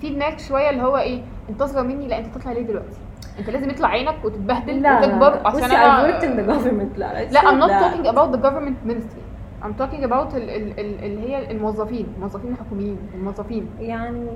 في 0.00 0.16
هناك 0.16 0.38
شوية 0.38 0.70
اللي 0.70 0.82
هو 0.82 0.96
إيه 0.96 1.22
أنت 1.50 1.62
اصغر 1.62 1.84
مني؟ 1.84 2.08
لا 2.08 2.18
أنت 2.18 2.34
تطلع 2.34 2.52
ليه 2.52 2.62
دلوقتي؟ 2.62 2.96
أنت 3.38 3.50
لازم 3.50 3.70
يطلع 3.70 3.88
عينك 3.88 4.24
وتتبهدل 4.24 4.82
لا 4.82 4.98
وتكبر 4.98 5.30
لا 5.30 5.48
عشان 5.48 5.62
أنا 5.64 6.02
I 6.02 6.12
worked 6.12 6.24
in 6.24 6.26
the 6.26 6.52
government. 6.52 6.98
لا 6.98 7.24
لا 7.30 7.40
I'm 7.40 7.60
not 7.60 7.68
لا. 7.68 7.90
talking 7.90 8.06
about 8.06 8.36
the 8.36 8.42
government 8.42 8.90
ministry. 8.90 9.22
I'm 9.62 9.74
talking 9.82 10.04
about 10.04 10.34
ال 10.34 10.50
ال 10.50 10.80
ال 10.80 11.04
اللي 11.04 11.28
هي 11.28 11.50
الموظفين 11.50 12.06
الموظفين 12.16 12.52
الحكوميين 12.52 12.98
الموظفين. 13.14 13.66
يعني 13.80 14.26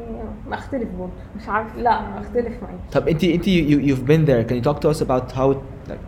أختلف 0.52 0.88
برضه. 0.98 1.12
مش 1.36 1.48
عارف 1.48 1.76
لا 1.76 2.18
أختلف 2.18 2.62
معاك 2.62 2.74
طب 2.92 3.08
انت 3.08 3.24
انت 3.24 3.44
you, 3.44 3.78
you've 3.88 4.06
been 4.08 4.26
there. 4.28 4.50
Can 4.50 4.56
you 4.56 4.72
talk 4.72 4.80
to 4.80 4.88
us 4.94 5.00
about 5.06 5.32
how 5.38 5.48
like 5.90 6.04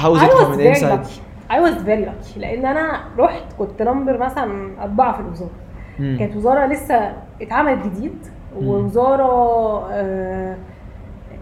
how 0.00 0.14
is 0.14 0.20
I 0.22 0.26
it 0.26 0.32
was 0.32 0.40
from 0.42 0.52
the 0.52 0.56
very 0.56 0.68
inside? 0.68 0.90
lucky. 0.90 1.20
I 1.50 1.60
was 1.60 1.76
very 1.82 2.04
lucky. 2.06 2.38
لأن 2.38 2.66
أنا 2.66 3.04
رحت 3.18 3.52
كنت 3.58 3.82
نمبر 3.82 4.18
مثلا 4.18 4.82
أربعة 4.82 5.12
في 5.12 5.20
الوزارة. 5.20 5.50
كانت 5.98 6.36
وزارة 6.36 6.66
لسه 6.66 7.12
اتعملت 7.42 7.86
جديد. 7.86 8.18
ووزاره 8.62 9.88
آه، 9.92 10.56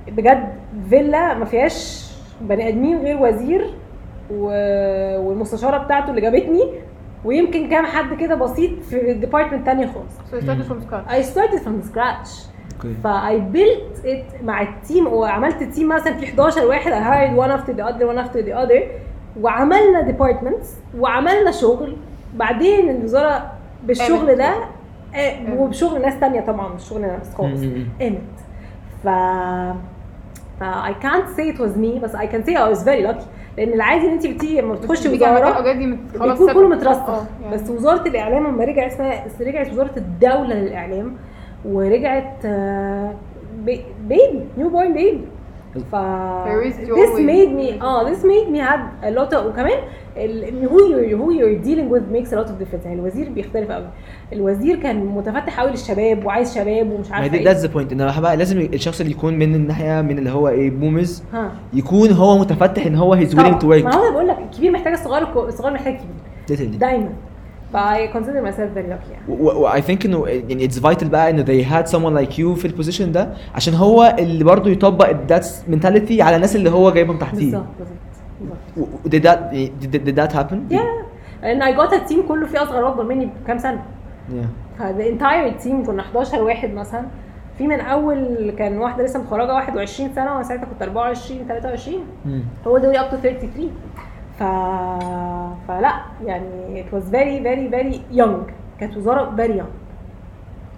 بجد 0.08 0.48
فيلا 0.90 1.34
ما 1.34 1.44
فيهاش 1.44 2.10
بني 2.40 2.68
آدمين 2.68 2.98
غير 2.98 3.22
وزير 3.22 3.70
والمستشارة 4.30 5.78
بتاعته 5.78 6.10
اللي 6.10 6.20
جابتني 6.20 6.64
ويمكن 7.24 7.68
كام 7.70 7.86
حد 7.86 8.14
كده 8.14 8.34
بسيط 8.34 8.82
في 8.82 9.12
department 9.14 9.66
تانية 9.66 9.86
خالص. 9.86 10.14
So 10.30 10.36
I 10.36 10.40
started 10.44 10.66
from 10.70 10.80
scratch. 10.86 11.06
I 11.08 11.22
started 11.22 11.60
from 11.64 11.92
scratch. 11.92 12.28
Okay. 12.80 12.86
ف 13.04 13.23
I 13.23 13.42
built 13.52 14.04
it 14.06 14.42
مع 14.44 14.62
ال 14.62 14.71
team 14.71 15.06
وعملت 15.06 15.62
team 15.62 15.88
مثلا 15.88 16.12
في 16.14 16.24
11 16.24 16.66
واحد 16.66 16.92
I 16.92 16.96
hired 16.96 17.38
one 17.44 17.50
after 17.60 17.72
the 17.72 17.84
other 17.84 18.06
one 18.06 18.18
after 18.28 18.42
the 18.48 18.54
other 18.66 18.82
وعملنا 19.40 20.08
departments 20.12 20.66
وعملنا 20.98 21.50
شغل. 21.50 21.96
بعدين 22.34 22.90
الوزارة 22.90 23.52
بالشغل. 23.84 24.36
ده 24.36 24.54
وبشغل 25.58 26.02
ناس 26.02 26.20
تانية 26.20 26.40
طبعا 26.40 26.74
مش 26.74 26.88
شغل 26.88 27.04
أنا 27.04 27.18
بس 27.18 27.34
خالص. 27.34 27.60
قامت 28.00 28.20
ف 29.04 29.08
ف 30.60 30.64
I 30.64 30.92
can't 31.04 31.36
say 31.36 31.54
it 31.56 31.58
was 31.60 31.76
me 31.78 32.02
بس 32.02 32.16
I 32.16 32.26
can 32.26 32.44
say 32.46 32.54
I 32.56 32.74
was 32.74 32.82
very 32.84 33.06
lucky 33.12 33.24
لأن 33.58 33.72
العادي 33.72 34.06
إن 34.06 34.12
انت 34.12 34.26
بتيجي 34.26 34.60
لما 34.60 34.74
بتخشي 34.74 35.08
وزارة 35.08 35.72
بيكون 35.72 36.52
كله. 36.52 36.68
مترسخ 36.68 37.08
آه، 37.08 37.24
يعني. 37.42 37.54
بس 37.54 37.70
وزارة 37.70 38.08
الإعلام 38.08 38.46
لما 38.46 38.64
رجعت 38.64 38.92
اسمها 38.92 39.24
رجعت 39.40 39.72
وزارة 39.72 39.96
الدولة 39.96 40.54
للإعلام 40.54 41.16
ورجعت 41.64 42.46
بيبي 43.58 44.40
نيو 44.58 44.68
بورن 44.68 44.92
بيبي 44.92 45.20
ف 45.92 45.94
this 46.94 47.18
made 47.18 47.52
me 47.60 47.82
آه 47.82 48.04
this 48.14 48.18
made 48.18 48.48
me 48.54 48.58
had 48.60 49.06
a 49.06 49.18
lot 49.18 49.32
of 49.34 49.46
وكمان 49.46 49.78
ال- 50.16 50.68
who 50.68 50.78
you're 50.78 51.18
who 51.20 51.32
you're 51.38 51.64
dealing 51.66 51.88
with 51.94 52.04
makes 52.16 52.32
a 52.32 52.36
lot 52.36 52.48
of 52.48 52.62
difference. 52.62 52.84
يعني 52.86 53.00
الوزير 53.00 53.28
بيختلف 53.28 53.70
قوي. 53.70 53.86
الوزير 54.32 54.76
كان 54.76 55.06
متفتح 55.06 55.60
قوي 55.60 55.70
للشباب 55.70 56.24
وعايز 56.26 56.54
شباب 56.54 56.90
ومش 56.92 57.12
عارفة 57.12 57.36
دي 57.36 57.44
that's 57.54 57.58
the 57.62 57.68
point. 57.74 57.92
إن 57.92 58.20
بقى 58.20 58.36
لازم 58.36 58.60
الشخص 58.60 59.00
اللي 59.00 59.12
يكون 59.12 59.34
من 59.34 59.54
الناحية 59.54 60.02
من 60.02 60.18
اللي 60.18 60.30
هو 60.30 60.48
إيه 60.48 60.70
boomers 60.70 61.22
ها. 61.32 61.52
يكون 61.72 62.10
هو 62.10 62.38
متفتح 62.38 62.86
إن 62.86 62.94
هو 62.94 63.16
he's 63.16 63.30
willing 63.30 63.58
to 63.58 63.64
طبعاً. 63.64 63.82
ما 63.82 63.94
هو 63.94 64.02
أنا 64.02 64.10
بقول 64.10 64.28
لك 64.28 64.38
الكبير 64.38 64.70
محتاج 64.72 64.92
الصغير 64.92 65.48
الصغير 65.48 65.72
محتاج 65.74 65.98
الكبير. 66.50 66.78
دايما. 66.78 67.08
ف 67.74 67.76
I 67.76 68.16
consider 68.16 68.40
myself 68.48 68.70
very 68.78 68.88
lucky 68.92 69.10
يعني 69.12 69.24
و- 69.28 69.62
و- 69.62 69.70
I 69.70 69.80
think 69.80 70.04
إنه 70.04 70.26
يعني 70.28 70.68
it's 70.68 70.74
vital 70.82 71.04
بقى 71.04 71.30
إنه 71.30 71.44
they 71.44 71.64
had 71.66 71.86
someone 71.90 72.18
like 72.24 72.32
you 72.38 72.58
في 72.58 72.64
ال 72.64 72.69
position 72.69 73.12
ده 73.12 73.28
عشان 73.54 73.74
هو 73.74 74.16
اللي 74.18 74.44
برضه 74.44 74.70
يطبق 74.70 75.10
that 75.10 75.44
mentality 75.72 76.20
على 76.20 76.36
الناس 76.36 76.56
اللي 76.56 76.70
هو 76.70 76.90
جايبهم 76.90 77.18
تحتيه. 77.18 77.38
بالظبط 77.40 77.64
بالظبط 78.40 78.58
did 79.06 79.22
that 79.28 79.38
did, 79.84 80.08
did 80.08 80.16
that 80.22 80.34
happen؟ 80.36 80.74
yeah. 80.74 81.04
لأن 81.42 81.62
I 81.62 81.74
got 81.74 81.92
ال 81.92 81.98
team 81.98 82.22
كله 82.28 82.46
فيه 82.46 82.62
أصغر 82.62 82.84
واكبر 82.84 83.02
مني 83.04 83.28
بكام 83.44 83.58
سنة. 83.58 83.82
Yeah. 84.30 84.78
ف 84.78 84.86
the 84.86 85.08
entire 85.08 85.52
team 85.52 85.84
كنا 85.86 86.02
11 86.02 86.42
واحد 86.42 86.74
مثلا. 86.74 87.02
في 87.58 87.66
من 87.66 87.80
أول 87.80 88.50
كان 88.58 88.78
واحدة 88.78 89.04
لسه 89.04 89.20
متخرجة 89.20 89.54
21 89.54 90.10
سنة 90.14 90.32
وأنا 90.32 90.42
ساعتها 90.42 90.64
كنت 90.64 90.82
24 90.82 91.40
23 91.48 91.98
مم. 92.26 92.40
هو 92.66 92.78
ده 92.78 93.00
up 93.00 93.10
to 93.10 93.16
33 93.16 93.70
ف 94.38 94.42
فلا 95.68 95.94
يعني 96.26 96.82
it 96.84 96.94
was 96.94 97.02
very 97.12 97.40
very 97.44 97.74
very 97.74 98.18
young 98.20 98.50
كانت 98.80 98.96
وزارة 98.96 99.36
very 99.36 99.60
young 99.60 99.84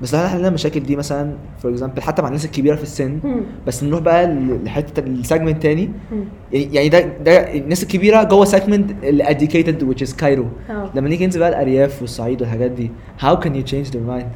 بس 0.02 0.14
هل 0.14 0.28
حلينا 0.28 0.48
المشاكل 0.48 0.80
دي 0.80 0.96
مثلا 0.96 1.32
for 1.62 1.70
example 1.70 2.02
حتى 2.02 2.22
مع 2.22 2.28
الناس 2.28 2.44
الكبيرة 2.44 2.76
في 2.76 2.82
السن 2.82 3.18
مم. 3.24 3.40
بس 3.66 3.84
نروح 3.84 4.00
بقى 4.00 4.26
لحتة 4.64 5.00
ال 5.00 5.08
segment 5.08 5.62
تاني 5.62 5.90
مم. 6.12 6.24
يعني 6.52 6.74
يعني 6.74 6.88
ده 6.88 7.00
ده 7.00 7.54
الناس 7.54 7.82
الكبيرة 7.82 8.22
جوه 8.22 8.44
segment 8.44 8.90
ال 9.04 9.14
educated 9.14 9.92
which 9.94 10.08
is 10.08 10.16
Cairo 10.16 10.46
آه. 10.70 10.90
لما 10.94 11.08
نيجي 11.08 11.24
ننزل 11.24 11.40
بقى 11.40 11.48
الأرياف 11.48 12.00
والصعيد 12.02 12.42
والحاجات 12.42 12.70
دي 12.70 12.90
how 13.22 13.34
can 13.36 13.48
you 13.50 13.70
change 13.72 13.90
their 13.90 14.10
mind 14.10 14.30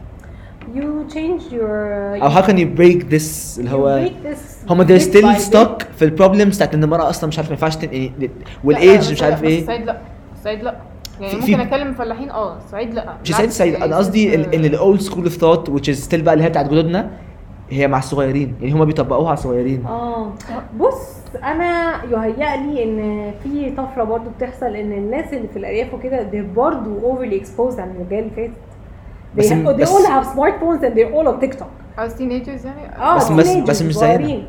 you 0.77 1.13
change 1.15 1.53
your 1.53 2.23
أو 2.23 2.31
how 2.31 2.43
can 2.47 2.55
you 2.57 2.79
break 2.81 3.11
this 3.13 3.59
اللي 3.59 3.71
you 3.71 3.73
هو 3.73 4.07
break 4.07 4.27
this 4.35 4.60
they're 4.69 5.01
still 5.01 5.25
by 5.25 5.37
bit. 5.39 5.53
stuck 5.55 5.85
في 5.97 6.05
ال 6.05 6.10
problems 6.10 6.57
بتاعت 6.57 6.75
ان 6.75 6.85
المراه 6.85 7.11
أصلا 7.11 7.29
مش 7.29 7.39
عارف 7.39 7.49
ما 7.49 7.55
ينفعش 7.55 7.77
تن- 7.77 8.11
لا، 8.19 8.29
والايدج 8.65 9.07
لا، 9.07 9.13
مش 9.13 9.23
عارف 9.23 9.41
بس 9.43 9.47
إيه. 9.49 9.61
الصعيد 9.61 9.83
لا 9.87 10.01
الصعيد 10.39 10.63
لا. 10.63 10.77
يعني 11.21 11.41
ممكن 11.41 11.61
أكلم 11.61 11.95
فلاحين 11.95 12.31
آه 12.31 12.57
الصعيد 12.57 12.95
لا. 12.95 13.17
مش 13.23 13.31
الصعيد 13.31 13.49
الصعيد 13.49 13.75
أنا 13.75 13.97
قصدي 13.97 14.35
ال- 14.35 14.55
ان 14.55 14.65
ال 14.65 14.74
old 14.74 15.01
school 15.01 15.25
of 15.25 15.33
thought 15.37 15.71
which 15.71 15.95
is 15.95 16.09
still 16.11 16.23
بقى 16.23 16.35
اللي 16.35 16.45
هي 16.45 16.49
بتاعت 16.49 16.67
جدودنا 16.67 17.11
هي 17.71 17.89
مع 17.89 17.99
الصغيرين. 17.99 18.55
يعني 18.61 18.73
هما 18.75 18.85
بيطبقوها 18.85 19.29
على 19.29 19.39
الصغيرين. 19.39 19.87
آه. 19.87 20.33
بص 20.79 21.09
أنا 21.45 22.01
يهيأ 22.05 22.57
لي 22.57 22.85
إن 22.85 23.31
في 23.43 23.71
طفرة 23.71 24.05
برضو 24.05 24.31
بتحصل 24.39 24.67
إن 24.67 24.93
الناس 24.93 25.33
اللي 25.33 25.49
في 25.49 25.59
الأرياف 25.59 25.95
وكده 25.95 26.31
they're 26.31 26.57
برضو 26.57 27.01
overly 27.01 27.43
exposed 27.45 27.79
عن 27.81 27.91
الرجال 27.91 28.31
اللي 28.37 28.51
they, 29.37 29.39
بس- 29.39 29.49
have, 29.53 29.77
they 29.77 29.81
بس- 29.81 29.91
all 29.93 30.07
have 30.07 30.27
smartphones 30.27 30.83
and 30.85 30.95
they're 30.97 31.15
all 31.15 31.29
on 31.33 31.45
TikTok. 31.45 31.67
عاوز 31.99 32.15
teenagers 32.15 32.67
يعني. 32.67 32.97
آه 32.97 33.17
بس- 33.17 33.31
بس- 33.33 33.57
بس 33.57 33.83
مش 33.83 33.95
زينا. 33.95 34.43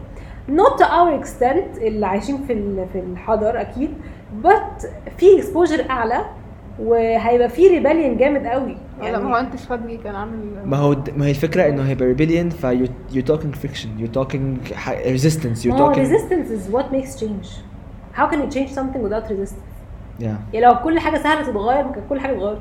not 0.49 0.77
to 0.80 0.84
our 0.84 1.23
extent 1.25 1.82
اللي 1.82 2.06
عايشين 2.06 2.38
في 2.47 2.54
ال- 2.54 2.86
في 2.93 2.99
الحضر 2.99 3.62
أكيد. 3.62 3.89
But 4.43 4.86
في 5.17 5.25
exposure 5.41 5.89
أعلى 5.89 6.25
وهيبقى 6.80 7.49
في 7.49 7.67
rebellion 7.67 8.17
جامد 8.17 8.45
قوي. 8.45 8.77
لا 9.01 9.19
ما 9.19 9.30
هو 9.32 9.36
أنت 9.39 9.56
شفاجي 9.56 9.97
كان 9.97 10.15
عامل 10.15 10.34
ما 10.65 10.77
هو 10.77 10.93
د- 10.93 11.17
ما 11.17 11.25
هي 11.25 11.30
الفكرة 11.30 11.67
إنه 11.69 11.84
هي 11.84 11.93
rebellion 11.93 12.50
ف 12.49 12.65
you're 13.12 13.25
talking 14.17 14.73
ح- 14.73 15.04
resistance 15.04 15.63
you're 15.63 15.67
ما 15.67 15.80
هو 15.82 15.93
talking 15.93 15.97
resistance 15.97 16.47
is 16.49 16.73
what 16.75 16.86
makes 16.95 17.19
change. 17.21 17.47
How 18.19 18.25
can 18.32 18.38
you 18.38 18.54
change 18.56 18.69
something 18.75 19.01
without 19.08 19.25
resistance? 19.30 19.71
Yeah. 20.19 20.23
يعني 20.54 20.65
لو 20.65 20.75
كل 20.84 20.99
حاجة 20.99 21.17
سهلة 21.17 21.41
تتغير 21.41 21.84
ما 21.84 21.91
كانت 21.91 22.06
كل 22.10 22.19
حاجة 22.19 22.32
اتغيرت 22.32 22.60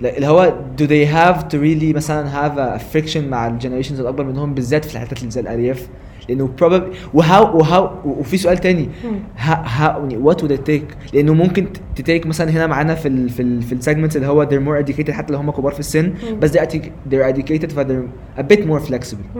اللي 0.00 0.26
هو 0.26 0.54
do 0.78 0.82
they 0.82 1.06
have 1.14 1.42
to 1.42 1.56
really 1.56 1.94
مثلا 1.96 2.30
have 2.30 2.78
a 2.78 2.82
friction 2.94 3.16
مع 3.16 3.46
ال 3.46 3.50
generations 3.50 4.00
الأكبر 4.00 4.24
منهم 4.24 4.54
بالذات 4.54 4.84
في 4.84 4.94
الحتت 4.94 5.18
اللي 5.18 5.30
زي 5.30 5.40
الأرياف 5.40 5.88
لأنه 6.28 6.50
probably 6.62 6.82
و 7.14 7.58
how 7.58 7.72
و 7.72 7.76
how 7.76 7.90
وفي 8.04 8.36
سؤال 8.36 8.58
تاني 8.58 8.88
مم. 9.04 9.18
how 9.66 9.98
what 10.28 10.36
would 10.42 10.50
it 10.52 10.70
take 10.70 11.14
لأنه 11.14 11.34
ممكن 11.34 11.66
تتيك 11.96 12.26
مثلا 12.26 12.50
هنا 12.50 12.66
معانا 12.66 12.94
في 12.94 13.08
ال 13.08 13.28
في 13.30 13.42
ال 13.42 13.62
في 13.62 13.72
ال 13.72 13.77
segments 13.77 14.16
اللي 14.16 14.26
هو 14.26 14.46
they're 14.46 14.66
more 14.68 14.86
educated 14.86 15.10
حتى 15.10 15.32
لو 15.32 15.38
هم 15.38 15.50
كبار 15.50 15.72
في 15.72 15.80
السن. 15.80 16.12
بس 16.40 16.56
edu- 16.58 16.90
they're 17.10 17.34
educated 17.34 17.66
ف 17.70 17.78
they're 17.80 18.40
a 18.40 18.42
bit 18.42 18.58
more 18.60 18.90
flexible. 18.90 19.38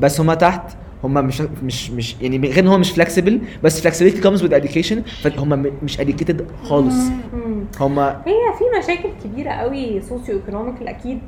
بس 0.00 0.20
هم 0.20 0.32
تحت 0.34 0.62
هم 1.04 1.14
مش 1.14 1.40
مش 1.40 1.90
مش 1.90 2.16
يعني 2.22 2.48
غير 2.48 2.58
إن 2.64 2.68
هو 2.68 2.78
مش 2.78 2.92
flexible 3.00 3.32
بس 3.64 3.86
flexibility 3.86 4.22
comes 4.24 4.40
with 4.42 4.52
education 4.52 4.96
فهم 5.22 5.72
مش 5.82 5.98
educated 6.00 6.42
خالص. 6.64 6.96
هم 7.80 7.98
هي 7.98 8.14
في 8.58 8.64
مشاكل 8.78 9.08
كبيرة 9.24 9.50
قوي 9.50 10.00
socio-economical 10.00 10.88
أكيد 10.88 11.18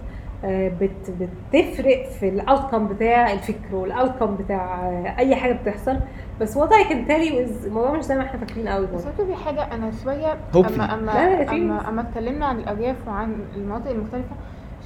آه، 0.44 0.72
بت 0.80 1.12
بتفرق 1.52 2.08
في 2.20 2.28
ال 2.28 2.36
outcome 2.36 2.88
بتاع 2.88 3.32
الفكر 3.32 3.74
وال 3.74 3.88
outcome 3.88 4.36
بتاع 4.36 4.88
آه، 4.88 5.14
أي 5.18 5.36
حاجة 5.36 5.52
بتحصل 5.52 5.96
بس 6.40 6.56
وضع 6.56 6.76
is 6.82 7.64
الموضوع 7.66 7.92
مش 7.92 8.04
زي 8.04 8.16
ما 8.16 8.22
إحنا 8.22 8.40
فاكرين 8.46 8.68
قوي 8.68 8.86
بس 8.86 9.02
في 9.02 9.34
حاجة 9.44 9.74
أنا 9.74 9.90
شوية 10.04 10.36
Hopefully. 10.54 10.80
أما 10.80 11.88
أما 11.88 12.00
اتكلمنا 12.00 12.46
عن 12.46 12.58
الأرياف 12.58 12.96
وعن 13.08 13.36
المناطق 13.56 13.90
المختلفة 13.90 14.36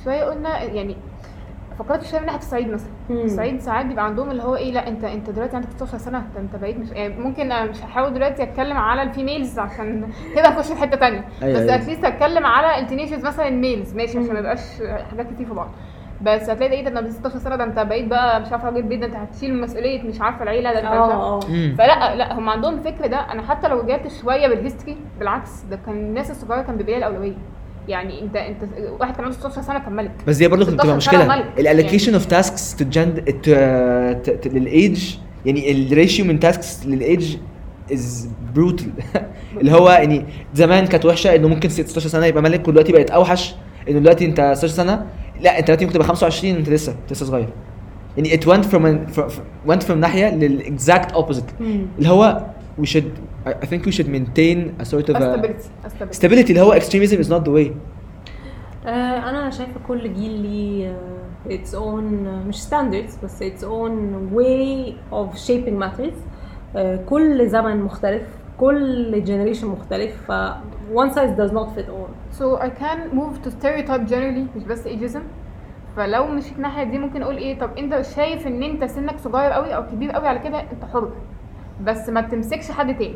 شوية 0.04 0.24
قلنا 0.24 0.62
يعني 0.62 0.96
فكرت 1.78 2.04
شوية 2.04 2.20
من 2.20 2.26
ناحية 2.26 2.38
الصعيد 2.38 2.68
مثلا. 2.70 2.90
الصعيد 3.10 3.60
ساعات 3.60 3.86
بيبقى 3.86 4.04
عندهم 4.04 4.30
اللي 4.30 4.42
هو 4.42 4.56
إيه 4.56 4.72
لأ 4.72 4.88
أنت 4.88 5.04
أنت 5.04 5.30
دلوقتي 5.30 5.56
عندك 5.56 5.68
16 5.70 5.98
سنة 5.98 6.18
انت 6.18 6.36
أنت 6.36 6.56
بقيت 6.62 6.78
مش 6.78 6.90
يعني 6.90 7.14
ممكن 7.18 7.52
أنا 7.52 7.64
مش 7.70 7.82
هحاول 7.82 8.14
دلوقتي 8.14 8.42
أتكلم 8.42 8.76
على 8.76 9.02
ال 9.02 9.09
females 9.09 9.58
عشان 9.58 10.08
كده 10.36 10.48
هخش 10.48 10.72
في 10.72 10.80
حتة 10.80 10.96
تانية 10.96 11.24
أيوة، 11.42 11.54
بس 11.54 11.60
أيوة. 11.68 11.74
at 11.74 11.83
least 11.83 12.04
اتكلم 12.04 12.46
على 12.46 12.78
ال 12.82 12.87
teenagers 12.87 13.24
مثلا 13.26 13.48
ال 13.48 13.56
males 13.56 13.94
ماشي 13.94 14.18
عشان. 14.18 14.32
ما 14.32 14.38
يبقاش 14.38 14.60
حاجات 15.10 15.26
كتير 15.34 15.46
في 15.46 15.54
بعض 15.54 15.70
بس 16.22 16.50
هتلاقي 16.50 16.68
ده 16.70 16.76
إيه 16.76 16.84
ده 16.84 17.00
أنا 17.00 17.10
16 17.10 17.38
سنة 17.38 17.56
ده 17.56 17.64
أنت 17.64 17.78
بقيت 17.78 18.06
بقى 18.06 18.40
مش 18.40 18.52
عارفه 18.52 18.66
راجل 18.66 18.82
بيت 18.82 19.00
ده 19.00 19.06
أنت 19.06 19.14
هتشيل 19.16 19.60
مسؤولية 19.60 20.02
مش 20.02 20.20
عارفه 20.20 20.42
العيلة 20.42 20.72
ده 20.72 20.78
أنت 20.78 20.86
مش 20.86 20.92
عارفه 20.92 21.12
آه 21.14 21.38
آه 21.42 21.46
مم. 21.48 21.74
فلأ 21.78 22.14
لأ 22.16 22.32
هم 22.38 22.48
عندهم 22.48 22.74
الفكر 22.74 23.06
ده 23.06 23.16
أنا 23.32 23.42
حتى 23.42 23.68
لو 23.68 23.80
رجعت 23.80 24.08
شوية 24.08 24.48
بال 24.48 24.59
history 24.59 24.96
بالعكس 25.18 25.62
ده 25.70 25.78
كان 25.86 25.94
الناس 25.94 26.30
الصغيرة 26.30 26.62
كان 26.62 26.76
بيبقى 26.76 26.98
لها 27.00 27.08
الأولوية 27.08 27.34
يعني 27.88 28.22
انت 28.22 28.36
انت 28.36 28.58
واحد 29.00 29.14
كان 29.16 29.24
عنده 29.24 29.36
16 29.36 29.62
سنة 29.62 29.78
كان 29.78 29.92
ملك. 29.92 30.10
بس 30.26 30.36
دي 30.36 30.48
برضه 30.48 30.64
بتبقى 30.64 30.86
16 30.86 31.10
سنة 31.10 31.24
مشكلة. 31.24 31.44
ال 31.58 31.63
allocation 31.63 32.14
of 32.14 32.26
tasks 32.26 32.76
to 32.76 32.84
gender 32.84 33.18
لل 34.46 34.73
age 34.73 35.14
يعني 35.46 35.72
ال 35.72 35.81
ratio 35.81 36.24
من 36.24 36.40
tasks 36.40 36.86
لل 36.86 37.06
age 37.06 37.36
is 37.92 38.28
brutal 38.54 38.90
اللي 39.60 39.72
هو 39.72 39.90
يعني 39.90 40.24
زمان 40.54 40.86
كانت 40.86 41.04
وحشة 41.04 41.34
إنه 41.36 41.48
ممكن 41.48 41.68
16 41.68 42.08
سنة 42.08 42.26
يبقى 42.26 42.42
ملك 42.42 42.68
ودلوقتي 42.68 42.92
بقت 42.92 43.10
أوحش 43.10 43.54
إنه 43.88 43.98
دلوقتي 43.98 44.24
أنت 44.26 44.52
16 44.56 44.68
سنة. 44.68 45.06
لا 45.40 45.58
أنت 45.58 45.66
دلوقتي 45.66 45.84
ممكن 45.84 45.94
تبقى 45.94 46.08
25 46.08 46.56
انت 46.56 46.68
لسه 46.68 46.96
لسه 47.10 47.26
صغير. 47.26 47.48
يعني 48.16 48.30
it 48.30 48.40
went 48.44 48.64
from 48.64 48.84
an, 48.84 49.16
from, 49.16 49.30
went 49.70 49.86
from 49.88 49.90
ناحية 49.90 50.34
لل 50.34 50.57
exact 50.57 51.12
opposite. 51.12 51.60
مم. 51.60 51.86
اللي 51.98 52.08
هو 52.08 52.46
we 52.80 52.86
should 52.86 53.10
I 53.46 53.66
think 53.70 53.80
we 53.86 53.92
should 53.92 54.08
maintain 54.08 54.58
a 54.82 54.84
sort 54.84 55.08
of 55.08 55.16
a 55.16 55.22
stability 55.22 55.68
stability 55.86 56.18
stability 56.18 56.50
اللي 56.50 56.60
هو 56.60 56.74
extremism 56.74 57.24
is 57.24 57.28
not 57.30 57.44
the 57.46 57.52
way 57.52 57.70
آه، 58.86 59.30
أنا 59.30 59.50
شايفه 59.50 59.80
كل 59.88 60.14
جيل 60.14 60.30
ليه 60.30 60.88
آه، 60.88 61.48
its 61.48 61.70
own 61.72 62.26
آه، 62.26 62.42
مش 62.48 62.56
standards 62.64 63.24
بس 63.24 63.42
its 63.42 63.62
own 63.62 64.34
way 64.36 64.92
of 65.12 65.38
shaping 65.48 65.82
matters 65.84 66.14
آه، 66.76 66.96
كل 67.06 67.48
زمن 67.48 67.76
مختلف 67.82 68.22
كل 68.58 69.22
generation 69.26 69.64
مختلف 69.64 70.30
ف 70.32 70.52
one 70.94 71.10
size 71.14 71.38
does 71.38 71.52
not 71.52 71.68
fit 71.78 71.88
all 71.88 72.38
So 72.40 72.58
I 72.60 72.68
can 72.82 72.98
move 73.18 73.34
to 73.44 73.50
stereotype 73.50 74.08
generally 74.10 74.56
مش 74.56 74.64
بس 74.68 74.88
ageism 74.88 75.20
فلو 75.96 76.26
مشيت 76.26 76.56
الناحيه 76.56 76.84
دي 76.84 76.98
ممكن 76.98 77.22
أقول 77.22 77.36
إيه 77.36 77.58
طب 77.58 77.70
انت 77.78 78.02
شايف 78.16 78.46
ان 78.46 78.62
انت 78.62 78.84
سنك 78.84 79.18
صغير 79.18 79.52
قوي 79.52 79.74
أو 79.76 79.86
كبير 79.86 80.10
قوي 80.10 80.28
على 80.28 80.38
كده 80.38 80.60
انت 80.60 80.84
حر 80.92 81.10
بس 81.82 82.08
ما 82.08 82.20
تمسكش 82.20 82.70
حد 82.70 82.98
تاني. 82.98 83.14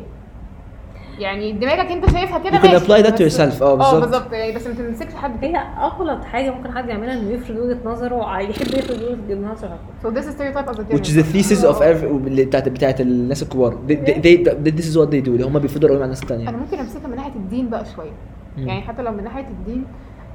يعني 1.19 1.51
دماغك 1.51 1.91
انت 1.91 2.09
شايفها 2.11 2.39
كده 2.39 2.57
You 2.59 2.61
can 2.61 2.65
ماشي، 2.65 2.85
apply 2.85 3.05
that 3.05 3.17
to 3.17 3.23
بس- 3.23 3.37
yourself. 3.37 3.61
آه، 3.61 3.71
آه 3.71 3.75
بالظبط. 3.75 4.03
بالظبط. 4.03 4.33
يعني 4.33 4.51
بس 4.55 4.67
ما 4.67 4.73
تمسكش 4.73 5.13
حد 5.15 5.39
تاني. 5.41 5.57
هي 5.57 5.61
اغلط 5.77 6.23
حاجة 6.23 6.51
ممكن 6.51 6.71
حد 6.71 6.89
يعملها 6.89 7.13
إنه 7.13 7.31
يفرض 7.31 7.57
وجهة 7.57 7.77
نظره 7.85 8.39
يحب 8.39 8.67
يفرض 8.67 9.01
وجهة 9.01 9.51
نظره. 9.51 9.79
So 10.03 10.07
this 10.07 10.23
is 10.25 10.33
stereotype 10.33 10.69
as 10.69 10.79
a 10.79 10.95
which 10.95 11.09
is 11.09 11.15
the 11.15 11.23
thesis 11.33 11.63
of 11.63 11.75
every 11.81 12.05
اللي 12.27 12.45
بتاعت 12.45 12.69
بتاعت 12.69 13.01
الناس 13.01 13.43
الكبار. 13.43 13.71
They, 13.87 13.91
they, 13.91 14.43
they, 14.45 14.71
this 14.71 14.85
is 14.85 14.95
what 14.97 15.09
they 15.09 15.25
do. 15.25 15.29
اللي 15.29 15.45
هم 15.45 15.59
بيفضلوا 15.59 15.89
قوي 15.89 15.99
مع 15.99 16.05
الناس 16.05 16.23
أنا 16.23 16.31
التانية 16.35 16.57
ممكن 16.57 16.79
أمسكها 16.79 17.07
من 17.07 17.15
ناحية 17.15 17.35
الدين 17.35 17.69
بقى 17.69 17.85
شوية. 17.95 18.11
يعني 18.57 18.81
حتى 18.81 19.01
لو 19.01 19.11
من 19.11 19.23
ناحية 19.23 19.47
الدين 19.47 19.83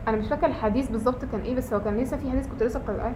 أنا 0.09 0.17
مش 0.17 0.27
فاكرة 0.29 0.47
الحديث 0.47 0.89
بالظبط 0.91 1.25
كان 1.33 1.41
إيه 1.41 1.55
بس 1.55 1.73
هو 1.75 1.81
كان 1.81 1.97
لسه 1.97 2.17
في 2.17 2.31
حديث 2.31 2.47
كنت 2.47 2.63
لسه 2.63 2.81
قارئاه. 2.81 3.13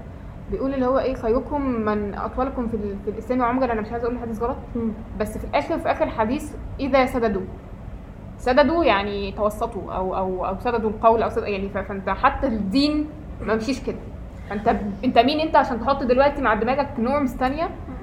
بيقول 0.50 0.74
اللي 0.74 0.87
هو 0.87 0.98
إيه 0.98 1.14
خيركم 1.14 1.61
من 1.62 2.14
أطولكم 2.14 2.68
في, 2.68 2.74
ال- 2.74 2.96
في 3.04 3.11
الإسلام 3.11 3.42
عمرا 3.42 3.72
أنا 3.72 3.80
مش 3.80 3.92
عايزة 3.92 4.04
أقول 4.04 4.16
الحديث 4.16 4.42
غلط. 4.42 4.56
بس 5.20 5.38
في 5.38 5.44
الآخر 5.44 5.78
في 5.78 5.90
آخر 5.90 6.04
الحديث 6.04 6.52
إذا 6.80 7.06
سددوا. 7.06 7.42
سددوا 8.38 8.84
يعني 8.84 9.32
توسطوا 9.32 9.92
أو 9.92 10.16
أو 10.16 10.46
أو 10.46 10.56
سددوا 10.61 10.90
القول 10.90 11.22
أو 11.22 11.30
سدد 11.30 11.46
يعني 11.48 11.68
فأنت 11.68 12.08
حتى 12.11 12.46
الدين 12.46 13.06
ما 13.46 13.54
مشيش 13.54 13.82
كده. 13.82 13.96
فأنت 14.50 14.76
أنت 15.04 15.18
مين 15.18 15.40
أنت 15.40 15.56
عشان 15.56 15.80
تحط 15.80 16.02
دلوقتي 16.02 16.42
مع 16.42 16.54
دماغك 16.54 16.88
norms 16.98 17.37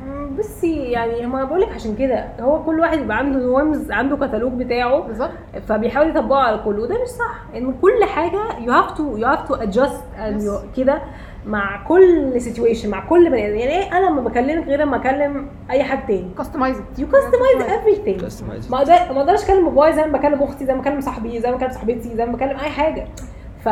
مم، 0.06 0.36
بصي 0.38 0.76
يعني 0.76 1.26
ما 1.26 1.44
بقول 1.44 1.62
لك 1.62 1.70
عشان 1.74 1.96
كده. 1.96 2.26
هو 2.40 2.64
كل 2.64 2.80
واحد 2.80 3.00
يبقى 3.00 3.18
عنده 3.18 3.40
norms 3.40 3.92
عنده 3.92 4.16
كتالوج 4.28 4.52
بتاعه. 4.54 5.00
بالظبط. 5.00 5.32
فبيحاول 5.68 6.10
يطبقه 6.10 6.40
على 6.40 6.58
كله. 6.66 6.84
وده 6.84 7.02
مش 7.04 7.08
صح. 7.10 7.56
إن 7.56 7.74
كل 7.82 8.04
حاجة 8.06 8.40
you 8.50 8.70
have 8.86 8.92
to 8.98 9.54
adjust 9.62 10.02
and 10.18 10.42
Yes. 10.42 10.44
you- 10.44 10.78
كده. 10.78 11.02
مع 11.48 11.84
كل 11.88 12.42
situation 12.42 12.86
مع 12.86 13.06
كل 13.10 13.30
بني 13.30 13.48
آدم. 13.48 13.56
يعني 13.56 13.72
إيه؟ 13.84 13.98
أنا 13.98 14.06
لما 14.10 14.22
بكلمك 14.22 14.68
غير 14.68 14.80
لما 14.80 14.96
أكلم 14.98 15.48
أي 15.72 15.84
حد 15.84 16.08
تاني. 16.08 16.28
كاستمايز 16.38 16.78
you 16.78 17.02
customize 17.04 17.64
everything. 17.64 18.26
Customize. 18.26 18.72
ما 18.72 18.78
أقدر- 18.86 19.12
ما 19.12 19.20
أقدرش 19.20 19.44
أكلم 19.44 19.66
بابايا 19.66 19.92
زي 19.92 20.04
ما 20.06 20.18
بكلم 20.18 20.44
أختي 20.44 20.66
زي 20.66 20.74
ما 20.74 20.82
بكلم 20.82 21.02
صاحبي 21.02 21.40
زي 21.40 21.52
ما 21.52 21.58
بكلم 21.58 21.72
صاحبتي 21.72 22.16
زي 22.16 22.26
ما 22.26 22.32
بكلم 22.32 22.50
أي 22.60 22.70
حاجة. 22.70 23.08
ف... 23.64 23.70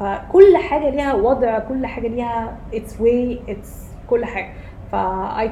فكل 0.00 0.56
حاجة 0.56 0.90
ليها 0.90 1.14
وضع 1.14 1.58
كل 1.58 1.86
حاجة 1.86 2.08
ليها 2.08 2.56
its 2.72 2.90
way 3.02 3.50
its 3.50 3.68
كل 4.10 4.24
حاجة. 4.24 4.52
ف 4.92 4.96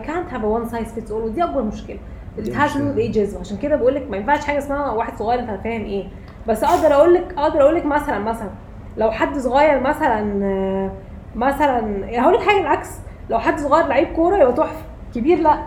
can't 0.06 0.32
have 0.34 0.42
a 0.44 0.48
one 0.66 0.72
size 0.74 0.88
fits 0.98 1.08
all 1.10 1.12
ودي 1.12 1.44
أكبر 1.44 1.62
مشكلة. 1.62 1.98
it 2.38 2.40
دي 2.40 2.52
has 2.54 2.56
to 2.70 2.74
do 2.74 2.76
مشكلة. 2.78 2.94
with 2.94 3.14
ages 3.14 3.40
عشان 3.40 3.56
كده 3.56 3.76
بقول 3.76 3.94
لك 3.94 4.10
ما 4.10 4.16
ينفعش 4.16 4.44
حاجة 4.44 4.58
اسمها 4.58 4.90
واحد 4.90 5.18
صغير 5.18 5.38
أنت 5.40 5.50
فاهم 5.64 5.84
إيه. 5.84 6.04
بس 6.48 6.64
أقدر 6.64 6.94
أقول 6.94 7.14
لك 7.14 7.34
أقدر 7.38 7.60
أقول 7.62 7.74
لك 7.74 7.86
مثلا 7.86 8.18
مثلا 8.18 8.50
لو 8.96 9.10
حد 9.10 9.38
صغير 9.38 9.80
مثلا 9.80 10.44
آه، 10.44 10.90
مثلا 11.36 11.78
يعني 11.88 12.20
هقول 12.20 12.34
لك 12.34 12.40
حاجة 12.42 12.60
العكس. 12.60 12.98
لو 13.30 13.38
حد 13.38 13.58
صغير 13.58 13.86
لعيب 13.86 14.08
كورة 14.08 14.36
يبقى 14.36 14.52
تحفة. 14.52 14.82
كبير 15.14 15.38
لا. 15.38 15.58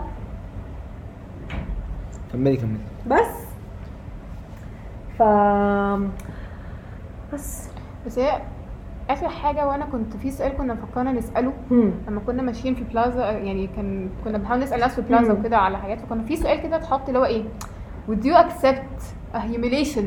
كملي 2.32 2.56
كملي. 2.56 2.78
بس. 3.06 3.44
ف 5.18 5.22
بس. 7.34 7.68
بس 8.06 8.18
هي 8.18 8.40
آخر 9.10 9.28
حاجة 9.28 9.66
وأنا 9.66 9.84
كنت 9.84 10.16
في 10.16 10.30
سؤال 10.30 10.56
كنا 10.56 10.74
فكرنا 10.74 11.12
نسأله 11.12 11.52
هم. 11.70 11.92
لما 12.08 12.20
كنا 12.26 12.42
ماشيين 12.42 12.74
في 12.74 12.84
بلازا 12.84 13.30
يعني 13.30 13.66
كان 13.66 14.10
كنا 14.24 14.38
بنحاول 14.38 14.60
نسأل 14.60 14.80
ناس 14.80 14.94
في 14.94 15.02
بلازا 15.02 15.32
مم. 15.32 15.40
وكده 15.40 15.56
على 15.56 15.78
حاجات 15.78 16.00
فكنا 16.00 16.22
في 16.22 16.36
سؤال 16.36 16.62
كده 16.62 16.76
اتحط 16.76 17.06
اللي 17.08 17.18
هو 17.18 17.24
إيه 17.24 17.44
would 18.10 18.24
you 18.24 18.34
accept 18.44 19.02
a 19.34 19.38
humiliation 19.38 20.04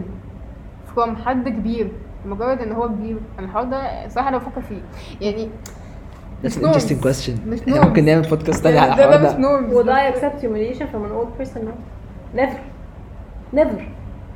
from 0.96 1.10
حد 1.26 1.50
كبير؟ 1.50 1.92
مجرد 2.26 2.62
إن 2.62 2.72
هو 2.72 2.88
كبير 2.88 3.18
أنا 3.40 3.48
الحوار 3.48 3.64
ده 3.64 4.08
صراحة 4.08 4.30
أنا 4.30 4.38
بفكر 4.38 4.62
فيه. 4.62 4.82
يعني 5.22 5.50
That's 6.44 6.48
an 6.56 6.62
interesting 6.62 7.02
norms. 7.02 7.04
question. 7.06 7.48
مش 7.48 7.60
إحنا 7.62 7.82
norms. 7.82 7.86
ممكن 7.86 8.06
نعمل 8.06 8.22
بودكاست 8.30 8.64
تاني 8.64 8.80
على 8.80 8.94
الحوار 8.94 9.22
ده. 9.22 9.30
مش 9.34 9.40
نورمز 9.40 9.74
would 9.74 9.90
I 9.90 10.16
accept 10.16 10.42
humiliation 10.44 10.84
from 10.84 11.04
an 11.06 11.12
old 11.20 11.42
person? 11.44 11.60
No. 11.60 11.72
Never. 12.40 12.60
Never. 13.60 13.82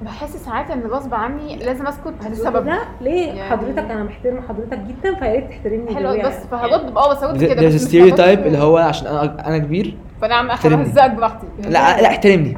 بحس 0.06 0.38
ساعات 0.38 0.72
إن 0.72 0.82
غصب 0.88 1.14
عني 1.14 1.56
لازم 1.56 1.88
أسكت 1.88 2.14
لسبب. 2.32 2.66
لا 2.68 2.80
ليه؟ 3.02 3.28
يعني- 3.28 3.50
حضرتك 3.50 3.78
أنا 3.92 4.04
محترمه 4.04 4.42
حضرتك 4.42 4.78
جدا 4.80 5.16
فيا 5.16 5.32
ريت 5.32 5.50
تحترمني 5.50 5.96
حلو. 5.96 6.28
بس 6.30 6.34
فهرد 6.52 6.98
آه 6.98 7.12
بس 7.12 7.24
هرد 7.24 7.44
كده. 7.44 7.62
there's 7.62 7.74
بس 7.74 7.86
a 7.86 7.90
stereotype 7.90 8.46
اللي 8.46 8.58
هو 8.58 8.78
عشان 8.78 9.08
أنا 9.08 9.48
أنا 9.48 9.58
كبير 9.58 9.98
فأنا 10.22 10.36
عم 10.36 10.50
احترمني. 10.50 10.84
هزقك 10.86 11.12
براحتي. 11.12 11.48
لا 11.64 11.70
لا 12.02 12.08
احترمني. 12.08 12.58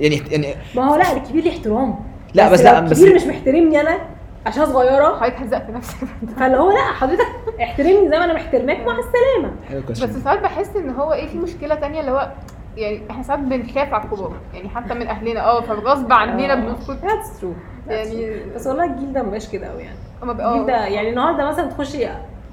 يعني 0.00 0.22
يعني 0.30 0.54
ما 0.76 0.84
هو 0.84 0.96
لا 0.96 1.12
الكبير 1.16 1.44
ليه 1.44 1.50
احترام؟ 1.50 1.94
لا، 2.34 2.48
بس 2.52 2.60
لا، 2.60 2.80
لو 2.80 2.86
بس- 2.86 2.92
الكبير 3.02 3.14
مش 3.14 3.22
محترمني 3.26 3.80
أنا 3.80 3.98
عشان 4.46 4.66
صغيرة. 4.66 5.16
حضرتك 5.16 5.40
هزقت 5.40 5.62
في 5.66 5.72
نفسك 5.72 5.96
فاللي 6.36 6.56
هو 6.56 6.70
لا 6.70 6.82
حضرتك 6.92 7.26
احترمني 7.62 8.08
زي 8.08 8.18
ما 8.18 8.24
أنا 8.24 8.32
محترماك 8.34 8.76
مع 8.86 8.98
السلامة. 8.98 9.56
حلو 9.68 9.82
بس 9.90 9.98
ساعات 9.98 10.38
بحس 10.42 10.76
إن 10.76 10.90
هو 10.90 11.12
إيه 11.12 11.26
في 11.26 11.38
مشكلة 11.38 11.74
تانية 11.74 12.00
اللي 12.00 12.10
هو 12.10 12.32
يعني 12.76 13.00
إحنا 13.10 13.22
ساعات 13.22 13.40
بنخاف 13.40 13.94
على 13.94 14.04
الكبار 14.04 14.32
يعني 14.54 14.68
حتى 14.68 14.94
من 14.94 15.06
أهلنا 15.08 15.40
آه 15.44 15.60
فغصب 15.60 16.12
عننا 16.12 16.54
بنسكت. 16.54 16.90
that's 16.90 17.40
true 17.40 17.52
يعني 17.88 18.36
بس 18.54 18.66
والله 18.66 18.84
الجيل 18.84 19.12
ده 19.12 19.22
مبقاش 19.22 19.48
كده 19.48 19.66
قوي 19.66 19.82
يعني. 19.82 19.98
الجيل 20.22 20.66
ده 20.66 20.74
آه. 20.84 20.86
يعني 20.86 21.10
النهارده 21.10 21.48
مثلا 21.48 21.66
تخشي 21.70 21.98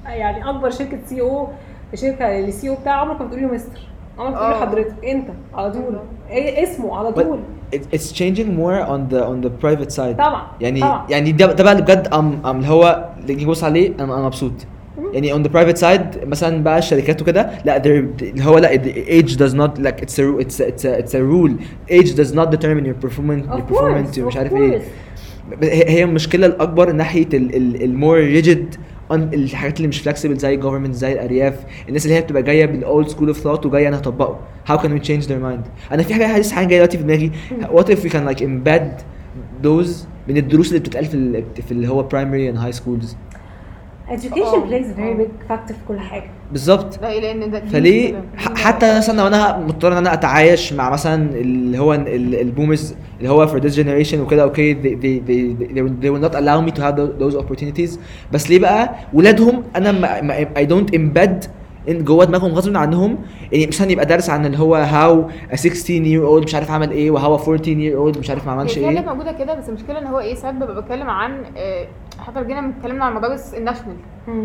يعني 0.06 0.50
أكبر 0.50 0.70
شركة 0.70 0.98
CEO 1.06 1.48
شركة 1.94 2.38
ال 2.38 2.68
CEO 2.68 2.74
بتاع 2.74 2.92
عمرك 2.92 3.20
ما 3.20 3.26
بتقولي 3.26 3.46
له 3.46 3.52
مستر. 3.54 3.80
عمرك 4.18 4.32
بتقولي 4.32 4.50
له 4.50 4.56
آه. 4.56 4.60
حضرتك 4.60 5.04
أنت 5.04 5.28
على 5.54 5.72
طول. 5.72 5.98
إيه 6.30 6.62
اسمه 6.62 6.98
على 6.98 7.12
طول. 7.12 7.40
it- 7.75 7.95
it's 7.97 8.11
changing 8.19 8.47
more 8.59 8.79
on 8.93 8.99
the 9.13 9.21
on 9.31 9.45
the 9.45 9.51
private 9.65 9.91
side 9.97 10.15
طبعا 10.17 10.41
يعني 10.61 10.79
طبعا. 10.81 11.05
يعني 11.09 11.31
ده 11.31 11.45
ده 11.53 11.63
بقى 11.63 11.73
اللي 11.73 11.83
بجد 11.83 12.07
ام 12.13 12.39
ام 12.45 12.55
اللي 12.57 12.67
هو 12.67 13.09
اللي 13.21 13.33
نيجي 13.33 13.45
نبص 13.45 13.63
عليه 13.63 13.89
انا 13.99 14.03
انا 14.17 14.25
مبسوط 14.25 14.51
يعني 15.13 15.33
on 15.33 15.47
the 15.47 15.49
private 15.49 15.77
side 15.81 16.27
مثلا 16.27 16.63
بقى 16.63 16.77
الشركات 16.77 17.21
وكده 17.21 17.49
لا 17.65 17.79
they're- 17.81 18.21
اللي 18.23 18.43
هو 18.45 18.57
لا 18.57 18.73
the 18.77 19.07
age 19.21 19.31
does 19.37 19.53
not 19.55 19.81
like 19.81 20.01
it's 20.01 20.19
a 20.19 20.43
it's 20.43 20.59
a, 20.59 20.65
it's 20.71 20.83
a, 20.85 21.01
it's 21.01 21.13
a 21.13 21.21
rule 21.33 21.51
age 21.91 22.09
does 22.15 22.33
not 22.35 22.47
determine 22.55 22.85
your 22.85 23.05
performance 23.07 23.45
your 23.45 23.61
Of 23.61 23.71
performance 23.71 24.15
course, 24.15 24.19
مش 24.19 24.33
of 24.33 24.37
عارف 24.37 24.53
ايه 24.53 24.79
course. 24.79 24.83
هي 25.63 25.89
هي 25.89 26.03
المشكله 26.03 26.45
الاكبر 26.47 26.91
ناحيه 26.91 27.27
المور 27.33 28.17
ريجيد 28.17 28.75
الحاجات 29.12 29.76
اللي 29.76 29.88
مش 29.88 30.00
flexible 30.00 30.36
زي 30.36 30.54
ال 30.54 30.58
government 30.58 30.94
زي 30.94 31.12
الأرياف 31.12 31.54
الناس 31.88 32.04
اللي 32.06 32.16
هي 32.16 32.20
بتبقى 32.20 32.42
جاية 32.42 32.66
بال 32.66 32.83
old 32.83 33.08
school 33.08 33.28
of 33.28 33.38
thought 33.38 33.66
وجاية 33.66 33.88
أنا 33.88 33.98
هطبقه 33.98 34.38
how 34.68 34.76
can 34.76 34.88
we 34.88 35.06
change 35.06 35.26
their 35.26 35.40
mind 35.42 35.92
أنا 35.92 36.02
في 36.02 36.14
حاجة 36.14 36.26
حاسس 36.26 36.52
حاجة 36.52 36.66
جاية 36.66 36.78
دلوقتي 36.78 36.98
في 36.98 37.04
دماغي. 37.04 37.30
what 37.74 37.84
if 37.84 37.98
we 38.04 38.12
can 38.12 38.28
like 38.34 38.40
embed 38.44 39.02
those 39.66 40.06
من 40.28 40.36
الدروس 40.36 40.68
اللي 40.68 40.78
بتتقال 40.80 41.04
في 41.04 41.44
في 41.66 41.72
اللي 41.72 41.88
هو 41.88 42.08
primary 42.08 42.54
and 42.54 42.58
high 42.58 42.80
schools 42.80 43.06
education 44.08 44.38
آه. 44.54 44.66
plays 44.68 44.84
a 44.84 44.98
very 44.98 45.00
آه. 45.00 45.16
big 45.24 45.50
factor 45.52 45.72
في 45.72 45.78
كل 45.88 45.98
حاجة. 46.00 46.30
بالظبط. 46.52 47.02
لا 47.02 47.20
لأن 47.20 47.50
ده 47.50 47.60
فليه؟ 47.60 48.24
حتى 48.36 48.96
مثلا 48.96 49.16
لو 49.20 49.26
أنا 49.26 49.58
مضطر 49.58 49.92
إن 49.92 49.96
أنا 49.96 50.12
أتعايش 50.12 50.72
مع 50.72 50.90
مثلا 50.90 51.30
اللي 51.34 51.78
هو 51.78 51.94
ال- 51.94 52.40
ال 52.40 52.47
boomers 52.47 52.94
اللي 53.18 53.30
هو 53.30 53.46
for 53.46 53.60
this 53.62 53.74
generation 53.76 54.14
وكده 54.20 54.42
okay 54.42 54.74
they, 54.74 54.96
they, 54.96 55.28
they, 55.28 55.74
they, 55.74 55.80
will- 55.80 56.04
they 56.04 56.10
will 56.10 56.28
not 56.30 56.34
allow 56.40 56.68
me 56.68 56.76
to 56.78 56.82
have 56.82 56.96
tho- 56.96 57.22
those 57.22 57.42
opportunities. 57.44 57.98
بس 58.32 58.50
ليه 58.50 58.58
بقى؟ 58.58 58.94
ولادهم 59.12 59.62
أنا 59.76 59.92
ما 59.92 60.20
ما 60.22 60.44
I 60.44 60.66
don't 60.68 60.94
embed 60.94 61.48
ان 61.88 62.04
جوه 62.04 62.24
دماغهم 62.24 62.52
غصب 62.52 62.76
عنهم 62.76 63.18
يعني 63.52 63.66
مثلا 63.66 63.90
يبقى 63.90 64.06
درس 64.06 64.30
عن 64.30 64.46
اللي 64.46 64.58
هو 64.58 64.86
how 64.86 65.30
a 65.52 65.56
16 65.56 66.04
year 66.04 66.40
old 66.40 66.44
مش 66.44 66.54
عارف 66.54 66.70
عمل 66.70 66.90
إيه 66.90 67.10
وهو 67.10 67.34
14 67.34 67.64
year 67.64 68.14
old 68.14 68.18
مش 68.18 68.30
عارف 68.30 68.46
ما 68.46 68.52
هي 68.52 68.56
عملش 68.58 68.74
في 68.78 68.86
حاجات 68.86 69.02
إيه. 69.04 69.10
موجودة 69.10 69.32
كده 69.32 69.54
بس 69.54 69.68
المشكلة 69.68 69.98
إن 69.98 70.06
هو 70.06 70.20
إيه 70.20 70.34
ساعات 70.34 70.54
ببقى 70.54 70.82
بتكلم 70.82 71.10
عن 71.10 71.32
آه، 71.56 71.86
حتى 72.18 72.40
لو 72.40 72.46
جينا 72.46 72.72
اتكلمنا 72.78 73.04
عن 73.04 73.12
المدارس 73.12 73.54
الناشونال. 73.54 73.96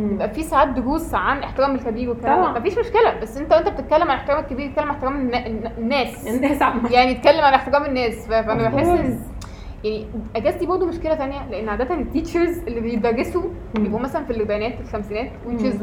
بيبقى 0.10 0.30
في 0.30 0.44
ساعات 0.44 0.68
دروس 0.68 1.14
عن 1.16 1.44
احترام 1.44 1.76
الكبير 1.76 2.10
والكلام. 2.10 2.40
ده 2.54 2.60
مفيش 2.60 2.78
مشكلة 2.78 3.20
بس 3.22 3.38
انت 3.38 3.54
وانت 3.54 3.68
بتتكلم 3.70 4.12
عن 4.12 4.18
احترام 4.18 4.40
الكبير 4.44 4.70
تتكلم 4.70 4.86
عن 4.86 4.96
احترام 4.96 5.16
النا- 5.16 5.48
النا- 5.48 5.72
الناس 5.78 6.28
الناس 6.28 6.62
عامة 6.62 6.92
يعني 6.92 7.12
اتكلم 7.12 7.42
عن 7.42 7.54
احترام 7.54 7.86
الناس 7.86 8.28
فانا 8.28 8.70
بحس. 8.70 8.88
ان 8.88 9.20
يعني 9.84 10.06
اجازتي 10.36 10.66
برضه 10.66 10.86
مشكلة 10.86 11.16
تانية 11.16 11.48
لأن 11.50 11.70
عادة 11.70 11.96
ال 11.96 12.03
teachers 12.03 12.58
اللي 12.68 12.80
بيدرسوا. 12.82 13.44
بيبقوا 13.76 14.00
مثلا 14.00 14.26
في 14.26 14.32
الأربعينات 14.34 14.82
الخمسينات 14.82 15.32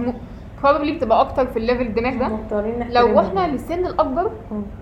mo- 0.07 0.63
probably 0.67 0.91
بتبقى 0.97 1.21
أكتر 1.21 1.47
في 1.47 1.57
ال 1.59 1.63
level 1.63 1.83
الدماغ 1.83 2.15
ده 2.19 2.29
لو. 2.93 3.07
إحنا 3.21 3.47
للسن 3.53 3.87
الأكبر. 3.87 4.31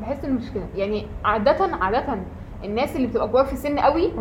بحس 0.02 0.24
ان 0.24 0.34
مشكلة 0.34 0.66
يعني 0.76 1.06
عادة 1.24 1.56
عادة 1.80 2.18
الناس 2.64 2.96
اللي 2.96 3.06
بتبقى 3.06 3.28
كبار 3.28 3.44
في 3.44 3.52
السن 3.52 3.78
قوي. 3.78 4.12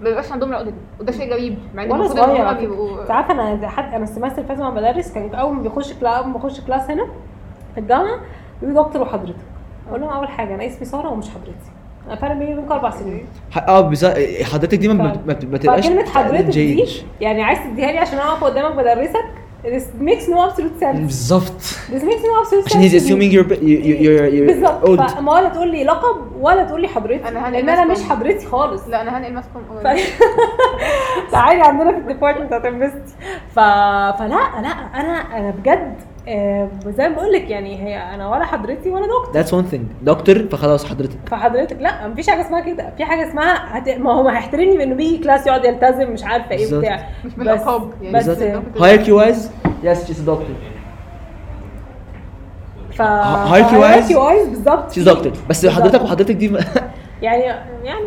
ما 0.00 0.08
بيبقاش 0.08 0.32
عندهم 0.32 0.48
العقدة 0.50 0.70
دي 0.70 0.76
وده 1.00 1.12
شيء 1.12 1.32
غريب 1.32 1.58
مع 1.74 1.82
إن 1.82 1.92
المفروض 1.92 2.18
إن 2.18 2.30
هم. 2.46 2.52
بيبقوا 2.56 3.02
أنت 3.02 3.10
عارفة 3.10 3.32
أنا 3.32 3.68
حد 3.68 3.94
أنا 3.94 4.04
ال 4.04 4.08
semester 4.08 4.36
اللي 4.42 4.48
فات 4.48 4.58
وأنا 4.58 4.70
بدرس 4.90 5.12
كان 5.12 5.34
أول 5.34 5.54
ما 5.54 5.62
بيخش 5.62 5.92
class 5.92 6.14
أول 6.16 6.26
ما 6.28 6.38
بخش 6.38 6.60
class 6.60 6.90
هنا 6.90 7.06
في 7.74 7.80
الجامعة 7.80 8.20
بيقول 8.62 8.74
دكتور 8.84 9.02
وحضرتك 9.02 9.34
أقول 9.88 10.00
لهم 10.00 10.10
أول 10.10 10.28
حاجة 10.28 10.54
أنا 10.54 10.66
اسمي 10.66 10.84
سارة 10.84 11.08
ومش 11.08 11.28
حضرتي 11.30 11.70
أنا 12.06 12.16
فرق 12.16 12.32
بيني 12.32 12.52
وبينكم 12.54 12.72
أربع 12.72 12.90
سنين 12.90 13.26
آه 13.68 13.80
بز- 13.80 14.42
حضرتك 14.44 14.78
دي 14.78 14.88
ما 14.88 15.12
ف- 15.12 15.16
بت- 15.16 15.26
ما 15.26 15.32
بت- 15.32 15.44
ما 15.44 15.58
تبقاش 15.58 15.86
فكلمة 15.86 16.04
حضرتك 16.06 16.44
دي. 16.44 16.86
يعني 17.20 17.42
عايز 17.42 17.58
تديها 17.58 17.92
لي 17.92 17.98
عشان 17.98 18.18
أقف 18.18 18.44
قدامك 18.44 18.74
بدرسك 18.76 19.24
this 19.64 19.84
makes 20.00 20.24
no 20.28 20.38
absolute 20.50 20.78
sense. 20.80 20.98
بالظبط 20.98 21.60
this 21.90 22.02
makes 22.02 22.22
no 22.22 22.42
absolute 22.42 22.68
sense 22.68 22.76
عشان 22.76 22.88
he's 22.88 22.92
assuming 23.02 23.32
you're 23.32 23.48
you- 23.52 23.82
you- 23.88 23.98
you're 24.04 24.30
you're 24.34 24.46
بالظبط 24.46 24.84
old 24.84 25.10
فما 25.16 25.32
ولا 25.32 25.48
تقول 25.48 25.70
لي 25.70 25.84
لقب 25.84 26.16
ولا 26.40 26.64
تقول 26.64 26.80
لي 26.82 26.88
حضرتي. 26.88 27.28
أنا 27.28 27.48
هنقل 27.48 27.52
لأن 27.66 27.68
أنا 27.68 27.92
مش. 27.92 28.02
حضرتي 28.02 28.46
خالص. 28.46 28.88
لا 28.88 29.00
أنا 29.02 29.18
هنقل 29.18 29.32
ماسكم 29.34 29.60
ف... 29.84 29.86
تعالي 31.32 31.60
عندنا 31.62 31.92
في 31.92 31.98
ال 31.98 32.03
department 32.03 32.52
هتنبسطي 32.52 33.14
ف... 33.54 33.58
فلا 34.18 34.28
لا 34.28 34.36
أنا 34.94 35.08
أنا 35.38 35.50
بجد 35.50 35.94
زي 36.88 37.08
ما 37.08 37.14
بقول 37.14 37.32
لك 37.32 37.50
يعني 37.50 37.82
هي 37.82 38.14
أنا 38.14 38.28
ولا 38.28 38.44
حضرتي 38.44 38.90
ولا 38.90 39.06
دكتور. 39.06 39.42
That's 39.42 39.48
one 39.64 39.72
thing. 39.74 40.04
دكتور 40.04 40.48
فخلاص 40.50 40.84
حضرتك. 40.84 41.18
فحضرتك 41.30 41.76
لا 41.80 42.08
مفيش 42.08 42.30
حاجة 42.30 42.40
اسمها 42.40 42.60
كده. 42.60 42.92
في 42.96 43.04
حاجة 43.04 43.28
اسمها 43.28 43.78
هت... 43.78 43.88
ما 43.88 44.12
هو 44.12 44.22
ما 44.22 44.32
هيحترمني 44.36 44.76
بإنه 44.78 44.94
بيجي 44.94 45.18
class 45.18 45.46
يقعد 45.46 45.64
يلتزم 45.64 46.10
مش 46.12 46.24
عارفة 46.24 46.50
إيه 46.50 46.58
بالظبط. 46.58 46.80
بتاع. 46.80 47.08
مش 47.24 47.34
بالالقاب 47.34 47.90
يعني. 48.02 48.18
بس 48.18 48.28
wise 49.08 49.48
yes 49.84 50.08
she's 50.08 50.18
a 50.26 50.28
doctor. 50.30 50.54
ف 52.92 53.02
wise- 53.02 54.16
wise 54.16 54.48
بالظبط. 54.48 54.92
she's 54.92 55.04
doctor. 55.08 55.48
بس. 55.48 55.66
حضرتك 55.66 56.02
وحضرتك 56.02 56.34
دي 56.34 56.46
يعني 57.22 57.42
يعني 57.84 58.04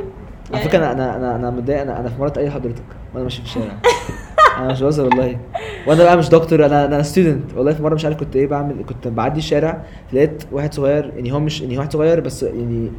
على 0.54 0.64
فكرة 0.64 0.78
أنا 0.78 0.92
أنا 0.94 1.16
أنا 1.16 1.36
أنا 1.36 1.50
متضايق. 1.50 1.82
أنا 1.82 2.00
أنا 2.00 2.10
في 2.10 2.22
مره 2.22 2.34
أي 2.38 2.52
حضرتك. 2.52 2.84
وأنا 3.14 3.24
ماشي 3.24 3.42
في 3.42 3.48
الشارع. 3.48 3.74
أنا 4.58 4.72
مش 4.72 4.82
بهزر 4.82 5.04
والله. 5.06 5.38
وأنا 5.88 6.04
بقى 6.04 6.18
مش 6.18 6.30
دكتور 6.30 6.66
أنا 6.66 6.86
أنا 6.86 7.04
ستودنت 7.04 7.54
والله 7.56 7.74
في 7.74 7.84
مرة 7.84 7.96
مش 7.96 8.06
عارف 8.06 8.18
كنت 8.18 8.36
إيه 8.36 8.48
بعمل 8.48 8.86
كنت 8.90 9.08
بعدي 9.08 9.40
الشارع 9.40 9.82
لقيت 10.14 10.44
واحد 10.52 10.74
صغير 10.74 11.12
يعني 11.16 11.32
هو 11.34 11.40
مش 11.40 11.62
يعني 11.62 11.78
واحد 11.78 11.94
صغير 11.94 12.20
بس 12.20 12.44
يعني 12.44 12.92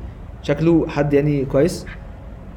شكله 0.43 0.89
حد 0.89 1.13
يعني 1.15 1.45
كويس. 1.45 1.87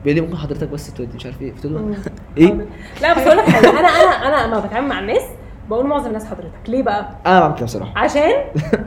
بيقول 0.04 0.16
لي 0.16 0.22
ممكن 0.22 0.38
حضرتك 0.38 0.70
بس 0.70 0.94
تودي 0.94 1.16
مش 1.16 1.26
عارف 1.26 1.42
إيه. 1.42 1.52
قلت 1.52 1.66
له. 1.66 1.96
إيه؟ 2.38 2.48
لا 3.02 3.14
بس 3.14 3.22
أقول 3.22 3.38
لك 3.38 3.44
حاجة. 3.44 3.70
أنا 3.70 3.80
أنا 3.80 4.28
أنا 4.28 4.48
لما 4.48 4.60
بتعامل 4.60 4.88
مع 4.88 5.00
الناس 5.00 5.22
بقول 5.70 5.88
معظم 5.88 6.08
الناس 6.08 6.26
حضرتك. 6.26 6.52
ليه 6.70 6.84
بقى؟ 6.84 7.10
أنا 7.26 7.40
بعمل 7.40 7.56
كده 7.56 7.66
بصراحة. 7.66 7.92
عشان 8.00 8.32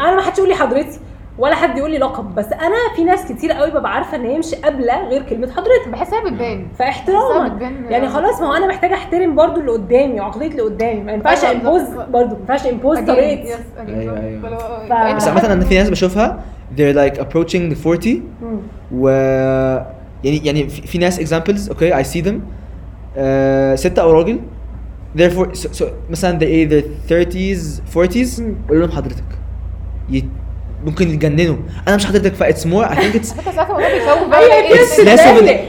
أنا 0.00 0.14
ما 0.16 0.22
حدش 0.22 0.38
يقول 0.38 0.48
لي 0.50 0.56
حضرتي. 0.56 1.00
ولا 1.38 1.54
حد 1.54 1.78
يقول 1.78 1.90
لي 1.90 1.98
لقب. 1.98 2.34
بس 2.34 2.46
أنا 2.52 2.94
في 2.96 3.04
ناس 3.04 3.32
كتير 3.32 3.52
قوي 3.52 3.70
ببقى 3.70 3.94
عارفة 3.94 4.16
إن 4.16 4.24
هي 4.26 4.38
مش 4.38 4.54
قابلة 4.54 5.08
غير 5.08 5.22
كلمة 5.22 5.50
حضرتك. 5.50 5.88
بحسها 5.92 6.24
بتبان. 6.24 6.66
فاحتراما 6.78 7.58
يعني 7.90 8.08
خلاص 8.08 8.40
ما 8.40 8.46
هو 8.46 8.52
أنا 8.52 8.66
محتاجة 8.66 8.94
أحترم 8.94 9.34
برضو 9.34 9.60
اللي 9.60 9.72
قدامي 9.72 10.20
وعقليه 10.20 10.46
اللي 10.50 10.62
قدامي. 10.62 11.00
ما 11.00 11.12
ينفعش 11.12 11.44
أيوة 11.44 11.52
impose 11.60 11.82
بالظبط. 11.82 12.08
برضو 12.08 12.28
ما 12.34 12.40
ينفعش 12.40 12.66
impose 12.66 12.98
طريقتي 12.98 13.54
أيوة، 13.88 14.20
أيوة. 14.20 15.14
بس 15.16 15.28
عامة 15.28 15.52
أنا 15.52 15.64
في 15.64 15.74
ناس 15.78 15.90
بشوفها 15.90 16.42
they're 16.76 16.94
like 16.94 17.18
approaching 17.18 17.72
the 17.74 17.86
40 17.86 18.22
مم. 18.42 18.58
و 18.92 19.08
يعني 20.24 20.40
يعني 20.44 20.68
في, 20.68 20.98
ناس 20.98 21.20
examples 21.20 21.68
okay 21.70 22.02
I 22.02 22.06
see 22.06 22.24
them. 22.26 22.34
uh, 22.34 23.74
ستة 23.74 24.02
أو 24.02 24.12
راجل. 24.12 24.38
Therefore 25.18 25.56
so, 25.58 25.78
so 25.80 25.84
مثلا 26.10 26.38
they 26.38 26.42
either 26.42 26.84
30s 27.10 27.94
40s 27.96 28.40
مم. 28.40 28.54
قول 28.68 28.80
لهم 28.80 28.90
حضرتك. 28.90 29.24
ممكن 30.84 31.08
يتجننوا. 31.10 31.56
أنا 31.88 31.96
مش 31.96 32.06
حضرتك 32.06 32.34
ف 32.34 32.42
it's 32.42 32.64
more 32.64 32.88
I 32.88 32.94
think 32.94 33.20
it's 33.20 33.38
حتى 33.38 33.52
ساعات 33.54 33.70
الموضوع 33.70 33.88
بيخوف 33.94 34.34
أيوة، 34.34 34.48
بقى 34.48 34.86
في 34.86 35.02
ناس 35.02 35.20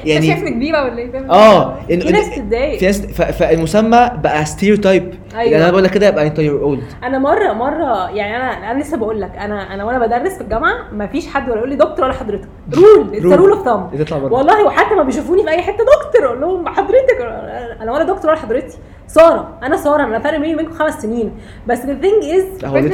يعني 0.05 0.27
شايفني 0.27 0.51
كبيرة 0.51 0.83
ولا 0.83 0.97
إيه؟ 0.97 1.29
آه 1.29 1.79
في 1.87 1.95
ناس 1.95 2.27
بتتضايق. 2.29 2.91
فالمسمى 3.31 4.11
بقى 4.23 4.45
stereotype 4.45 5.13
أيوة. 5.35 5.51
يعني 5.51 5.63
أنا 5.63 5.71
بقول 5.71 5.83
لك 5.83 5.91
كده 5.91 6.07
يبقى 6.07 6.27
أنت 6.27 6.37
you're 6.37 6.63
old. 6.65 7.03
أنا 7.05 7.19
مرة 7.19 7.53
مرة 7.53 8.09
يعني 8.09 8.35
أنا 8.37 8.71
أنا 8.71 8.79
لسه 8.81 8.97
بقول 8.97 9.21
لك 9.21 9.31
أنا 9.37 9.73
أنا 9.73 9.83
وأنا 9.83 9.99
بدرس 9.99 10.33
في 10.33 10.41
الجامعة 10.41 10.73
ما 10.91 11.07
فيش 11.07 11.27
حد 11.27 11.49
ولا 11.49 11.57
يقول 11.57 11.69
لي 11.69 11.75
دكتور 11.75 12.05
ولا 12.05 12.13
حضرتك. 12.13 12.47
rule 12.75 13.13
it's 13.15 13.23
Rule. 13.25 13.33
rule 13.39 13.51
of 13.51 13.65
thumb 13.65 14.21
بره. 14.21 14.33
والله 14.33 14.65
وحتى 14.65 14.95
ما 14.95 15.03
بيشوفوني 15.03 15.43
في 15.43 15.49
أي 15.49 15.61
حتة 15.61 15.77
دكتور 15.83 16.25
أقول 16.27 16.41
لهم 16.41 16.67
حضرتك. 16.69 17.17
أنا 17.81 17.91
ولا 17.91 18.03
دكتور 18.03 18.31
ولا 18.31 18.39
حضرتي. 18.39 18.77
سارة 19.07 19.57
أنا 19.63 19.77
سارة 19.77 20.03
أنا 20.03 20.19
فرق 20.19 20.37
بيني 20.39 20.53
وبينكم 20.55 20.73
خمس 20.73 21.01
سنين. 21.01 21.31
بس 21.67 21.79
a 21.79 21.83
personal 21.83 21.89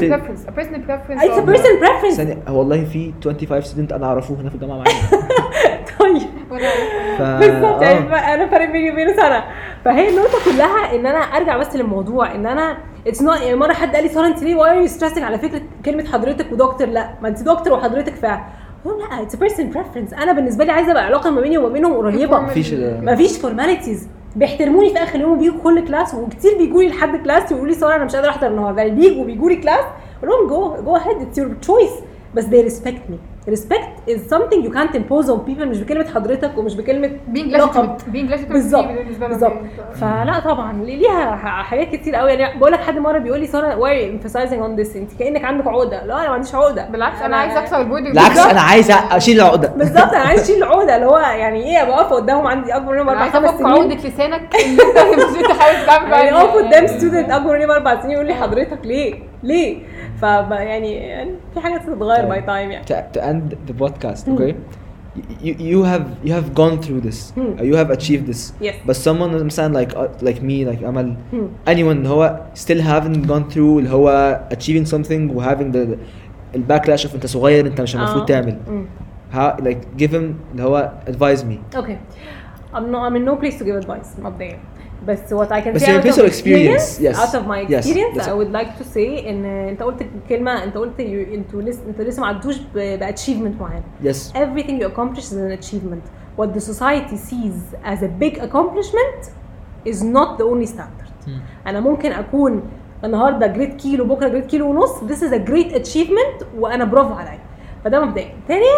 preference 0.09 1.21
it's 1.21 1.37
a 1.37 1.41
of- 1.41 1.45
personal 1.45 1.79
preference. 1.85 2.15
ثانية 2.17 2.37
هو 2.47 2.59
والله 2.59 2.83
في 2.85 3.13
25 3.23 3.61
student 3.61 3.93
أنا 3.93 4.05
اعرفه 4.05 4.35
هنا 4.41 4.49
في 4.49 4.55
الجامعة 4.55 4.77
معايا. 4.77 4.93
طيب. 5.99 6.21
ف 7.17 7.21
بالظبط 7.21 7.81
آه. 7.81 7.83
يعني 7.83 8.33
أنا 8.33 8.47
فرق 8.47 8.71
بيني 8.71 8.91
وبينه 8.91 9.13
سنة. 9.13 9.43
فهي 9.85 10.09
النقطة 10.09 10.37
كلها 10.45 10.95
إن 10.95 11.05
أنا 11.05 11.17
أرجع 11.19 11.57
بس 11.57 11.75
للموضوع 11.75 12.35
إن 12.35 12.45
أنا 12.45 12.77
it's 13.07 13.21
not 13.21 13.41
يعني 13.41 13.55
مرة 13.55 13.73
حد 13.73 13.95
قال 13.95 14.03
لي 14.03 14.09
ساره 14.09 14.27
انت 14.27 14.43
ليه 14.43 14.55
why 14.55 14.77
you 14.77 14.87
stressing 14.87 15.23
على 15.23 15.37
فكرة 15.39 15.61
كلمة 15.85 16.05
حضرتك 16.05 16.51
ودكتور 16.51 16.87
لا 16.87 17.09
ما 17.21 17.27
أنت 17.27 17.41
دكتور 17.43 17.73
وحضرتك 17.73 18.13
فعلا. 18.15 18.43
لا 18.85 19.21
it's 19.21 19.35
personal 19.35 19.69
preference 19.69 20.13
أنا 20.13 20.31
بالنسبة 20.33 20.65
لي 20.65 20.71
عايزة 20.71 20.91
أبقى 20.91 21.05
علاقة 21.05 21.29
ما 21.29 21.41
بيني 21.41 21.57
وما 21.57 21.69
بينهم 21.69 21.93
قريبة. 21.93 22.39
مفيش 22.39 22.73
مفيش 22.77 23.37
formalities 23.37 24.07
بيحترموني 24.35 24.89
في 24.89 24.97
آخر 25.03 25.19
يوم 25.19 25.39
بيجوا 25.39 25.59
كل 25.63 25.87
class 25.87 26.13
وكتير 26.15 26.57
بيجوا 26.57 26.83
لي 26.83 26.89
لحد 26.89 27.15
class 27.23 27.51
يقولوا 27.51 27.67
لي 27.67 27.73
ساره 27.73 27.95
أنا 27.95 28.05
مش 28.05 28.15
قادرة 28.15 28.29
أحضر 28.29 28.47
النهارده. 28.47 28.81
يعني 28.81 28.95
بيجوا 28.95 29.25
بيجوا 29.25 29.49
لي 29.49 29.55
class 29.55 29.85
أقول 30.23 30.29
لهم 30.29 30.47
go 30.47 30.83
go 30.83 30.95
ahead 30.95 31.17
it's 31.21 31.37
your 31.37 31.53
choice 31.61 31.91
بس 32.35 32.45
they 32.45 32.69
respect 32.71 33.11
me. 33.11 33.15
Respect 33.49 34.09
is 34.09 34.19
something 34.33 34.59
you 34.65 34.71
can't 34.77 34.95
impose 34.95 35.27
on 35.29 35.37
people 35.49 35.65
مش 35.65 35.79
بكلمة 35.79 36.05
حضرتك 36.15 36.57
ومش 36.57 36.75
بكلمة 36.75 37.09
being 37.33 37.37
لقب. 37.47 37.97
بالظبط 38.49 38.85
بالظبط. 39.19 39.53
فلا 39.95 40.39
طبعا 40.45 40.73
لي- 40.83 40.95
ليها 40.95 41.35
حاجات 41.63 41.95
كتير 41.95 42.15
قوي. 42.15 42.31
يعني 42.31 42.59
بقول 42.59 42.71
لك 42.71 42.79
حد 42.79 42.97
مرة 42.97 43.17
بيقول 43.19 43.39
لي 43.39 43.47
ساره 43.47 43.75
why 43.77 44.19
emphasizing 44.19 44.59
on 44.59 44.79
this? 44.83 44.95
انت 44.95 45.13
كأنك 45.19 45.43
عندك 45.45 45.67
عقدة. 45.67 46.05
لا 46.05 46.15
أنا 46.19 46.27
ما 46.27 46.33
عنديش 46.33 46.55
عقدة. 46.55 46.85
بالعكس 46.89 47.21
أنا 47.21 47.37
عايزة 47.37 47.59
أكسر 47.59 47.81
ال 47.81 47.85
board 47.85 48.03
بالعكس 48.03 48.37
أنا 48.39 48.61
عايز 48.61 48.91
أشيل 48.91 49.35
العقدة. 49.41 49.67
بالظبط 49.77 50.13
أنا 50.13 50.23
عايز 50.23 50.41
أشيل 50.49 50.57
العقدة. 50.63 50.95
اللي 50.95 51.05
هو 51.07 51.17
يعني 51.17 51.63
إيه 51.63 51.83
أبقى 51.83 51.97
واقفه 51.97 52.15
قدامهم 52.15 52.47
عندي 52.47 52.75
أكبر 52.75 52.93
منهم 52.93 53.09
أربع 53.09 53.29
خمس 53.29 53.45
أفك 53.45 53.57
سنين. 53.57 53.71
عقدة 53.71 53.95
لسانك. 53.95 54.55
اللي 54.65 54.81
أنت 55.13 55.23
مش 55.37 55.37
بتحاول 55.43 55.85
تعمل 55.85 56.11
يعني. 56.11 56.31
اقف 56.37 56.55
قدام 56.65 56.87
student 56.87 57.31
أكبر 57.31 57.53
مني 57.53 57.65
باربع 57.67 58.01
سنين 58.01 58.11
يقول 58.11 58.25
لي 58.27 58.33
حضرتك 58.33 58.79
ليه؟ 58.83 59.15
ليه؟ 59.43 59.77
ف 60.21 60.23
يعني 60.51 60.93
يعني 60.95 61.35
في 61.53 61.59
حاجات 61.59 61.81
بتتغير 61.89 62.25
باي 62.25 62.41
تايم 62.41 62.71
يعني. 62.71 62.85
to, 63.34 63.34
to 63.34 63.34
end 63.34 63.56
the 63.70 63.74
podcast 63.84 64.28
okay 64.34 64.54
you, 65.46 65.54
you 65.70 65.82
have 65.82 66.04
you 66.26 66.32
have 66.38 66.48
gone 66.54 66.76
through 66.84 67.00
this 67.08 67.18
Hmm. 67.36 67.40
uh, 67.58 67.62
you 67.70 67.74
have 67.80 67.90
achieved 67.98 68.24
this 68.32 68.42
Yes. 68.60 68.74
but 68.86 68.96
someone 68.96 69.42
مثلا 69.44 69.84
like 69.84 69.92
uh, 69.94 70.08
like 70.28 70.40
me 70.42 70.64
like 70.70 70.82
Amal 70.90 71.08
Hmm. 71.32 71.48
anyone 71.72 71.96
اللي 71.96 72.08
هو 72.08 72.40
still 72.54 72.80
haven't 72.80 73.26
gone 73.26 73.52
through 73.52 73.78
اللي 73.78 73.90
هو 73.90 74.40
achieving 74.52 74.86
something 74.94 75.30
و 75.34 75.42
having 75.42 75.72
the 75.72 75.96
the 76.54 76.58
backlash 76.72 77.04
of 77.08 77.14
انت 77.14 77.26
صغير 77.26 77.66
انت 77.66 77.80
مش 77.80 77.96
المفروض 77.96 78.22
آه. 78.22 78.26
تعمل 78.26 78.58
مم. 78.68 78.84
how 79.34 79.56
like 79.60 80.02
give 80.02 80.10
him 80.12 80.34
اللي 80.52 80.62
هو 80.62 80.92
advise 81.06 81.40
me 81.40 81.76
Okay. 81.78 81.96
I'm 82.74 82.86
not 82.92 83.02
I'm 83.06 83.16
in 83.16 83.24
no 83.30 83.34
place 83.42 83.56
to 83.60 83.64
give 83.64 83.76
advice 83.84 84.20
مبدئيا 84.24 84.58
بس 85.07 85.19
what 85.33 85.47
I 85.51 85.61
can 85.65 85.69
بس 85.69 85.83
say 85.83 85.87
out 85.87 86.17
of 86.17 86.25
experience. 86.25 86.99
Yes. 87.01 87.15
out 87.17 87.35
of 87.35 87.45
my 87.47 87.69
Yes. 87.69 87.85
experience 87.85 88.17
That's 88.17 88.27
I 88.27 88.33
would 88.39 88.51
like 88.59 88.71
to 88.81 88.85
say 88.95 89.27
ان 89.29 89.45
انت 89.45 89.83
قلت 89.83 90.05
كلمه 90.29 90.63
انت 90.63 90.77
قلت 90.77 90.97
you- 90.97 91.33
أنتوا 91.33 91.61
لسه 91.61 91.79
أنتوا 91.89 92.05
لسه 92.05 92.21
ما 92.21 92.27
عدتوش 92.27 92.57
ب 92.75 92.99
achievement 93.15 93.61
معين 93.61 93.83
yes 94.03 94.31
everything 94.35 94.81
you 94.81 94.87
accomplish 94.91 95.23
is 95.23 95.33
an 95.33 95.59
achievement 95.61 96.05
what 96.41 96.47
the 96.57 96.61
society 96.61 97.17
sees 97.29 97.75
as 97.85 97.99
a 98.03 98.09
big 98.23 98.37
accomplishment 98.37 99.29
is 99.89 99.97
not 100.03 100.37
the 100.39 100.43
only 100.43 100.67
standard 100.67 101.29
أنا 101.67 101.79
ممكن 101.79 102.11
اكون 102.11 102.61
النهارده 103.03 103.47
جريت 103.47 103.73
كيلو 103.75 104.05
بكره 104.05 104.27
جريت 104.27 104.45
كيلو 104.45 104.69
ونص 104.69 104.91
this 104.91 105.19
is 105.21 105.31
a 105.33 105.49
great 105.49 105.75
achievement 105.85 106.45
وأنا 106.59 106.85
برافو 106.85 107.13
عليا 107.13 107.39
فده 107.83 108.05
مبدئيا 108.05 108.33
ثانيا 108.47 108.75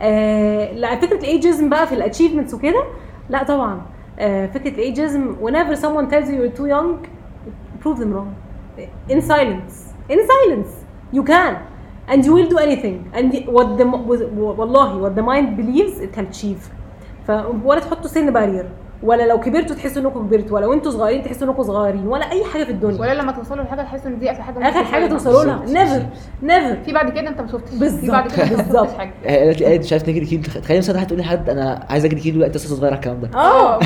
آه 0.00 0.72
لا 0.72 1.00
فكره 1.00 1.16
ال 1.18 1.25
ageism 1.25 1.68
بقى 1.68 1.86
في 1.86 1.94
ال 1.94 1.99
achievements 1.99 2.54
وكده 2.54 2.84
لا 3.30 3.42
طبعا 3.42 3.74
آه 3.74 3.82
فكره 4.53 4.69
الايجزم 4.69 5.35
whenever 5.41 5.75
someone 5.75 6.07
tells 6.11 6.27
you 6.29 6.35
you're 6.41 6.57
too 6.59 6.67
young 6.67 6.89
prove 7.83 7.97
them 7.99 8.11
wrong 8.15 8.31
in 9.09 9.21
silence 9.21 9.73
in 10.09 10.19
silence 10.33 10.71
you 11.13 11.23
can 11.23 11.53
and 12.11 12.25
you 12.25 12.33
will 12.37 12.49
do 12.55 12.57
anything 12.67 12.97
and 13.17 13.25
the- 13.33 13.45
what 13.55 13.67
the 13.79 13.85
والله 14.37 14.89
what 15.03 15.13
the 15.19 15.25
mind 15.31 15.47
believes 15.61 15.99
it 16.05 16.11
can 16.17 16.25
achieve 16.33 16.61
ف 17.27 17.31
ولا 17.65 17.79
تحطوا 17.79 18.07
سن 18.07 18.33
بارير 18.33 18.65
ولا 19.02 19.22
لو 19.26 19.40
كبرتوا 19.40 19.76
تحسوا 19.76 20.02
إنكم 20.02 20.26
كبرتوا 20.26 20.56
ولا 20.56 20.66
وأنتوا 20.66 20.90
صغيرين 20.90 21.22
تحسوا 21.22 21.48
إنكم 21.48 21.62
صغيرين 21.62 22.06
ولا 22.06 22.30
أي 22.32 22.44
حاجة 22.44 22.64
في 22.64 22.70
الدنيا. 22.70 23.00
ولا 23.00 23.14
لما 23.14 23.32
توصلوا 23.32 23.64
لحاجة 23.64 23.82
تحسوا 23.82 24.10
إن 24.10 24.18
دي 24.18 24.30
آخر 24.30 24.42
حاجة 24.42 24.68
آخر 24.68 24.84
حاجة 24.84 25.06
توصلوا 25.06 25.44
لها. 25.44 25.56
بالظبط. 25.56 25.76
نيفر 25.78 26.06
نيفر 26.42 26.82
في 26.84 26.92
بعد 26.92 27.10
كده 27.10 27.28
أنت 27.28 27.40
ما 27.40 27.46
شفتش. 27.46 27.70
في 27.70 27.78
بالظبط. 27.78 28.10
بعد 28.10 28.32
كده 28.32 28.42
انت 28.42 28.52
ما 28.52 28.62
بالظبط. 28.62 28.86
شفتش 28.86 28.98
حاجة. 28.98 29.12
هي 29.24 29.46
قالت 29.46 29.60
لي 29.60 29.66
قالت 29.66 29.84
مش 29.84 29.92
عارف 29.92 30.08
نجري 30.08 30.26
كيلو 30.26 30.42
تخيل 30.42 30.78
مثلا 30.78 30.96
واحد 30.96 31.06
تقول 31.06 31.18
لي 31.18 31.24
حد 31.24 31.50
أنا 31.50 31.86
عايز 31.90 32.04
أجري 32.04 32.20
كيلو 32.20 32.40
لا 32.40 32.46
انت 32.46 32.56
لسه 32.56 32.76
صغير 32.76 32.92
على 32.92 32.94
الكلام 32.94 33.20
ده. 33.20 33.38
آه. 33.38 33.78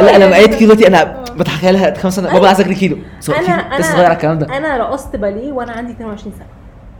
لا 0.00 0.18
لما 0.18 0.36
قالت 0.36 0.54
كيلو 0.54 0.74
دلوقتي 0.74 0.88
أنا 0.88 1.24
بتخيلها 1.38 1.94
خمس 1.94 2.16
سنه 2.16 2.32
بابا 2.32 2.46
عايز 2.46 2.60
أجري 2.60 2.74
كيلو. 2.74 2.96
أنا 3.28 3.36
كيلو، 3.38 3.54
أنا 3.54 3.78
لسه 3.78 3.92
صغير 3.92 4.04
على 4.04 4.14
الكلام 4.14 4.38
ده. 4.38 4.56
أنا 4.56 4.76
رقصت 4.76 5.16
باليه 5.16 5.52
وأنا 5.52 5.72
عندي 5.72 5.92
22 5.92 6.32
سنة. 6.32 6.46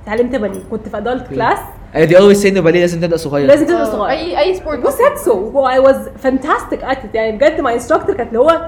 اتعلمت 0.05 0.37
باليه. 0.37 0.61
كنت 0.71 0.89
في 0.89 0.97
adult 0.97 1.27
class 1.29 1.59
هي 1.95 2.07
دي 2.07 2.19
اول 2.19 2.37
سن 2.37 2.61
باليه 2.61 2.81
لازم 2.81 3.01
تبدا 3.01 3.17
صغير 3.17 3.47
لازم 3.47 3.67
تبدا 3.67 3.81
آه، 3.81 3.85
صغير 3.85 4.11
اي 4.11 4.39
اي 4.41 4.55
sport 4.55 4.79
بص 4.79 4.95
so 5.25 5.69
I 5.69 5.79
was 5.79 6.09
fantastic 6.19 6.85
at 6.85 7.00
it 7.00 7.15
يعني 7.15 7.37
بجد 7.37 7.61
my 7.61 7.75
instructor 7.75 8.15
كانت 8.15 8.29
اللي 8.29 8.39
هو 8.39 8.67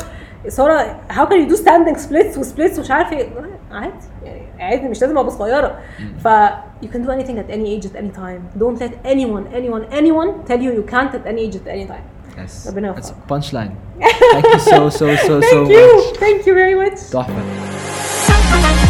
ساره 0.48 0.96
how 1.10 1.26
can 1.26 1.40
you 1.40 1.48
do 1.48 1.54
standing 1.54 1.96
splits 1.96 2.38
و 2.38 2.44
splits 2.44 2.78
ومش 2.78 2.90
عارف 2.90 3.12
إيه 3.12 3.28
عادي 3.72 3.92
يعني 4.24 4.42
عادي 4.60 4.88
مش 4.88 5.00
لازم 5.00 5.18
ابقى 5.18 5.30
صغيره 5.30 5.78
ف 6.24 6.28
you 6.82 6.88
can 6.88 7.02
do 7.06 7.10
anything 7.10 7.38
at 7.38 7.48
any 7.50 7.74
age 7.74 7.86
at 7.86 7.96
any 7.96 8.10
time. 8.10 8.40
Don't 8.62 8.78
let 8.84 8.92
anyone 9.04 9.44
anyone 9.58 9.84
anyone 10.00 10.44
tell 10.48 10.60
you 10.60 10.72
you 10.78 10.84
can't 10.94 11.12
at 11.18 11.24
any 11.26 11.40
age 11.46 11.56
at 11.56 11.66
any 11.66 11.86
time. 11.86 12.04
Yes. 12.38 12.68
ربنا 12.68 12.94
That's 12.94 12.96
يوفقك. 12.96 13.42
punchline. 13.42 13.72
Thank 14.34 14.46
you 14.54 14.60
so 14.60 14.90
so 14.90 15.06
so 15.16 15.40
so 15.40 15.40
thank 15.40 15.68
you. 15.70 15.86
much. 15.96 16.16
thank 16.24 16.46
you 16.46 16.54
very 16.54 16.74
much. 16.74 17.12
تحفه 17.12 18.85